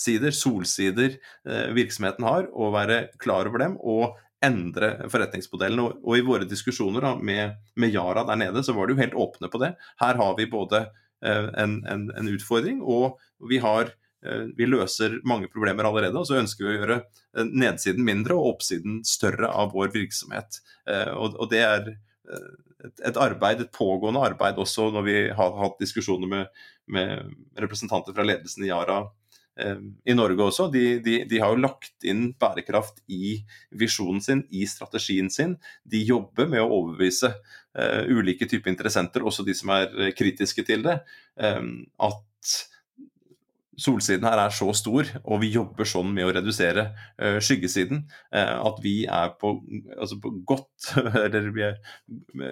sider, 0.00 0.34
solsider, 0.34 1.16
eh, 1.48 1.70
virksomheten 1.76 2.26
har, 2.26 2.48
og 2.52 2.74
være 2.76 3.06
klar 3.22 3.50
over 3.50 3.66
dem. 3.66 3.78
og 3.80 4.18
endre 4.40 4.94
forretningsmodellen. 5.12 5.82
Og, 5.84 5.98
og 6.00 6.16
i 6.16 6.24
våre 6.24 6.46
diskusjoner 6.48 7.04
da, 7.04 7.14
med, 7.16 7.58
med, 7.76 7.92
Yara 7.92 8.24
der 8.24 8.38
nede, 8.40 8.62
så 8.64 8.72
var 8.72 8.88
de 8.88 8.94
jo 8.96 9.02
helt 9.02 9.16
åpne 9.26 9.50
på 9.52 9.60
det. 9.60 9.74
Her 10.00 10.20
har 10.20 10.36
vi 10.38 10.46
både 10.48 10.86
eh, 11.24 11.48
en, 11.60 11.74
en, 11.84 12.06
en, 12.16 12.30
utfordring, 12.32 12.80
og 12.80 13.20
vi, 13.50 13.58
har, 13.60 13.92
eh, 14.24 14.46
vi 14.56 14.68
løser 14.70 15.18
mange 15.28 15.50
problemer 15.52 15.84
allerede. 15.84 16.16
Og 16.16 16.24
så 16.30 16.40
ønsker 16.40 16.64
vi 16.64 16.72
å 16.72 16.78
gjøre 16.78 16.98
nedsiden 17.52 18.06
mindre 18.06 18.38
og 18.38 18.54
oppsiden 18.54 19.02
større 19.04 19.52
av 19.52 19.76
vår 19.76 19.92
virksomhet. 19.98 20.62
Og, 20.88 21.36
og, 21.36 21.46
det 21.52 21.60
er 21.60 21.92
et, 23.04 23.16
arbeid, 23.20 23.60
et 23.60 23.76
pågående 23.76 24.24
arbeid 24.24 24.58
også 24.58 24.88
når 24.94 25.04
vi 25.06 25.16
har 25.36 25.56
hatt 25.60 25.76
diskusjoner 25.82 26.30
med, 26.32 26.62
med 26.90 27.28
representanter 27.60 28.16
fra 28.16 28.24
ledelsen 28.26 28.64
i 28.64 28.72
Yara 28.72 29.02
i 30.04 30.14
Norge 30.16 30.44
også. 30.44 30.68
De, 30.72 30.84
de, 31.04 31.20
de, 31.28 31.40
har 31.42 31.52
jo 31.52 31.62
lagt 31.62 32.06
inn 32.08 32.30
bærekraft 32.40 33.02
i 33.12 33.38
visjonen 33.76 34.22
sin, 34.24 34.42
i 34.50 34.66
strategien 34.68 35.30
sin. 35.32 35.56
De 35.84 36.02
jobber 36.06 36.48
med 36.50 36.62
å 36.62 36.70
overbevise 36.80 37.32
uh, 37.34 38.02
ulike 38.08 38.48
typer 38.50 38.72
interessenter, 38.72 39.24
også 39.26 39.46
de 39.46 39.56
som 39.56 39.72
er 39.76 39.92
eh, 39.98 40.12
kritiske 40.16 40.64
til 40.66 40.84
det, 40.86 41.00
um, 41.36 41.72
at 42.00 42.56
solsiden 43.80 44.26
her 44.28 44.40
er 44.42 44.54
så 44.54 44.68
stor, 44.76 45.08
og 45.24 45.40
vi 45.42 45.50
jobber 45.54 45.88
sånn 45.88 46.10
med 46.14 46.26
å 46.26 46.32
redusere 46.36 46.86
uh, 46.92 47.38
skyggesiden, 47.42 48.02
uh, 48.34 48.56
at 48.68 48.80
vi 48.84 48.94
er 49.06 49.32
på, 49.40 49.54
altså 49.96 50.18
på 50.22 50.32
godt 50.48 50.90
Eller 51.24 51.50
vi 51.54 51.64
er, 51.66 51.78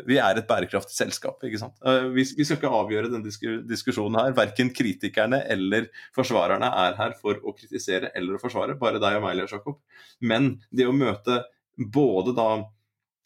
vi 0.06 0.18
er, 0.18 0.38
et 0.38 0.48
bærekraftig 0.48 0.96
selskap. 0.96 1.42
ikke 1.44 1.60
sant? 1.60 1.76
Uh, 1.84 2.08
vi, 2.14 2.24
vi, 2.36 2.46
skal 2.46 2.58
ikke 2.58 2.72
avgjøre 2.80 3.12
denne 3.12 3.26
disk 3.26 3.44
diskusjonen 3.68 4.20
her. 4.20 4.36
Verken 4.36 4.72
kritikerne 4.74 5.42
eller 5.52 5.88
forsvarerne 6.16 6.70
er 6.84 6.96
her 6.98 7.16
for 7.20 7.40
å 7.42 7.54
kritisere 7.56 8.12
eller 8.18 8.36
å 8.36 8.42
forsvare, 8.42 8.78
bare 8.80 9.02
deg 9.02 9.18
og 9.18 9.26
meg, 9.26 9.38
Lars 9.38 9.54
Jakob. 9.56 9.80
Men 10.20 10.56
det 10.74 10.88
å 10.88 10.96
møte 10.96 11.42
både 11.78 12.32
da 12.36 12.48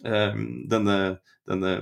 denne, 0.03 0.97
denne 1.47 1.73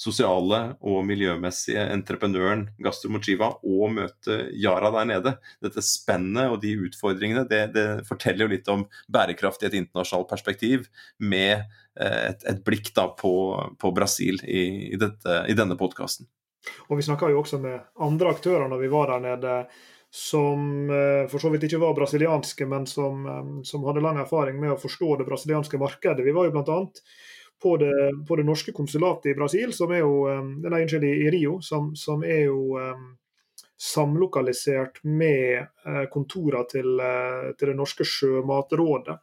sosiale 0.00 0.60
og 0.80 1.02
miljømessige 1.08 1.82
entreprenøren 1.92 2.64
Gastro 2.80 3.10
Mochiva 3.12 3.50
og 3.60 3.92
møte 3.98 4.38
Yara 4.56 4.88
der 4.94 5.08
nede. 5.10 5.34
Dette 5.60 5.84
spennet 5.84 6.54
og 6.54 6.60
de 6.62 6.72
utfordringene 6.86 7.44
det, 7.50 7.62
det, 7.76 7.86
forteller 8.08 8.46
jo 8.46 8.54
litt 8.54 8.72
om 8.72 8.86
bærekraft 9.12 9.64
i 9.64 9.68
et 9.68 9.78
internasjonalt 9.82 10.30
perspektiv, 10.30 10.88
med 11.20 11.66
eh, 12.00 12.20
et, 12.30 12.44
et 12.48 12.64
blikk 12.64 12.94
da 12.96 13.10
på, 13.16 13.34
på 13.80 13.92
Brasil 13.96 14.40
i, 14.46 14.64
i, 14.94 15.00
dette, 15.00 15.42
i 15.50 15.56
denne 15.58 15.76
podkasten. 15.80 16.28
Og 16.88 16.98
Vi 16.98 17.04
snakka 17.04 17.30
jo 17.32 17.40
også 17.40 17.60
med 17.60 17.80
andre 18.00 18.32
aktører 18.34 18.68
når 18.68 18.84
vi 18.84 18.92
var 18.92 19.12
der 19.12 19.24
nede, 19.24 19.56
som 20.10 20.90
eh, 20.90 21.26
for 21.30 21.42
så 21.42 21.52
vidt 21.52 21.68
ikke 21.68 21.82
var 21.82 21.94
brasilianske, 21.98 22.66
men 22.66 22.88
som, 22.88 23.26
eh, 23.26 23.50
som 23.68 23.84
hadde 23.84 24.02
lang 24.04 24.18
erfaring 24.22 24.56
med 24.62 24.74
å 24.74 24.80
forstå 24.80 25.20
det 25.20 25.28
brasilianske 25.28 25.80
markedet. 25.80 26.24
Vi 26.24 26.34
var 26.36 26.48
jo 26.48 26.56
blant 26.56 26.72
annet 26.72 27.04
på 27.62 27.76
det, 27.76 27.94
på 28.28 28.36
det, 28.36 28.44
norske 28.48 28.72
konsulatet 28.72 29.32
i 29.32 29.34
Brasil, 29.36 29.72
som 29.76 29.92
er 29.92 30.00
jo 30.00 30.14
den 30.62 30.72
er 30.72 30.82
unnskyld, 30.82 31.04
i 31.04 31.30
Rio, 31.30 31.58
som, 31.60 31.90
som 31.96 32.24
er 32.24 32.46
jo 32.48 32.78
um, 32.80 33.10
samlokalisert 33.80 35.00
med 35.04 35.66
uh, 35.86 36.04
kontorene 36.12 36.64
til, 36.68 37.00
uh, 37.00 37.50
til, 37.56 37.72
det 37.72 37.76
norske 37.78 38.04
sjømatrådet. 38.04 39.16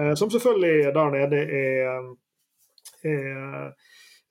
Uh, 0.00 0.14
som 0.18 0.30
selvfølgelig 0.30 0.94
der 0.94 1.14
nede 1.14 1.42
er, 1.62 2.06
er 3.02 3.72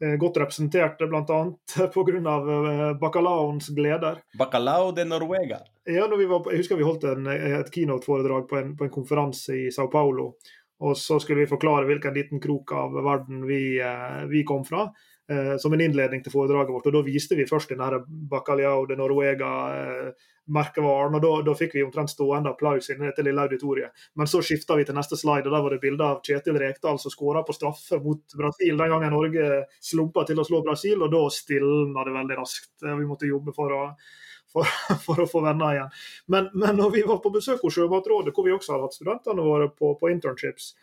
eh, 0.01 0.15
godt 0.19 0.37
representert, 0.37 0.97
bl.a. 0.97 1.39
pga. 1.93 2.93
bacalaoens 3.01 3.69
gleder. 3.69 4.17
Bacalao 4.39 4.91
de 4.91 5.05
Noruega. 5.05 5.59
Ja, 5.85 6.07
vi 6.17 6.25
var 6.25 6.51
jeg 6.51 6.61
husker 6.61 6.79
vi 6.79 6.85
holdt 6.85 7.03
en, 7.09 7.27
et 7.27 7.71
keynote-foredrag 7.73 8.47
på, 8.49 8.61
på, 8.77 8.87
en 8.87 8.93
konferanse 8.93 9.55
i 9.55 9.71
Sao 9.71 9.89
Paulo. 9.91 10.33
Og 10.81 10.97
så 10.97 11.19
skulle 11.21 11.43
vi 11.43 11.51
forklare 11.51 11.85
hvilken 11.85 12.15
liten 12.17 12.41
krok 12.41 12.73
av 12.73 12.95
verden 13.05 13.43
vi, 13.45 13.77
vi 14.31 14.41
kom 14.47 14.65
fra 14.65 14.87
eh, 15.31 15.57
som 15.57 15.73
en 15.73 15.81
innledning 15.81 16.23
til 16.23 16.31
foredraget 16.31 16.73
vårt. 16.73 16.85
og 16.87 16.93
Da 16.93 17.01
viste 17.05 17.35
vi 17.35 17.45
først 17.49 17.69
den 17.69 18.03
Bacalhau 18.29 18.85
de 18.89 18.95
Noruega-merkevaren. 18.99 21.13
Eh, 21.13 21.17
og 21.17 21.21
da, 21.25 21.31
da, 21.47 21.53
fikk 21.57 21.73
vi 21.77 21.85
omtrent 21.85 22.13
stående 22.13 22.49
applaus 22.51 22.85
i 22.89 22.99
dette 22.99 23.25
lille 23.25 23.45
auditoriet. 23.45 23.91
Men 24.15 24.25
så 24.27 24.37
skifta 24.45 24.73
vi 24.79 24.87
til 24.87 24.97
neste 24.97 25.15
slide, 25.19 25.47
og 25.47 25.53
der 25.55 25.65
var 25.65 25.71
det 25.75 25.83
bilde 25.83 26.07
av 26.07 26.17
Kjetil 26.25 26.57
Rekdal 26.61 26.97
som 27.01 27.11
skåra 27.13 27.41
på 27.47 27.57
straffe 27.57 27.95
mot 28.03 28.23
Brasil 28.37 28.73
den 28.77 28.91
gangen 28.95 29.15
Norge 29.15 29.45
slumpa 29.91 30.19
til 30.27 30.37
å 30.41 30.47
slå 30.47 30.57
Brasil, 30.65 30.97
og 31.01 31.09
da 31.13 31.21
stilna 31.31 31.99
det 32.07 32.17
veldig 32.17 32.37
raskt. 32.41 32.73
Eh, 32.85 32.97
vi 32.97 33.09
måtte 33.09 33.31
jobbe 33.31 33.51
for 33.55 33.69
å 33.77 33.83
for, 34.53 34.67
for, 35.05 35.23
å 35.23 35.29
få 35.29 35.43
venner 35.45 35.77
igjen. 35.77 35.93
Men, 36.33 36.49
men 36.53 36.79
når 36.79 36.95
vi 36.97 37.05
var 37.07 37.21
på 37.23 37.33
besøk 37.33 37.63
hos 37.65 37.77
Sjømatrådet, 37.77 38.35
hvor 38.35 38.47
vi 38.47 38.55
også 38.55 38.75
har 38.75 38.85
hatt 38.85 38.97
studentene 38.97 39.45
våre 39.45 39.71
på, 39.73 39.95
på 39.99 40.11
internships, 40.13 40.73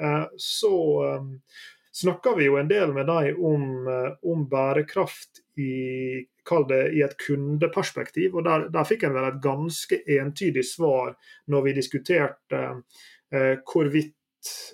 eh, 0.00 0.26
så, 0.40 0.74
eh, 1.08 1.62
snakka 1.92 2.34
vi 2.34 2.46
jo 2.48 2.56
en 2.56 2.68
del 2.68 2.92
med 2.92 3.06
dem 3.06 3.44
om, 3.44 3.88
eh, 3.88 4.12
om 4.32 4.46
bærekraft 4.48 5.42
i, 5.56 6.24
det, 6.68 6.82
i 6.96 7.02
et 7.02 7.16
kundeperspektiv. 7.26 8.36
og 8.36 8.44
Der, 8.44 8.68
der 8.72 8.88
fikk 8.88 9.04
en 9.04 9.14
vel 9.14 9.28
et 9.28 9.42
ganske 9.44 10.00
entydig 10.18 10.64
svar 10.66 11.14
når 11.46 11.68
vi 11.68 11.76
diskuterte 11.76 12.62
eh, 13.32 13.58
hvorvidt 13.60 14.16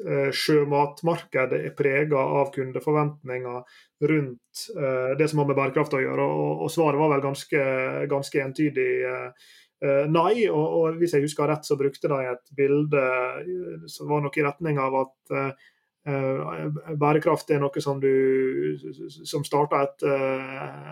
eh, 0.06 0.30
sjømatmarkedet 0.30 1.64
er 1.66 1.76
prega 1.76 2.22
av 2.40 2.52
kundeforventninger 2.54 3.82
rundt 4.00 4.68
eh, 4.76 5.18
det 5.18 5.28
som 5.28 5.38
har 5.38 5.48
med 5.48 5.56
bærekraft 5.58 5.96
å 5.96 6.02
gjøre. 6.02 6.26
Og, 6.26 6.66
og 6.66 6.70
svaret 6.72 7.00
var 7.00 7.12
vel 7.14 7.24
ganske, 7.24 7.64
ganske 8.10 8.44
entydig. 8.44 8.90
Eh, 9.08 9.48
eh 9.84 10.04
nei, 10.10 10.46
og, 10.50 10.66
og, 10.66 11.00
hvis 11.00 11.16
jeg 11.16 11.26
husker 11.26 11.50
rett, 11.50 11.66
så 11.66 11.78
brukte 11.80 12.10
de 12.10 12.20
et 12.30 12.54
bilde 12.56 13.08
som 13.90 14.10
var 14.10 14.22
noe 14.22 14.34
i 14.34 14.46
retning 14.46 14.80
av 14.82 15.02
at 15.04 15.36
bærekraft 16.08 17.50
er 17.52 17.58
noe 17.60 17.82
som, 17.84 17.98
du, 18.00 18.78
som 19.28 19.42
starter 19.44 19.82
etter, 19.82 20.22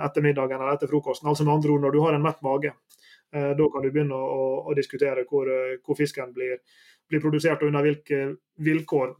etter 0.05 0.25
middagen 0.27 0.59
eller 0.59 0.75
etter 0.75 0.91
frokosten. 0.91 1.31
Altså 1.31 1.47
med 1.47 1.55
andre 1.55 1.73
ord, 1.73 1.87
Når 1.87 1.95
du 1.95 2.01
har 2.03 2.17
en 2.17 2.27
mett 2.27 2.43
mage, 2.45 2.75
da 3.33 3.69
kan 3.73 3.87
du 3.87 3.89
begynne 3.95 4.19
å, 4.19 4.43
å 4.69 4.75
diskutere 4.77 5.25
hvor, 5.31 5.49
hvor, 5.87 5.97
fisken 5.97 6.35
blir, 6.37 6.59
blir 7.09 7.23
produsert 7.25 7.65
og 7.65 7.71
under 7.71 7.87
hvilke 7.87 8.21
vilkår. 8.67 9.17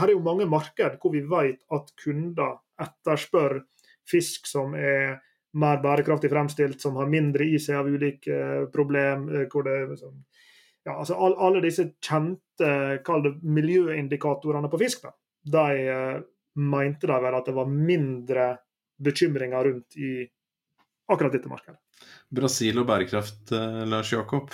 Her 0.00 0.08
er 0.08 0.16
jo 0.16 0.24
mange 0.24 0.48
marked 0.50 0.98
hvor 0.98 1.14
vi 1.14 1.22
vet 1.22 1.62
at 1.78 1.94
kunder 2.02 2.56
etterspør 2.82 3.60
fisk 4.06 4.46
som 4.46 4.74
er 4.78 5.18
mer 5.56 5.80
bærekraftig 5.82 6.30
fremstilt, 6.30 6.80
som 6.80 6.98
har 7.00 7.08
mindre 7.10 7.46
i 7.48 7.58
seg 7.62 7.80
av 7.80 7.88
ulike 7.88 8.66
problem. 8.74 9.28
Eh, 9.32 9.46
hvor 9.52 9.66
det 9.66 9.76
liksom, 9.94 10.16
ja, 10.86 10.96
altså 10.96 11.16
Alle 11.18 11.62
disse 11.64 11.88
kjente 12.00 13.40
miljøindikatorene 13.42 14.70
på 14.70 14.82
fisk. 14.84 15.06
da 15.06 15.14
de 15.46 15.88
eh, 15.88 16.22
mente 16.56 17.06
de 17.06 17.18
vel 17.22 17.36
at 17.38 17.48
det 17.48 17.54
var 17.56 17.68
mindre 17.70 18.46
bekymringer 18.96 19.68
rundt 19.68 19.98
i 20.00 20.12
akkurat 21.12 21.34
dette 21.36 21.50
markedet. 21.50 21.78
Brasil 22.32 22.80
og 22.80 22.88
bærekraft, 22.88 23.52
eh, 23.52 23.84
Lars 23.88 24.12
Jakob. 24.12 24.50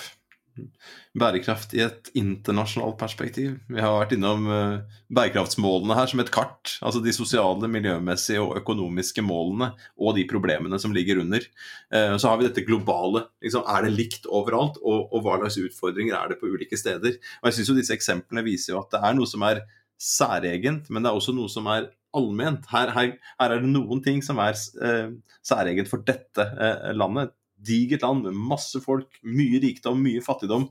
Bærekraft 1.19 1.73
i 1.77 1.83
et 1.85 2.11
internasjonalt 2.19 2.99
perspektiv. 3.01 3.55
Vi 3.73 3.81
har 3.81 3.95
vært 3.97 4.15
innom 4.17 4.49
uh, 4.51 4.99
bærekraftsmålene 5.13 5.97
her 5.97 6.11
som 6.11 6.23
et 6.23 6.33
kart. 6.35 6.75
Altså 6.85 7.03
de 7.05 7.15
sosiale, 7.17 7.71
miljømessige 7.73 8.43
og 8.43 8.57
økonomiske 8.61 9.25
målene 9.25 9.73
og 9.97 10.17
de 10.19 10.27
problemene 10.31 10.81
som 10.83 10.95
ligger 10.97 11.23
under. 11.25 11.47
Uh, 11.93 12.17
så 12.17 12.31
har 12.31 12.41
vi 12.41 12.49
dette 12.49 12.67
globale. 12.69 13.27
Liksom, 13.45 13.65
er 13.69 13.87
det 13.87 13.95
likt 13.97 14.29
overalt? 14.29 14.81
Og, 14.83 15.09
og 15.13 15.25
hva 15.25 15.39
slags 15.43 15.61
utfordringer 15.63 16.19
er 16.19 16.33
det 16.33 16.41
på 16.43 16.53
ulike 16.53 16.81
steder? 16.81 17.17
Og 17.43 17.51
jeg 17.51 17.59
synes 17.59 17.73
jo 17.73 17.79
Disse 17.83 17.97
eksemplene 17.97 18.45
viser 18.47 18.75
jo 18.75 18.83
at 18.83 18.93
det 18.93 19.01
er 19.03 19.17
noe 19.17 19.27
som 19.29 19.43
er 19.49 19.65
særegent, 20.03 20.91
men 20.91 21.03
det 21.03 21.11
er 21.11 21.19
også 21.19 21.35
noe 21.35 21.51
som 21.51 21.69
er 21.71 21.89
allment. 22.17 22.67
Her, 22.73 22.93
her, 22.95 23.15
her 23.41 23.55
er 23.55 23.63
det 23.63 23.71
noen 23.71 24.03
ting 24.05 24.21
som 24.25 24.41
er 24.43 24.57
eh, 24.57 25.13
særegent 25.47 25.91
for 25.91 26.05
dette 26.07 26.45
eh, 26.45 26.91
landet. 26.97 27.33
Digert 27.63 28.03
land 28.07 28.27
med 28.27 28.43
masse 28.53 28.81
folk, 28.83 29.21
mye 29.23 29.61
rikdom, 29.63 30.03
mye 30.03 30.25
fattigdom 30.25 30.69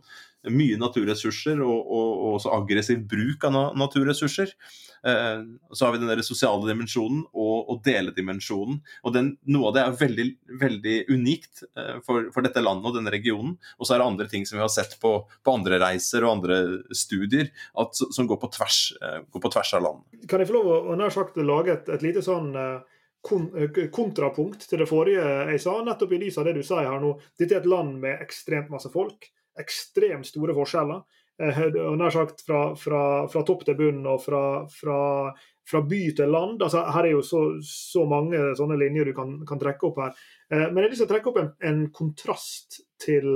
mye 0.50 0.78
naturressurser 0.82 1.60
og, 1.62 1.82
og, 1.82 2.08
og, 2.12 2.30
også 2.40 2.54
aggressiv 2.56 3.04
bruk 3.10 3.44
av 3.46 3.76
naturressurser. 3.78 4.54
Eh, 5.06 5.44
så 5.74 5.86
har 5.86 5.94
vi 5.94 6.02
den 6.02 6.10
der 6.12 6.22
sosiale 6.26 6.66
dimensjonen 6.70 7.24
og, 7.30 7.70
og 7.74 7.82
deledimensjonen. 7.86 8.80
og 9.04 9.16
den, 9.16 9.32
Noe 9.54 9.70
av 9.70 9.76
det 9.76 9.84
er 9.84 9.98
veldig, 10.02 10.28
veldig 10.62 10.96
unikt 11.12 11.64
eh, 11.70 11.98
for, 12.06 12.30
for, 12.34 12.46
dette 12.46 12.64
landet 12.64 12.90
og 12.90 12.98
denne 12.98 13.14
regionen. 13.14 13.58
Og 13.78 13.88
så 13.88 13.96
er 13.96 14.02
det 14.02 14.10
andre 14.10 14.30
ting 14.32 14.48
som 14.50 14.58
vi 14.60 14.66
har 14.66 14.74
sett 14.74 14.98
på, 15.02 15.14
på 15.42 15.58
andre 15.58 15.82
reiser 15.84 16.26
og 16.26 16.40
andre 16.40 16.62
studier 16.98 17.52
at, 17.82 17.98
som 18.02 18.30
går 18.30 18.42
på, 18.42 18.52
tvers, 18.58 18.82
eh, 19.02 19.22
går 19.30 19.46
på 19.46 19.54
tvers 19.58 19.76
av 19.78 19.86
land. 19.88 20.08
Kan 20.30 20.42
jeg 20.42 20.50
få 20.50 20.58
lov 20.60 20.74
å 20.94 20.98
nær 20.98 21.14
sagt 21.14 21.38
lage 21.42 21.78
et, 21.78 21.94
et 21.98 22.06
lite 22.06 22.26
sånn 22.26 22.54
eh, 22.58 22.91
kontrapunkt 23.22 24.66
til 24.70 24.82
det 24.82 24.90
forrige 24.90 25.26
jeg 25.52 25.62
sa, 25.62 25.76
nettopp 25.86 26.16
i 26.16 26.24
lys 26.24 26.40
av 26.42 26.48
det 26.48 26.56
du 26.58 26.64
sier 26.66 26.90
her 26.90 27.04
nå. 27.04 27.14
Dette 27.38 27.58
er 27.58 27.62
et 27.62 27.70
land 27.70 28.00
med 28.02 28.24
ekstremt 28.24 28.72
masse 28.74 28.90
folk 28.94 29.30
ekstremt 29.60 30.28
store 30.28 30.56
forskjeller. 30.56 31.02
Eh, 31.42 31.62
og 31.84 31.98
nær 32.00 32.14
sagt 32.14 32.44
fra, 32.46 32.64
fra, 32.78 33.04
fra 33.32 33.44
topp 33.48 33.66
til 33.68 33.78
bunn 33.80 34.04
og 34.10 34.22
fra, 34.24 34.44
fra, 34.72 35.00
by 35.88 36.02
til 36.18 36.34
land. 36.34 36.62
Altså, 36.62 36.84
her 36.96 37.08
er 37.08 37.16
jo 37.16 37.24
så, 37.26 37.42
så, 37.66 38.06
mange 38.10 38.52
sånne 38.58 38.78
linjer 38.80 39.10
du 39.10 39.16
kan, 39.18 39.40
kan 39.48 39.62
trekke 39.62 39.90
opp 39.90 40.04
her. 40.04 40.22
Eh, 40.52 40.68
men 40.68 40.82
jeg 40.82 40.88
har 40.88 40.94
lyst 40.94 41.04
til 41.06 41.10
å 41.10 41.14
trekke 41.14 41.34
opp 41.34 41.42
en, 41.42 41.52
en 41.72 41.84
kontrast 41.96 42.82
til, 43.02 43.30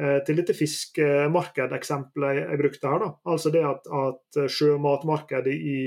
eh, 0.00 0.20
til 0.26 0.40
dette 0.40 0.56
fiskemarkedeksempelet 0.56 2.42
jeg 2.42 2.62
brukte 2.62 2.94
her. 2.94 3.04
Da. 3.04 3.12
Altså 3.34 3.54
det 3.54 3.66
at, 3.68 3.90
at 4.04 4.40
sjømatmarkedet 4.58 5.54
i, 5.54 5.80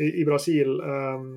i, 0.00 0.12
i 0.22 0.28
Brasil, 0.28 0.78
um, 0.80 1.34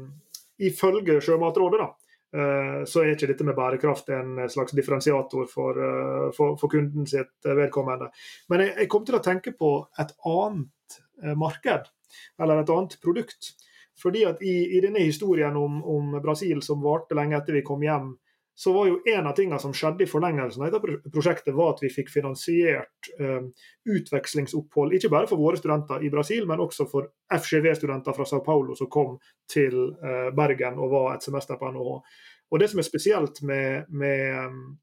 ifølge 0.61 1.19
Sjømatrådet, 1.23 1.79
da, 1.81 1.89
Eh, 2.33 2.85
så 2.89 3.03
er 3.03 3.11
ikke 3.13 3.27
dette 3.29 3.45
med 3.45 3.53
bærekraft 3.53 4.07
en 4.09 4.39
slags 4.49 4.73
differensiator 4.73 5.45
for, 5.51 5.77
eh, 5.77 6.29
for, 6.33 6.55
for 6.57 6.71
kunden 6.71 7.05
sitt 7.09 7.45
eh, 7.45 7.57
vedkommende. 7.59 8.09
Men 8.49 8.65
jeg, 8.65 8.73
jeg 8.81 8.89
kom 8.89 9.05
til 9.05 9.19
å 9.19 9.21
tenke 9.23 9.53
på 9.57 9.75
et 10.01 10.15
annet 10.29 10.97
marked, 11.37 11.91
eller 12.41 12.63
et 12.63 12.71
annet 12.73 12.97
produkt. 13.01 13.53
Fordi 14.01 14.23
at 14.25 14.41
i, 14.41 14.55
i 14.73 14.81
denne 14.81 15.03
historien 15.05 15.53
om, 15.57 15.77
om, 15.85 16.15
Brasil 16.23 16.63
som 16.65 16.81
varte 16.81 17.13
lenge 17.17 17.37
etter 17.37 17.59
vi 17.59 17.61
kom 17.65 17.85
hjem, 17.85 18.15
så 18.55 18.73
var 18.73 18.87
jo 18.87 18.99
en 19.09 19.27
av 19.27 19.33
tingene 19.37 19.57
som 19.59 19.73
skjedde 19.73 20.05
i 20.05 20.09
forlengelsen 20.09 20.61
av 20.63 20.73
dette 20.73 21.09
prosjektet, 21.13 21.53
var 21.57 21.73
at 21.73 21.81
vi 21.81 21.89
fikk 21.93 22.11
finansiert 22.13 23.09
um, 23.19 23.49
utvekslingsopphold, 23.89 24.93
ikke 24.93 25.09
bare 25.13 25.29
for 25.29 25.41
våre 25.41 25.57
studenter 25.57 26.05
i 26.05 26.11
Brasil, 26.13 26.45
men 26.49 26.61
også 26.61 26.85
for 26.91 27.09
FGV-studenter 27.33 28.13
fra 28.13 28.27
Sao 28.29 28.43
Paulo 28.45 28.77
som 28.77 28.91
kom 28.93 29.17
til 29.49 29.79
uh, 30.03 30.29
Bergen 30.37 30.77
og 30.77 30.93
var 30.93 31.09
et 31.15 31.25
semester 31.25 31.57
på 31.57 31.73
NHH. 31.73 31.97
Og 32.53 32.61
Det 32.61 32.69
som 32.69 32.79
er 32.79 32.85
spesielt 32.85 33.41
med, 33.41 33.89
med 33.89 34.77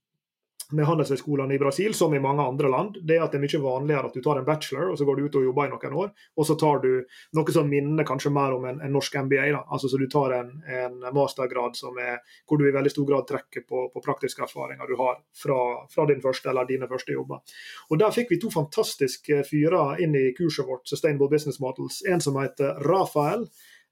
med 0.72 0.86
handelshøyskolene 0.86 1.54
i 1.54 1.58
Brasil, 1.58 1.94
som 1.94 2.14
i 2.14 2.20
mange 2.22 2.42
andre 2.42 2.68
land, 2.70 2.98
det 3.02 3.16
er 3.16 3.24
at 3.24 3.34
det 3.34 3.40
er 3.40 3.44
mye 3.44 3.62
vanligere 3.62 4.10
at 4.10 4.16
du 4.16 4.22
tar 4.24 4.40
en 4.40 4.46
bachelor 4.46 4.92
og 4.92 4.98
så 4.98 5.06
går 5.08 5.18
du 5.18 5.24
ut 5.26 5.38
og 5.40 5.46
jobber 5.48 5.68
i 5.68 5.72
noen 5.72 5.96
år, 6.02 6.10
og 6.36 6.46
så 6.46 6.56
tar 6.60 6.82
du 6.84 6.90
noe 7.36 7.54
som 7.54 7.70
minner 7.70 8.06
kanskje 8.08 8.32
mer 8.34 8.54
om 8.56 8.66
en, 8.68 8.80
en 8.84 8.94
norsk 8.94 9.16
MBA. 9.26 9.46
da, 9.54 9.62
altså 9.66 9.88
Så 9.88 10.00
du 10.00 10.06
tar 10.10 10.34
en, 10.36 10.52
en 10.64 10.98
mastergrad 11.14 11.78
er, 12.00 12.20
hvor 12.46 12.58
du 12.58 12.68
i 12.68 12.74
veldig 12.74 12.90
stor 12.92 13.08
grad 13.08 13.26
trekker 13.28 13.66
på, 13.68 13.86
på 13.94 14.04
praktiske 14.04 14.44
erfaringer 14.46 14.86
du 14.86 14.96
har 15.00 15.20
fra, 15.42 15.60
fra, 15.90 16.06
din 16.06 16.22
første 16.22 16.50
eller 16.50 16.68
dine 16.68 16.88
første 16.88 17.12
jobber. 17.12 17.42
Og 17.90 17.98
Der 17.98 18.14
fikk 18.14 18.30
vi 18.30 18.40
to 18.40 18.50
fantastiske 18.50 19.42
fyrer 19.48 20.00
inn 20.02 20.14
i 20.14 20.30
kurset 20.36 20.66
vårt, 20.66 20.88
Sustainable 20.88 21.28
Business 21.28 21.60
Models. 21.60 22.02
En 22.08 22.20
som 22.20 22.38
heter 22.40 22.80
Rafael, 22.86 23.46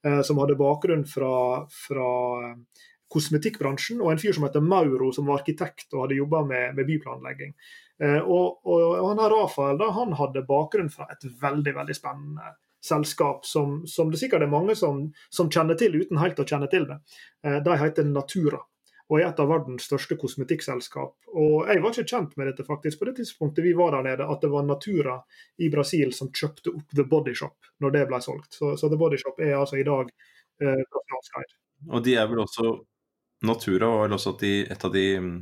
eh, 0.05 0.23
som 0.23 0.39
hadde 0.39 0.59
bakgrunn 0.59 1.05
fra, 1.07 1.67
fra 1.87 2.13
kosmetikkbransjen, 3.13 4.01
og 4.05 4.13
en 4.13 4.21
fyr 4.21 4.37
som 4.37 4.47
heter 4.47 4.65
Mauro, 4.65 5.11
som 5.13 5.29
var 5.29 5.41
arkitekt 5.41 5.93
og 5.95 6.05
hadde 6.05 6.19
jobba 6.19 6.45
med, 6.47 6.75
med, 6.77 6.89
byplanlegging. 6.89 7.55
Eh, 8.03 8.21
og, 8.21 8.61
og, 8.69 8.97
han 9.09 9.23
her 9.23 9.35
Rafael 9.35 9.81
da, 9.81 9.91
han 9.97 10.17
hadde 10.19 10.47
bakgrunn 10.49 10.91
fra 10.93 11.09
et 11.15 11.25
veldig 11.43 11.75
veldig 11.81 11.97
spennende 11.97 12.55
selskap 12.85 13.47
som, 13.47 13.81
som 13.91 14.11
det 14.11 14.21
sikkert 14.21 14.45
er 14.47 14.53
mange 14.53 14.77
som, 14.79 15.09
som, 15.35 15.51
kjenner 15.51 15.79
til 15.79 15.97
uten 15.99 16.21
helt 16.23 16.39
å 16.39 16.47
kjenne 16.47 16.69
til 16.71 16.87
det. 16.91 17.01
Eh, 17.45 17.61
de 17.65 17.79
heter 17.81 18.07
Natura 18.07 18.63
og 19.09 19.17
er 19.17 19.31
et 19.31 19.39
av 19.41 19.49
verdens 19.49 19.87
største 19.89 20.19
kosmetikkselskap. 20.21 21.15
Og 21.33 21.69
Jeg 21.69 21.81
var 21.81 21.95
ikke 21.95 22.11
kjent 22.11 22.35
med 22.37 22.51
dette 22.51 22.67
faktisk 22.67 23.01
på 23.01 23.09
det 23.09 23.15
tidspunktet 23.17 23.65
vi 23.65 23.73
var 23.77 23.97
der 23.97 24.05
nede, 24.05 24.27
at 24.29 24.43
det 24.45 24.51
var 24.53 24.67
Natura 24.69 25.17
i 25.65 25.71
Brasil 25.73 26.13
som 26.13 26.29
kjøpte 26.29 26.75
opp 26.75 26.93
The 26.93 27.07
Body 27.09 27.33
Shop 27.35 27.73
når 27.81 27.95
det 27.97 28.05
ble 28.11 28.21
solgt. 28.21 28.53
Så, 28.61 28.75
så 28.77 28.91
The 28.93 29.01
Body 29.01 29.17
Shop 29.21 29.41
er 29.41 29.57
altså 29.57 29.81
i 29.81 29.87
dag 29.89 30.13
eh, 30.61 30.85
Og 31.89 32.05
de 32.05 32.19
er 32.21 32.29
vel 32.29 32.45
også 32.45 32.75
Natura 33.47 33.87
var 33.93 34.07
vel 34.07 34.17
også 34.17 34.35
et 34.43 34.85
av 34.85 34.93
de 34.95 35.05
mm, 35.23 35.35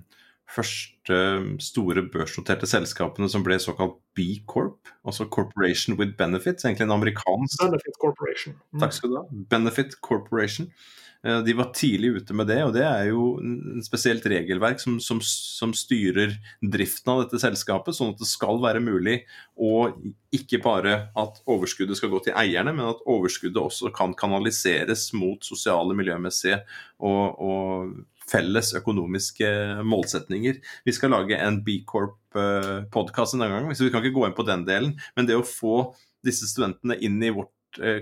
første 0.52 1.20
mm, 1.42 1.54
store 1.62 2.04
børsnoterte 2.12 2.68
selskapene 2.68 3.28
som 3.32 3.44
ble 3.46 3.58
såkalt 3.62 3.96
B 4.16 4.42
Corp, 4.48 4.90
altså 5.06 5.26
Corporation 5.32 5.96
with 5.98 6.16
Benefits, 6.18 6.64
egentlig 6.64 6.86
en 6.86 6.96
amerikansk 6.98 7.64
Benefit 7.64 7.98
Corporation. 8.02 8.58
Mm. 8.72 8.82
Takk 8.84 8.96
skal 8.98 9.12
du 9.12 9.18
ha. 9.20 9.24
Benefit 9.54 9.98
Corporation. 10.04 10.70
Eh, 11.26 11.42
de 11.42 11.52
var 11.52 11.72
tidlig 11.74 12.08
ute 12.08 12.34
med 12.34 12.46
det, 12.46 12.58
og 12.62 12.72
det 12.76 12.84
er 12.86 13.08
jo 13.10 13.36
en 13.42 13.82
spesielt 13.84 14.26
regelverk 14.30 14.78
som, 14.82 14.98
som, 15.02 15.18
som, 15.24 15.72
styrer 15.74 16.36
driften 16.62 17.12
av 17.12 17.24
dette 17.24 17.40
selskapet, 17.42 17.96
sånn 17.96 18.12
at 18.14 18.22
det 18.22 18.28
skal 18.30 18.60
være 18.62 18.82
mulig 18.84 19.18
å 19.58 19.88
ikke 20.36 20.60
bare 20.62 20.98
at 21.18 21.40
overskuddet 21.50 21.98
skal 21.98 22.12
gå 22.12 22.22
til 22.26 22.36
eierne, 22.38 22.74
men 22.76 22.92
at 22.92 23.02
overskuddet 23.10 23.58
også 23.58 23.90
kan 23.96 24.14
kanaliseres 24.18 25.08
mot 25.16 25.42
sosiale, 25.46 25.96
miljømessige 25.98 26.60
og, 27.02 27.42
og 27.42 27.96
felles 28.26 28.72
økonomiske 28.78 29.48
målsetninger. 29.86 30.62
Vi 30.86 30.94
skal 30.94 31.14
lage 31.14 31.38
en 31.38 31.60
B 31.66 31.80
Corp-podkast 31.88 33.38
en 33.38 33.46
gang, 33.46 33.70
så 33.74 33.86
vi 33.86 33.94
kan 33.94 34.04
ikke 34.04 34.18
gå 34.18 34.28
inn 34.28 34.38
på 34.38 34.46
den 34.46 34.66
delen. 34.68 34.96
Men 35.18 35.30
det 35.30 35.38
å 35.38 35.46
få 35.46 35.78
disse 36.26 36.48
studentene 36.50 36.98
inn 37.06 37.20
i 37.22 37.30
vårt 37.34 37.50
Eh, 37.50 37.55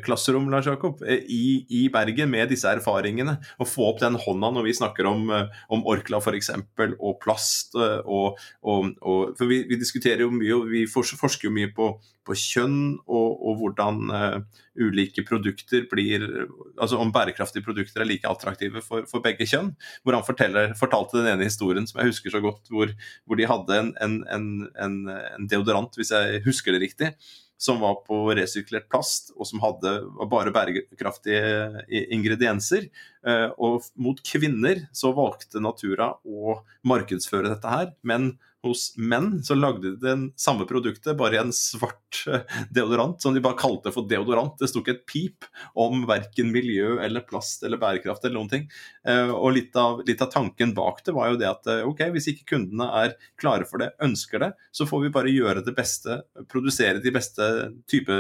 klasserom 0.05 0.49
Lars 0.51 0.67
Jakob, 0.67 1.03
eh, 1.03 1.25
i, 1.29 1.67
i, 1.69 1.89
Bergen 1.93 2.31
med 2.31 2.51
disse 2.53 2.71
erfaringene. 2.71 3.37
Og 3.59 3.69
få 3.69 3.91
opp 3.91 4.01
den 4.03 4.19
hånda 4.21 4.53
når 4.55 4.69
vi 4.69 4.77
snakker 4.79 5.09
om, 5.11 5.29
eh, 5.35 5.63
om 5.75 5.85
Orkla 5.91 6.21
f.eks. 6.23 6.51
og 6.99 7.21
plast. 7.23 7.75
Og, 7.75 8.41
og, 8.63 8.91
og, 9.01 9.37
for 9.39 9.51
vi, 9.51 9.63
vi, 9.69 9.79
diskuterer 9.81 10.25
jo 10.25 10.33
mye, 10.35 10.57
og 10.57 10.69
vi 10.73 10.85
forsker 10.91 11.49
jo 11.49 11.55
mye 11.55 11.71
på, 11.75 11.91
på 12.25 12.37
kjønn 12.41 12.79
og, 13.05 13.31
og 13.45 13.59
hvordan 13.61 13.99
uh, 14.09 14.63
ulike 14.81 15.21
produkter 15.29 15.85
blir 15.91 16.23
Altså 16.81 16.97
om 16.99 17.11
bærekraftige 17.13 17.63
produkter 17.63 18.01
er 18.01 18.09
like 18.09 18.27
attraktive 18.27 18.81
for, 18.83 19.05
for 19.11 19.23
begge 19.25 19.47
kjønn. 19.47 19.75
Hvor 20.03 20.17
han 20.17 20.27
forteller, 20.27 20.73
fortalte 20.79 21.21
den 21.21 21.35
ene 21.35 21.49
historien 21.51 21.87
som 21.87 22.01
jeg 22.01 22.15
husker 22.15 22.33
så 22.33 22.41
godt, 22.45 22.71
hvor, 22.73 22.91
hvor 23.29 23.39
de 23.39 23.49
hadde 23.49 23.79
en, 23.79 23.93
en, 24.03 24.17
en, 24.81 24.97
en 25.13 25.51
deodorant, 25.51 25.95
hvis 25.99 26.15
jeg 26.15 26.43
husker 26.49 26.75
det 26.75 26.83
riktig 26.87 27.13
som 27.61 27.81
var 27.81 28.01
på 28.07 28.19
resirkulert 28.37 28.89
plast, 28.93 29.33
og 29.39 29.49
som 29.49 29.63
hadde 29.63 29.93
bare 30.31 30.53
bærekraftige 30.55 31.85
ingredienser. 32.15 32.89
Eh, 33.27 33.51
og 33.57 33.87
mot 33.95 34.21
kvinner 34.27 34.85
så 34.95 35.15
valgte 35.17 35.63
Natura 35.63 36.13
å 36.25 36.59
markedsføre 36.87 37.53
dette 37.53 37.77
her, 37.77 37.95
men 38.03 38.35
hos 38.65 38.87
menn 38.97 39.39
så 39.45 39.57
lagde 39.57 39.95
de 39.95 39.99
det 40.03 40.15
samme 40.41 40.67
produktet, 40.69 41.17
bare 41.19 41.41
en 41.41 41.53
svart 41.55 42.23
eh, 42.31 42.45
deodorant, 42.75 43.21
som 43.23 43.35
de 43.35 43.43
bare 43.45 43.59
kalte 43.61 43.93
for 43.95 44.09
deodorant. 44.11 44.57
Det 44.61 44.71
sto 44.71 44.83
ikke 44.83 44.97
et 44.97 45.05
pip 45.11 45.49
om 45.81 46.07
verken 46.09 46.53
miljø 46.55 46.97
eller 47.05 47.27
plast 47.29 47.65
eller 47.67 47.81
bærekraft 47.83 48.25
eller 48.25 48.39
noen 48.39 48.53
ting. 48.53 48.67
Eh, 49.09 49.31
og 49.31 49.55
litt 49.59 49.77
av, 49.81 50.03
litt 50.09 50.25
av, 50.25 50.33
tanken 50.35 50.75
bak 50.75 51.05
det 51.07 51.15
var 51.15 51.31
jo 51.31 51.39
det 51.41 51.51
at 51.51 51.71
ok, 51.85 52.07
hvis 52.15 52.31
ikke 52.33 52.49
kundene 52.55 52.89
er 53.05 53.15
klare 53.41 53.69
for 53.69 53.83
det, 53.83 53.93
ønsker 54.03 54.43
det, 54.43 54.51
så 54.75 54.89
får 54.89 55.05
vi 55.05 55.13
bare 55.15 55.35
gjøre 55.35 55.63
det 55.67 55.77
beste, 55.77 56.23
produsere 56.51 57.03
de 57.05 57.13
beste 57.15 57.47
type 57.91 58.17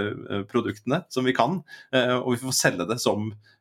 produktene 0.50 1.02
som 1.12 1.26
vi 1.26 1.34
kan, 1.36 1.58
og 1.94 2.28
vi 2.30 2.40
får 2.44 2.56
selge 2.56 2.86
det 2.88 3.00
som 3.02 3.32
Eh, 3.32 3.53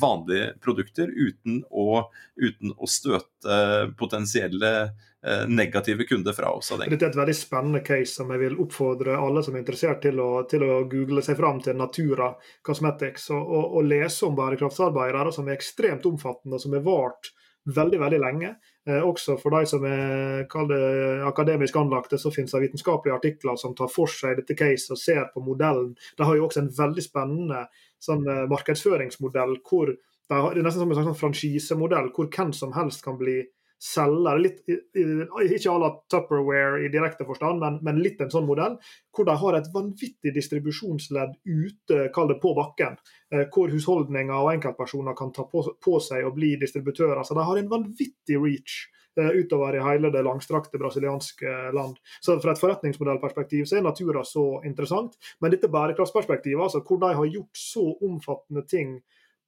vanlige 0.00 0.52
produkter 0.60 1.08
uten 1.08 1.62
å, 1.70 2.02
uten 2.36 2.74
å 2.76 2.88
støte 2.90 3.54
potensielle 3.96 4.72
eh, 4.84 5.46
negative 5.48 6.04
kunder 6.04 6.36
fra 6.36 6.50
oss. 6.52 6.72
Dette 6.84 7.06
er 7.06 7.10
et 7.10 7.20
veldig 7.20 7.36
spennende 7.36 7.82
case 7.86 8.18
som 8.18 8.30
jeg 8.34 8.42
vil 8.44 8.58
oppfordre 8.60 9.16
alle 9.16 9.42
som 9.46 9.56
er 9.56 9.64
interessert 9.64 10.02
til 10.04 10.20
å, 10.20 10.44
til 10.50 10.66
å 10.66 10.82
google 10.90 11.24
seg 11.24 11.38
fram 11.40 11.62
til 11.64 11.78
Natura 11.80 12.32
Cosmetics 12.66 13.30
og, 13.32 13.42
og, 13.42 13.76
og 13.80 13.88
lese 13.88 14.28
om 14.28 14.36
bærekraftsarbeidere 14.38 15.32
som 15.34 15.48
er 15.48 15.58
ekstremt 15.58 16.08
omfattende 16.08 16.58
og 16.58 16.66
som 16.66 16.76
er 16.76 16.84
vart 16.84 17.32
veldig 17.74 18.00
veldig 18.00 18.20
lenge. 18.20 18.54
Eh, 18.88 19.02
også 19.04 19.36
for 19.40 19.52
de 19.52 19.66
som 19.68 19.84
er 19.84 20.46
det, 20.70 20.80
akademisk 21.28 21.76
anlagte, 21.76 22.18
så 22.18 22.32
finnes 22.32 22.54
det 22.54 22.62
vitenskapelige 22.66 23.16
artikler 23.16 23.58
som 23.60 23.74
tar 23.76 23.90
for 23.92 24.10
seg 24.12 24.38
dette 24.38 24.56
case 24.56 24.92
og 24.94 25.00
ser 25.00 25.26
på 25.34 25.42
modellen. 25.44 25.94
De 26.16 26.24
har 26.24 26.38
jo 26.38 26.46
også 26.46 26.64
en 26.64 26.72
veldig 26.78 27.04
spennende 27.04 27.66
sånn 28.04 28.26
eh, 28.28 28.46
markedsføringsmodell 28.50 29.58
hvor 29.68 29.94
det 30.28 30.36
er 30.36 30.58
nesten 30.60 30.82
som 30.82 30.90
en 30.90 30.98
slags 30.98 31.08
sånn 31.08 31.22
franchisemodell 31.22 32.10
hvor 32.12 32.28
hvem 32.28 32.50
som 32.56 32.74
helst 32.76 33.00
kan 33.04 33.16
bli 33.20 33.40
selger. 33.78 34.40
Litt, 34.42 34.58
ikke 34.66 35.70
à 35.72 35.78
la 35.80 35.90
Tupperware 36.10 36.82
i 36.84 36.90
direkte 36.92 37.26
forstand, 37.28 37.62
men, 37.62 37.78
men, 37.86 38.00
litt 38.02 38.20
en 38.20 38.32
sånn 38.32 38.46
modell. 38.48 38.76
Hvor 39.14 39.28
de 39.28 39.36
har 39.40 39.58
et 39.58 39.70
vanvittig 39.74 40.34
distribusjonsledd 40.34 41.38
ute, 41.46 42.08
kall 42.14 42.32
det 42.32 42.40
på 42.42 42.52
bakken. 42.58 42.98
Eh, 43.32 43.46
hvor 43.54 43.72
husholdninger 43.72 44.34
og 44.34 44.52
enkeltpersoner 44.56 45.16
kan 45.18 45.32
ta 45.34 45.46
på, 45.48 45.64
på 45.84 45.98
seg 46.04 46.26
og 46.26 46.36
bli 46.38 46.56
distributører. 46.60 47.22
Så 47.24 47.38
de 47.38 47.46
har 47.48 47.62
en 47.62 47.72
vanvittig 47.72 48.40
reach 48.42 48.82
utover 49.22 49.76
i 49.76 49.84
hele 49.84 50.10
det 50.14 50.24
langstrakte 50.26 50.78
brasilianske 50.80 51.54
land. 51.74 51.98
Så 52.20 52.38
Fra 52.42 52.54
et 52.54 52.62
forretningsmodellperspektiv 52.62 53.66
så 53.68 53.78
er 53.78 53.86
Natura 53.86 54.24
så 54.24 54.60
interessant. 54.64 55.18
Men 55.40 55.54
dette 55.54 55.70
bærekraftsperspektivet, 55.72 56.62
altså 56.62 56.82
hvor 56.86 57.00
de 57.02 57.14
har 57.14 57.32
gjort 57.38 57.62
så 57.62 57.86
omfattende 58.02 58.66
ting 58.68 58.98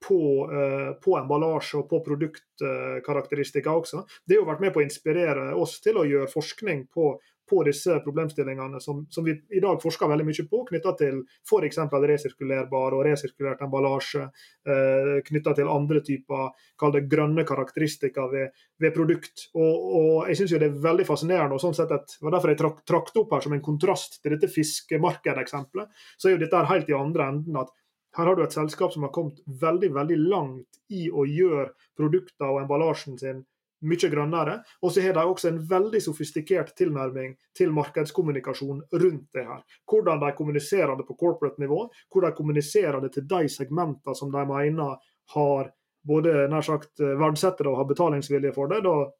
på, 0.09 0.51
eh, 0.53 0.93
på 1.01 1.17
emballasje 1.19 1.83
og 1.83 1.89
på 1.91 2.01
produktkarakteristika 2.05 3.73
også. 3.73 4.05
Det 4.25 4.37
har 4.37 4.43
jo 4.43 4.49
vært 4.49 4.65
med 4.65 4.73
på 4.75 4.81
å 4.81 4.87
inspirere 4.87 5.51
oss 5.55 5.81
til 5.85 6.01
å 6.01 6.07
gjøre 6.09 6.31
forskning 6.33 6.87
på, 6.95 7.13
på 7.51 7.63
disse 7.67 7.99
problemstillingene 8.05 8.81
som, 8.81 9.03
som, 9.11 9.27
vi 9.27 9.35
i 9.57 9.63
dag 9.63 9.81
forsker 9.83 10.11
veldig 10.11 10.27
mye 10.29 10.47
på, 10.51 10.63
knytta 10.69 10.93
til 11.01 11.21
f.eks. 11.49 11.81
resirkulerbar 12.13 12.97
og 12.97 13.05
resirkulert 13.09 13.65
emballasje. 13.67 14.29
Eh, 14.67 15.17
knytta 15.27 15.57
til 15.59 15.71
andre 15.73 16.03
typer 16.07 16.55
kall 16.81 16.95
det 16.95 17.07
grønne 17.11 17.45
karakteristikker 17.49 18.31
ved, 18.33 18.63
ved 18.81 18.95
produkt. 18.95 19.49
Og, 19.55 19.91
og 20.01 20.31
jeg 20.31 20.41
synes 20.41 20.55
jo 20.55 20.63
det 20.63 20.71
er 20.71 20.81
veldig 20.87 21.09
fascinerende. 21.09 21.59
og 21.59 21.65
sånn 21.65 21.77
sett 21.77 21.91
Det 21.91 22.23
var 22.23 22.37
Derfor 22.37 22.55
jeg 22.55 22.63
trak, 22.63 22.81
trakk 22.87 23.13
opp 23.21 23.35
her 23.35 23.45
som 23.45 23.57
en 23.57 23.67
kontrast 23.67 24.21
til 24.23 24.37
dette 24.37 24.51
fiskemarkedeksempelet. 24.55 25.91
Så 26.17 26.31
er 26.31 26.39
jo 26.39 26.45
dette 26.45 26.65
helt 26.71 26.91
i 26.91 26.97
andre 26.97 27.29
enden. 27.35 27.61
at 27.61 27.75
her 28.17 28.27
har 28.27 28.37
du 28.37 28.43
et 28.43 28.55
selskap 28.55 28.93
som 28.93 29.05
har 29.07 29.13
kommet 29.15 29.39
veldig 29.47 29.93
veldig 29.95 30.19
langt 30.19 30.81
i 30.91 31.07
å 31.11 31.23
gjøre 31.29 31.71
produkter 31.99 32.51
og 32.51 32.65
emballasjen 32.65 33.19
sin 33.21 33.45
mye 33.87 34.11
grønnere. 34.13 34.59
Og 34.83 34.93
så 34.93 35.05
har 35.05 35.17
de 35.17 35.25
også 35.25 35.51
en 35.51 35.61
veldig 35.71 36.01
sofistikert 36.05 36.75
tilnærming 36.79 37.37
til 37.57 37.73
markedskommunikasjon 37.77 38.83
rundt 38.93 39.29
det 39.37 39.47
her. 39.47 39.63
Hvordan 39.89 40.21
de 40.25 40.33
kommuniserer 40.37 40.97
det 40.97 41.07
på 41.09 41.17
corporate 41.21 41.63
nivå, 41.63 41.87
hvordan 42.13 42.33
de 42.33 42.37
kommuniserer 42.37 43.01
det 43.01 43.13
til 43.17 43.29
de 43.31 43.49
segmentene 43.49 44.17
som 44.17 44.33
de 44.33 44.45
mener 44.49 45.01
har 45.35 45.73
både 46.07 46.47
nær 46.49 46.65
sagt 46.65 47.01
verdsetter 47.01 47.67
det 47.67 47.73
og 47.73 47.83
har 47.83 47.89
betalingsvilje 47.89 48.53
for 48.57 48.71
det. 48.73 48.85
da 48.85 49.11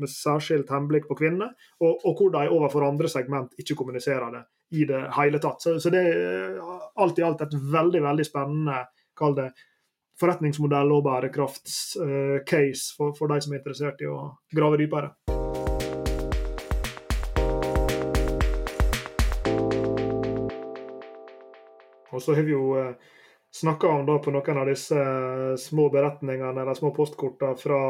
med 0.00 0.08
særskilt 0.08 0.70
henblikk 0.72 1.08
på 1.10 1.16
kvinner, 1.18 1.52
og, 1.84 2.04
og 2.08 2.14
hvor 2.16 2.30
de 2.32 2.48
overfor 2.48 2.86
andre 2.86 3.08
segment 3.12 3.52
ikke 3.60 3.76
kommuniserer 3.76 4.32
det 4.32 4.44
i 4.80 4.86
det 4.88 5.00
hele 5.16 5.40
tatt. 5.42 5.62
Så, 5.62 5.76
så 5.82 5.92
det 5.92 6.00
er 6.08 6.56
alt 7.02 7.18
i 7.20 7.26
alt 7.26 7.42
et 7.44 7.56
veldig 7.72 8.02
veldig 8.06 8.26
spennende 8.26 8.78
kall 9.18 9.36
det, 9.36 9.50
forretningsmodell 10.20 10.92
og 10.94 11.04
bærekraftscase 11.06 12.92
uh, 12.92 12.96
for, 12.96 13.16
for 13.16 13.32
de 13.32 13.40
som 13.40 13.54
er 13.54 13.60
interessert 13.62 14.04
i 14.04 14.10
å 14.10 14.18
grave 14.54 14.80
dypere. 14.80 15.14
Og 22.10 22.22
så 22.22 22.34
har 22.34 22.42
vi 22.42 22.52
jo 22.52 22.74
eh, 22.76 22.94
snakka 23.54 23.88
om 23.88 24.02
da 24.04 24.18
på 24.20 24.32
noen 24.34 24.58
av 24.60 24.66
disse 24.68 24.98
uh, 24.98 25.56
små 25.56 25.88
beretningene 25.94 26.58
eller 26.58 26.76
små 26.76 26.90
postkortene 26.92 27.56
fra 27.56 27.80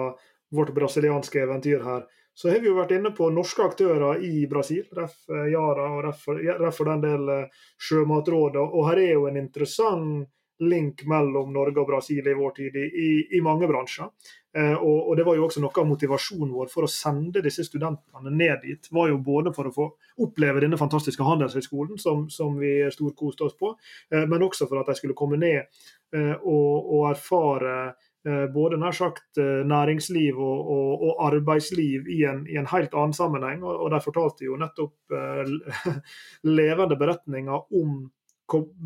vårt 0.54 0.74
brasilianske 0.76 1.40
eventyr 1.40 1.82
her, 1.82 2.04
så 2.34 2.48
har 2.48 2.60
vi 2.62 2.70
jo 2.70 2.76
vært 2.78 2.94
inne 2.96 3.10
på 3.12 3.28
norske 3.34 3.64
aktører 3.66 4.22
i 4.24 4.46
Brasil, 4.50 4.84
ref. 4.96 5.16
Eh, 5.28 5.50
Yara 5.52 5.88
og 5.96 6.04
ref. 6.06 6.22
for 6.24 6.88
den 6.88 7.02
del 7.02 7.32
eh, 7.34 7.64
Sjømatrådet. 7.76 8.62
Og 8.62 8.86
her 8.88 9.00
er 9.02 9.12
jo 9.12 9.26
en 9.28 9.36
interessant 9.36 10.28
link 10.60 11.04
mellom 11.08 11.52
Norge 11.54 11.80
og 11.82 11.88
Brasil 11.88 12.26
i 12.26 12.36
vår 12.36 12.54
tid 12.56 12.76
i, 12.80 13.10
i 13.36 13.40
mange 13.44 13.68
bransjer. 13.70 14.10
Eh, 14.56 14.74
og, 14.74 15.08
og, 15.08 15.16
Det 15.16 15.24
var 15.26 15.38
jo 15.38 15.46
også 15.46 15.62
noe 15.62 15.82
av 15.82 15.88
motivasjonen 15.88 16.52
vår 16.54 16.70
for 16.72 16.86
å 16.86 16.90
sende 16.90 17.42
disse 17.44 17.64
studentene 17.66 18.32
ned 18.34 18.64
dit. 18.66 18.90
var 18.90 19.08
jo 19.12 19.20
Både 19.30 19.54
for 19.54 19.70
å 19.70 19.74
få 19.74 19.88
oppleve 20.26 20.60
denne 20.64 20.80
fantastiske 20.80 21.24
handelshøyskolen 21.24 21.98
som, 21.98 22.28
som 22.28 22.58
vi 22.58 22.74
storkoste 22.90 23.46
oss 23.46 23.56
på, 23.56 23.74
eh, 24.12 24.26
men 24.26 24.42
også 24.42 24.68
for 24.68 24.82
at 24.82 24.90
de 24.90 24.98
skulle 24.98 25.18
komme 25.18 25.38
ned 25.40 25.62
eh, 25.62 26.36
og, 26.42 26.94
og 26.96 27.10
erfare 27.14 27.94
Eh, 28.28 28.46
både 28.52 28.76
nær 28.76 28.92
sagt 28.92 29.38
eh, 29.40 29.62
næringsliv 29.64 30.36
og, 30.36 30.58
og, 30.74 31.04
og 31.08 31.20
arbeidsliv 31.24 32.08
i 32.12 32.18
en, 32.28 32.42
i 32.52 32.58
en, 32.60 32.68
helt 32.68 32.92
annen 32.92 33.16
sammenheng. 33.16 33.62
Og, 33.64 33.86
og 33.86 33.94
de 33.94 34.00
fortalte 34.04 34.44
jo 34.44 34.58
nettopp 34.60 35.14
eh, 35.16 35.94
levende 36.58 36.98
beretninger 37.00 37.72
om 37.80 38.02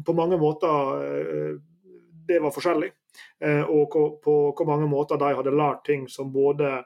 på 0.07 0.17
mange 0.17 0.39
måter 0.41 1.05
eh, 1.05 1.55
det 2.29 2.41
var 2.41 2.55
forskjellig. 2.55 2.91
Eh, 3.45 3.63
og 3.63 3.95
på 4.25 4.35
hvor 4.57 4.69
mange 4.69 4.89
måter 4.91 5.21
de 5.21 5.35
hadde 5.37 5.55
lært 5.55 5.85
ting 5.87 6.09
som 6.09 6.33
både 6.33 6.81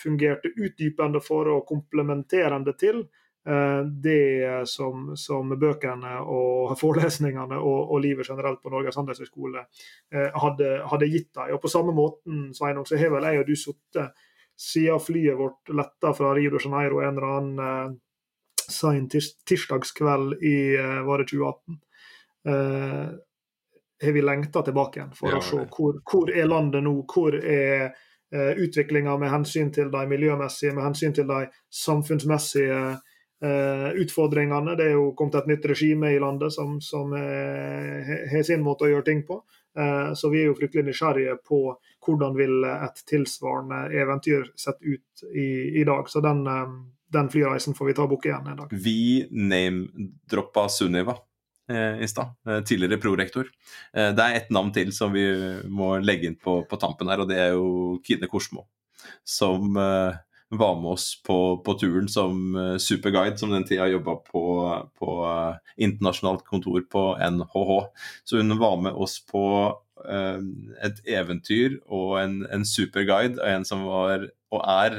fungerte 0.00 0.50
utdypende 0.56 1.20
for 1.22 1.48
og 1.54 1.66
komplementerende 1.68 2.74
til 2.78 3.04
Eh, 3.48 3.86
det 3.86 4.68
som, 4.68 5.10
som, 5.16 5.50
bøkene 5.60 6.14
og 6.22 6.72
forelesningene 6.82 7.58
og, 7.58 7.90
og, 7.92 7.98
livet 8.00 8.28
generelt 8.28 8.62
på 8.62 8.72
Norges 8.72 8.96
handelshøyskole 8.96 9.66
hadde, 10.40 10.70
hadde, 10.88 11.10
gitt 11.12 11.28
dem. 11.36 11.52
Og 11.52 11.60
På 11.60 11.68
samme 11.68 11.92
måten 11.92 12.46
Sveinung, 12.56 12.88
så 12.88 12.96
har 12.96 13.12
vel 13.12 13.28
jeg 13.28 13.42
og 13.42 13.50
du 13.50 13.54
sittet 13.58 14.24
siden 14.56 15.02
flyet 15.02 15.36
vårt 15.36 15.74
letta 15.76 16.14
fra 16.16 16.32
Rio 16.32 16.54
de 16.54 16.62
Janeiro 16.62 17.02
en 17.02 17.18
eller 17.18 17.36
annen 17.36 18.00
sein 18.54 19.10
tirs 19.12 19.34
tirsdagskveld 19.44 20.38
i 20.40 20.56
var 21.04 21.20
det 21.20 21.26
2018. 21.34 21.80
Eh, 22.48 23.06
har 24.04 24.12
vi 24.12 24.22
lengta 24.22 24.62
tilbake 24.62 25.00
igjen 25.00 25.14
for 25.16 25.32
Ja, 25.32 25.38
å 25.38 25.44
se 25.44 25.62
hvor, 25.70 26.00
hvor 26.04 26.30
er 26.32 26.48
landet 26.50 26.84
nå, 26.84 26.92
hvor 27.08 27.36
er 27.38 27.94
uh, 28.34 28.52
utviklinga 28.60 29.14
med 29.22 29.30
hensyn 29.30 29.70
til 29.72 29.88
de 29.92 30.02
miljømessige, 30.10 30.74
med 30.74 30.84
hensyn 30.84 31.14
til 31.16 31.28
de 31.30 31.44
samfunnsmessige 31.72 32.80
eh, 33.44 33.90
utfordringene. 34.02 34.76
Det 34.76 34.88
er 34.88 34.96
jo 34.96 35.12
kommet 35.16 35.34
et 35.34 35.50
nytt 35.52 35.66
regime 35.70 36.12
i 36.14 36.20
landet 36.20 36.52
som, 36.52 36.80
som 36.84 37.12
eh, 37.18 38.14
har 38.32 38.46
sin 38.46 38.64
måte 38.64 38.86
å 38.86 38.92
gjøre 38.92 39.06
ting 39.08 39.22
på. 39.26 39.40
Eh, 39.78 40.12
så 40.14 40.30
vi 40.32 40.42
er 40.42 40.50
jo 40.50 40.56
fryktelig 40.58 40.88
nysgjerrige 40.88 41.36
på 41.46 41.60
hvordan 42.04 42.36
vil 42.38 42.66
et 42.70 43.04
tilsvarende 43.10 43.86
eventyr 44.00 44.50
sett 44.60 44.80
ut 44.82 45.24
i, 45.32 45.80
i 45.80 45.84
dag. 45.86 46.10
Så 46.10 46.22
den, 46.24 46.44
eh, 46.46 46.74
den 47.14 47.30
flyreisen 47.32 47.76
får 47.76 47.90
vi 47.90 47.96
ta 48.00 48.08
bukk 48.10 48.28
igjen 48.30 48.50
en 48.52 48.64
dag. 48.64 48.74
Vi 48.84 48.98
name-droppa 49.30 50.68
Sunniva 50.72 51.16
eh, 51.18 51.22
i 51.72 52.08
stad, 52.10 52.34
eh, 52.48 52.60
tidligere 52.66 53.00
prorektor. 53.00 53.48
Eh, 53.96 54.10
det 54.16 54.24
er 54.24 54.36
ett 54.36 54.50
navn 54.52 54.72
til 54.74 54.92
som 54.92 55.14
vi 55.14 55.24
må 55.70 55.94
legge 56.02 56.28
inn 56.28 56.36
på, 56.36 56.60
på 56.68 56.80
tampen 56.80 57.08
her, 57.08 57.22
og 57.24 57.30
det 57.30 57.40
er 57.40 57.54
jo 57.56 58.00
Kine 58.04 58.28
Korsmo. 58.28 58.66
Som 59.24 59.76
eh, 59.80 60.16
var 60.48 60.80
med 60.80 60.90
oss 60.90 61.22
på, 61.22 61.38
på 61.64 61.74
turen 61.80 62.08
som 62.08 62.56
eh, 62.56 62.76
superguide, 62.76 63.38
som 63.38 63.52
den 63.52 63.64
tida 63.68 63.88
jobba 63.88 64.16
på, 64.28 64.44
på 64.98 65.16
eh, 65.28 65.72
internasjonalt 65.86 66.44
kontor 66.48 66.84
på 66.90 67.06
NHH. 67.16 67.72
Så 68.24 68.42
hun 68.42 68.58
var 68.60 68.76
med 68.82 68.92
oss 68.92 69.18
på 69.26 69.44
eh, 69.68 69.80
et 70.04 70.98
eventyr 71.08 71.78
og 71.86 72.18
en, 72.20 72.34
en 72.52 72.64
superguide, 72.68 73.38
og 73.40 73.48
en 73.48 73.64
som 73.68 73.86
var 73.88 74.26
og 74.54 74.62
er 74.62 74.96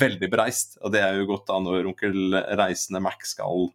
veldig 0.00 0.28
bereist. 0.30 0.78
Og 0.82 0.92
det 0.94 1.02
er 1.04 1.18
jo 1.18 1.28
godt 1.28 1.48
da 1.50 1.58
når 1.62 1.88
onkel 1.90 2.36
Reisende 2.58 3.02
Mac 3.04 3.26
skal 3.28 3.68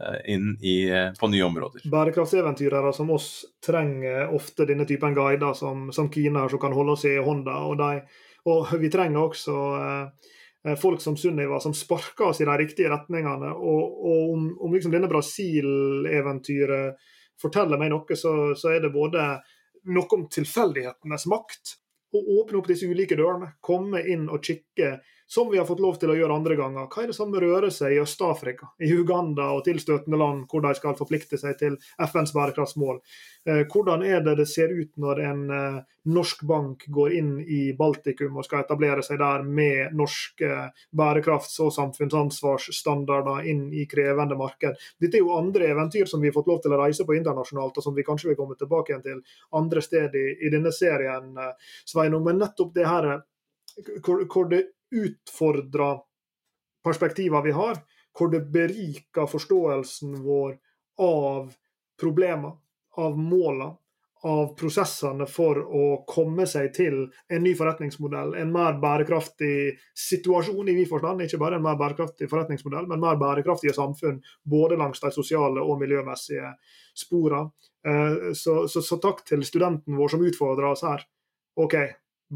eh, 0.00 0.18
inn 0.34 0.52
i, 0.60 0.76
eh, 0.88 1.12
på 1.18 1.30
nye 1.32 1.46
områder. 1.46 1.86
Bærekraftseventyrere 1.92 2.92
som 2.96 3.12
oss 3.14 3.30
trenger 3.64 4.32
ofte 4.34 4.66
denne 4.68 4.86
typen 4.88 5.16
guider 5.16 5.54
som, 5.58 5.90
som 5.94 6.10
Kina, 6.12 6.48
som 6.50 6.62
kan 6.62 6.76
holde 6.76 6.96
oss 6.96 7.06
i 7.08 7.16
hånda. 7.18 7.54
Og, 7.68 7.74
de, 7.80 7.92
og 8.50 8.58
vi 8.82 8.92
trenger 8.92 9.20
også 9.24 9.56
eh, 9.78 10.04
eh, 10.68 10.76
folk 10.80 11.00
som 11.04 11.18
Sunniva, 11.20 11.60
som 11.62 11.76
sparker 11.76 12.30
oss 12.30 12.42
i 12.42 12.48
de 12.48 12.60
riktige 12.64 12.92
retningene. 12.92 13.50
Og, 13.52 13.82
og 14.02 14.36
om, 14.36 14.52
om 14.62 14.76
liksom 14.76 14.94
denne 14.94 15.10
Brasil-eventyret 15.12 17.10
forteller 17.42 17.80
meg 17.80 17.90
noe, 17.90 18.16
så, 18.16 18.54
så 18.58 18.70
er 18.70 18.84
det 18.84 18.94
både 18.94 19.20
noe 19.90 20.16
om 20.16 20.26
tilfeldighetenes 20.30 21.26
makt. 21.30 21.76
Å 22.12 22.20
åpne 22.42 22.60
opp 22.60 22.68
disse 22.68 22.86
ulike 22.86 23.16
dørene, 23.16 23.54
komme 23.64 24.02
inn 24.04 24.28
og 24.28 24.44
kikke, 24.44 24.98
som 25.32 25.50
vi 25.50 25.58
har 25.58 25.64
fått 25.64 25.80
lov 25.80 25.94
til 25.96 26.10
å 26.12 26.14
gjøre 26.16 26.34
andre 26.36 26.56
ganger. 26.58 26.88
Hva 26.92 27.02
er 27.02 27.08
det 27.08 27.14
som 27.16 27.30
rører 27.32 27.72
seg 27.72 27.94
i 27.94 28.00
Øst-Afrika, 28.02 28.66
i 28.84 28.90
Uganda 28.92 29.46
og 29.56 29.62
tilstøtende 29.64 30.18
land, 30.20 30.42
hvor 30.50 30.60
de 30.60 30.74
skal 30.76 30.96
forplikte 30.98 31.38
seg 31.40 31.54
til 31.56 31.78
FNs 32.04 32.34
bærekraftsmål? 32.36 32.98
Eh, 33.48 33.62
hvordan 33.72 34.04
er 34.04 34.20
det 34.26 34.34
det 34.42 34.46
ser 34.52 34.74
ut 34.76 34.90
når 35.00 35.22
en 35.24 35.40
eh, 35.56 35.78
norsk 36.12 36.42
bank 36.50 36.84
går 36.92 37.14
inn 37.16 37.30
i 37.40 37.60
Baltikum 37.78 38.36
og 38.36 38.44
skal 38.44 38.66
etablere 38.66 39.00
seg 39.06 39.22
der 39.22 39.46
med 39.46 39.94
norske 39.96 40.50
bærekrafts- 41.00 41.56
og 41.64 41.72
samfunnsansvarsstandarder 41.78 43.48
inn 43.48 43.64
i 43.72 43.86
krevende 43.88 44.36
marked? 44.36 44.76
Dette 45.00 45.16
er 45.16 45.24
jo 45.24 45.32
andre 45.38 45.72
eventyr 45.72 46.12
som 46.12 46.20
vi 46.20 46.28
har 46.28 46.36
fått 46.36 46.52
lov 46.52 46.60
til 46.60 46.76
å 46.76 46.82
reise 46.82 47.08
på 47.08 47.16
internasjonalt, 47.16 47.80
og 47.80 47.88
som 47.88 47.96
vi 47.96 48.04
kanskje 48.04 48.34
vil 48.34 48.40
komme 48.42 48.60
tilbake 48.60 48.92
igjen 48.92 49.08
til 49.08 49.24
andre 49.56 49.80
steder 49.88 50.28
i, 50.36 50.52
denne 50.52 50.76
serien, 50.76 51.32
eh, 51.40 51.74
Sveinung. 51.88 52.28
Men 52.28 52.44
nettopp 52.44 52.76
det 52.76 52.84
her 52.90 53.14
eh, 53.14 53.26
hvor 54.04 54.52
det 54.52 54.66
utfordrer 54.92 56.00
perspektiver 56.84 57.42
vi 57.42 57.54
har, 57.56 57.78
hvor 58.18 58.32
det 58.32 58.44
beriker 58.52 59.28
forståelsen 59.30 60.18
vår 60.24 60.56
av 61.00 61.54
problemer, 62.00 62.58
av 62.96 63.16
målene, 63.18 63.76
av 64.22 64.52
prosessene 64.54 65.26
for 65.26 65.58
å 65.58 65.86
komme 66.06 66.44
seg 66.46 66.68
til 66.76 66.98
en 67.26 67.42
ny 67.42 67.56
forretningsmodell, 67.58 68.36
en 68.38 68.52
mer 68.54 68.76
bærekraftig 68.82 69.72
situasjon 69.98 70.68
i 70.70 70.76
vid 70.76 70.86
forstand. 70.90 71.24
Ikke 71.24 71.40
bare 71.42 71.58
en 71.58 71.64
mer 71.64 71.78
bærekraftig 71.80 72.28
forretningsmodell, 72.30 72.86
men 72.90 73.02
mer 73.02 73.18
bærekraftige 73.18 73.74
samfunn, 73.74 74.20
både 74.46 74.78
langs 74.78 75.02
de 75.02 75.10
sosiale 75.10 75.64
og 75.66 75.80
miljømessige 75.82 76.52
sporene. 76.94 77.50
Eh, 77.82 78.30
Så, 78.38 78.68
så, 78.68 78.82
så 78.82 79.00
takk 79.02 79.24
til 79.26 79.42
studenten 79.42 79.98
vår 79.98 80.14
som 80.14 80.22
utfordrer 80.22 80.70
oss 80.70 80.84
her. 80.86 81.02
OK, 81.58 81.74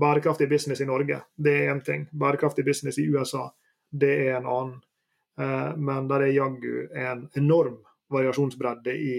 bærekraftig 0.00 0.48
business 0.48 0.80
i 0.80 0.88
Norge, 0.88 1.20
det 1.36 1.54
er 1.56 1.74
én 1.74 1.84
ting. 1.84 2.06
Bærekraftig 2.12 2.64
business 2.64 2.98
i 2.98 3.08
USA, 3.08 3.48
det 3.90 4.12
er 4.28 4.36
en 4.36 4.46
annen. 4.46 4.80
Eh, 5.40 5.76
Men 5.76 6.08
der 6.08 6.20
er 6.20 6.34
jaggu 6.36 6.88
en 6.94 7.28
enorm 7.34 7.78
variasjonsbredde 8.12 8.94
i 8.94 9.16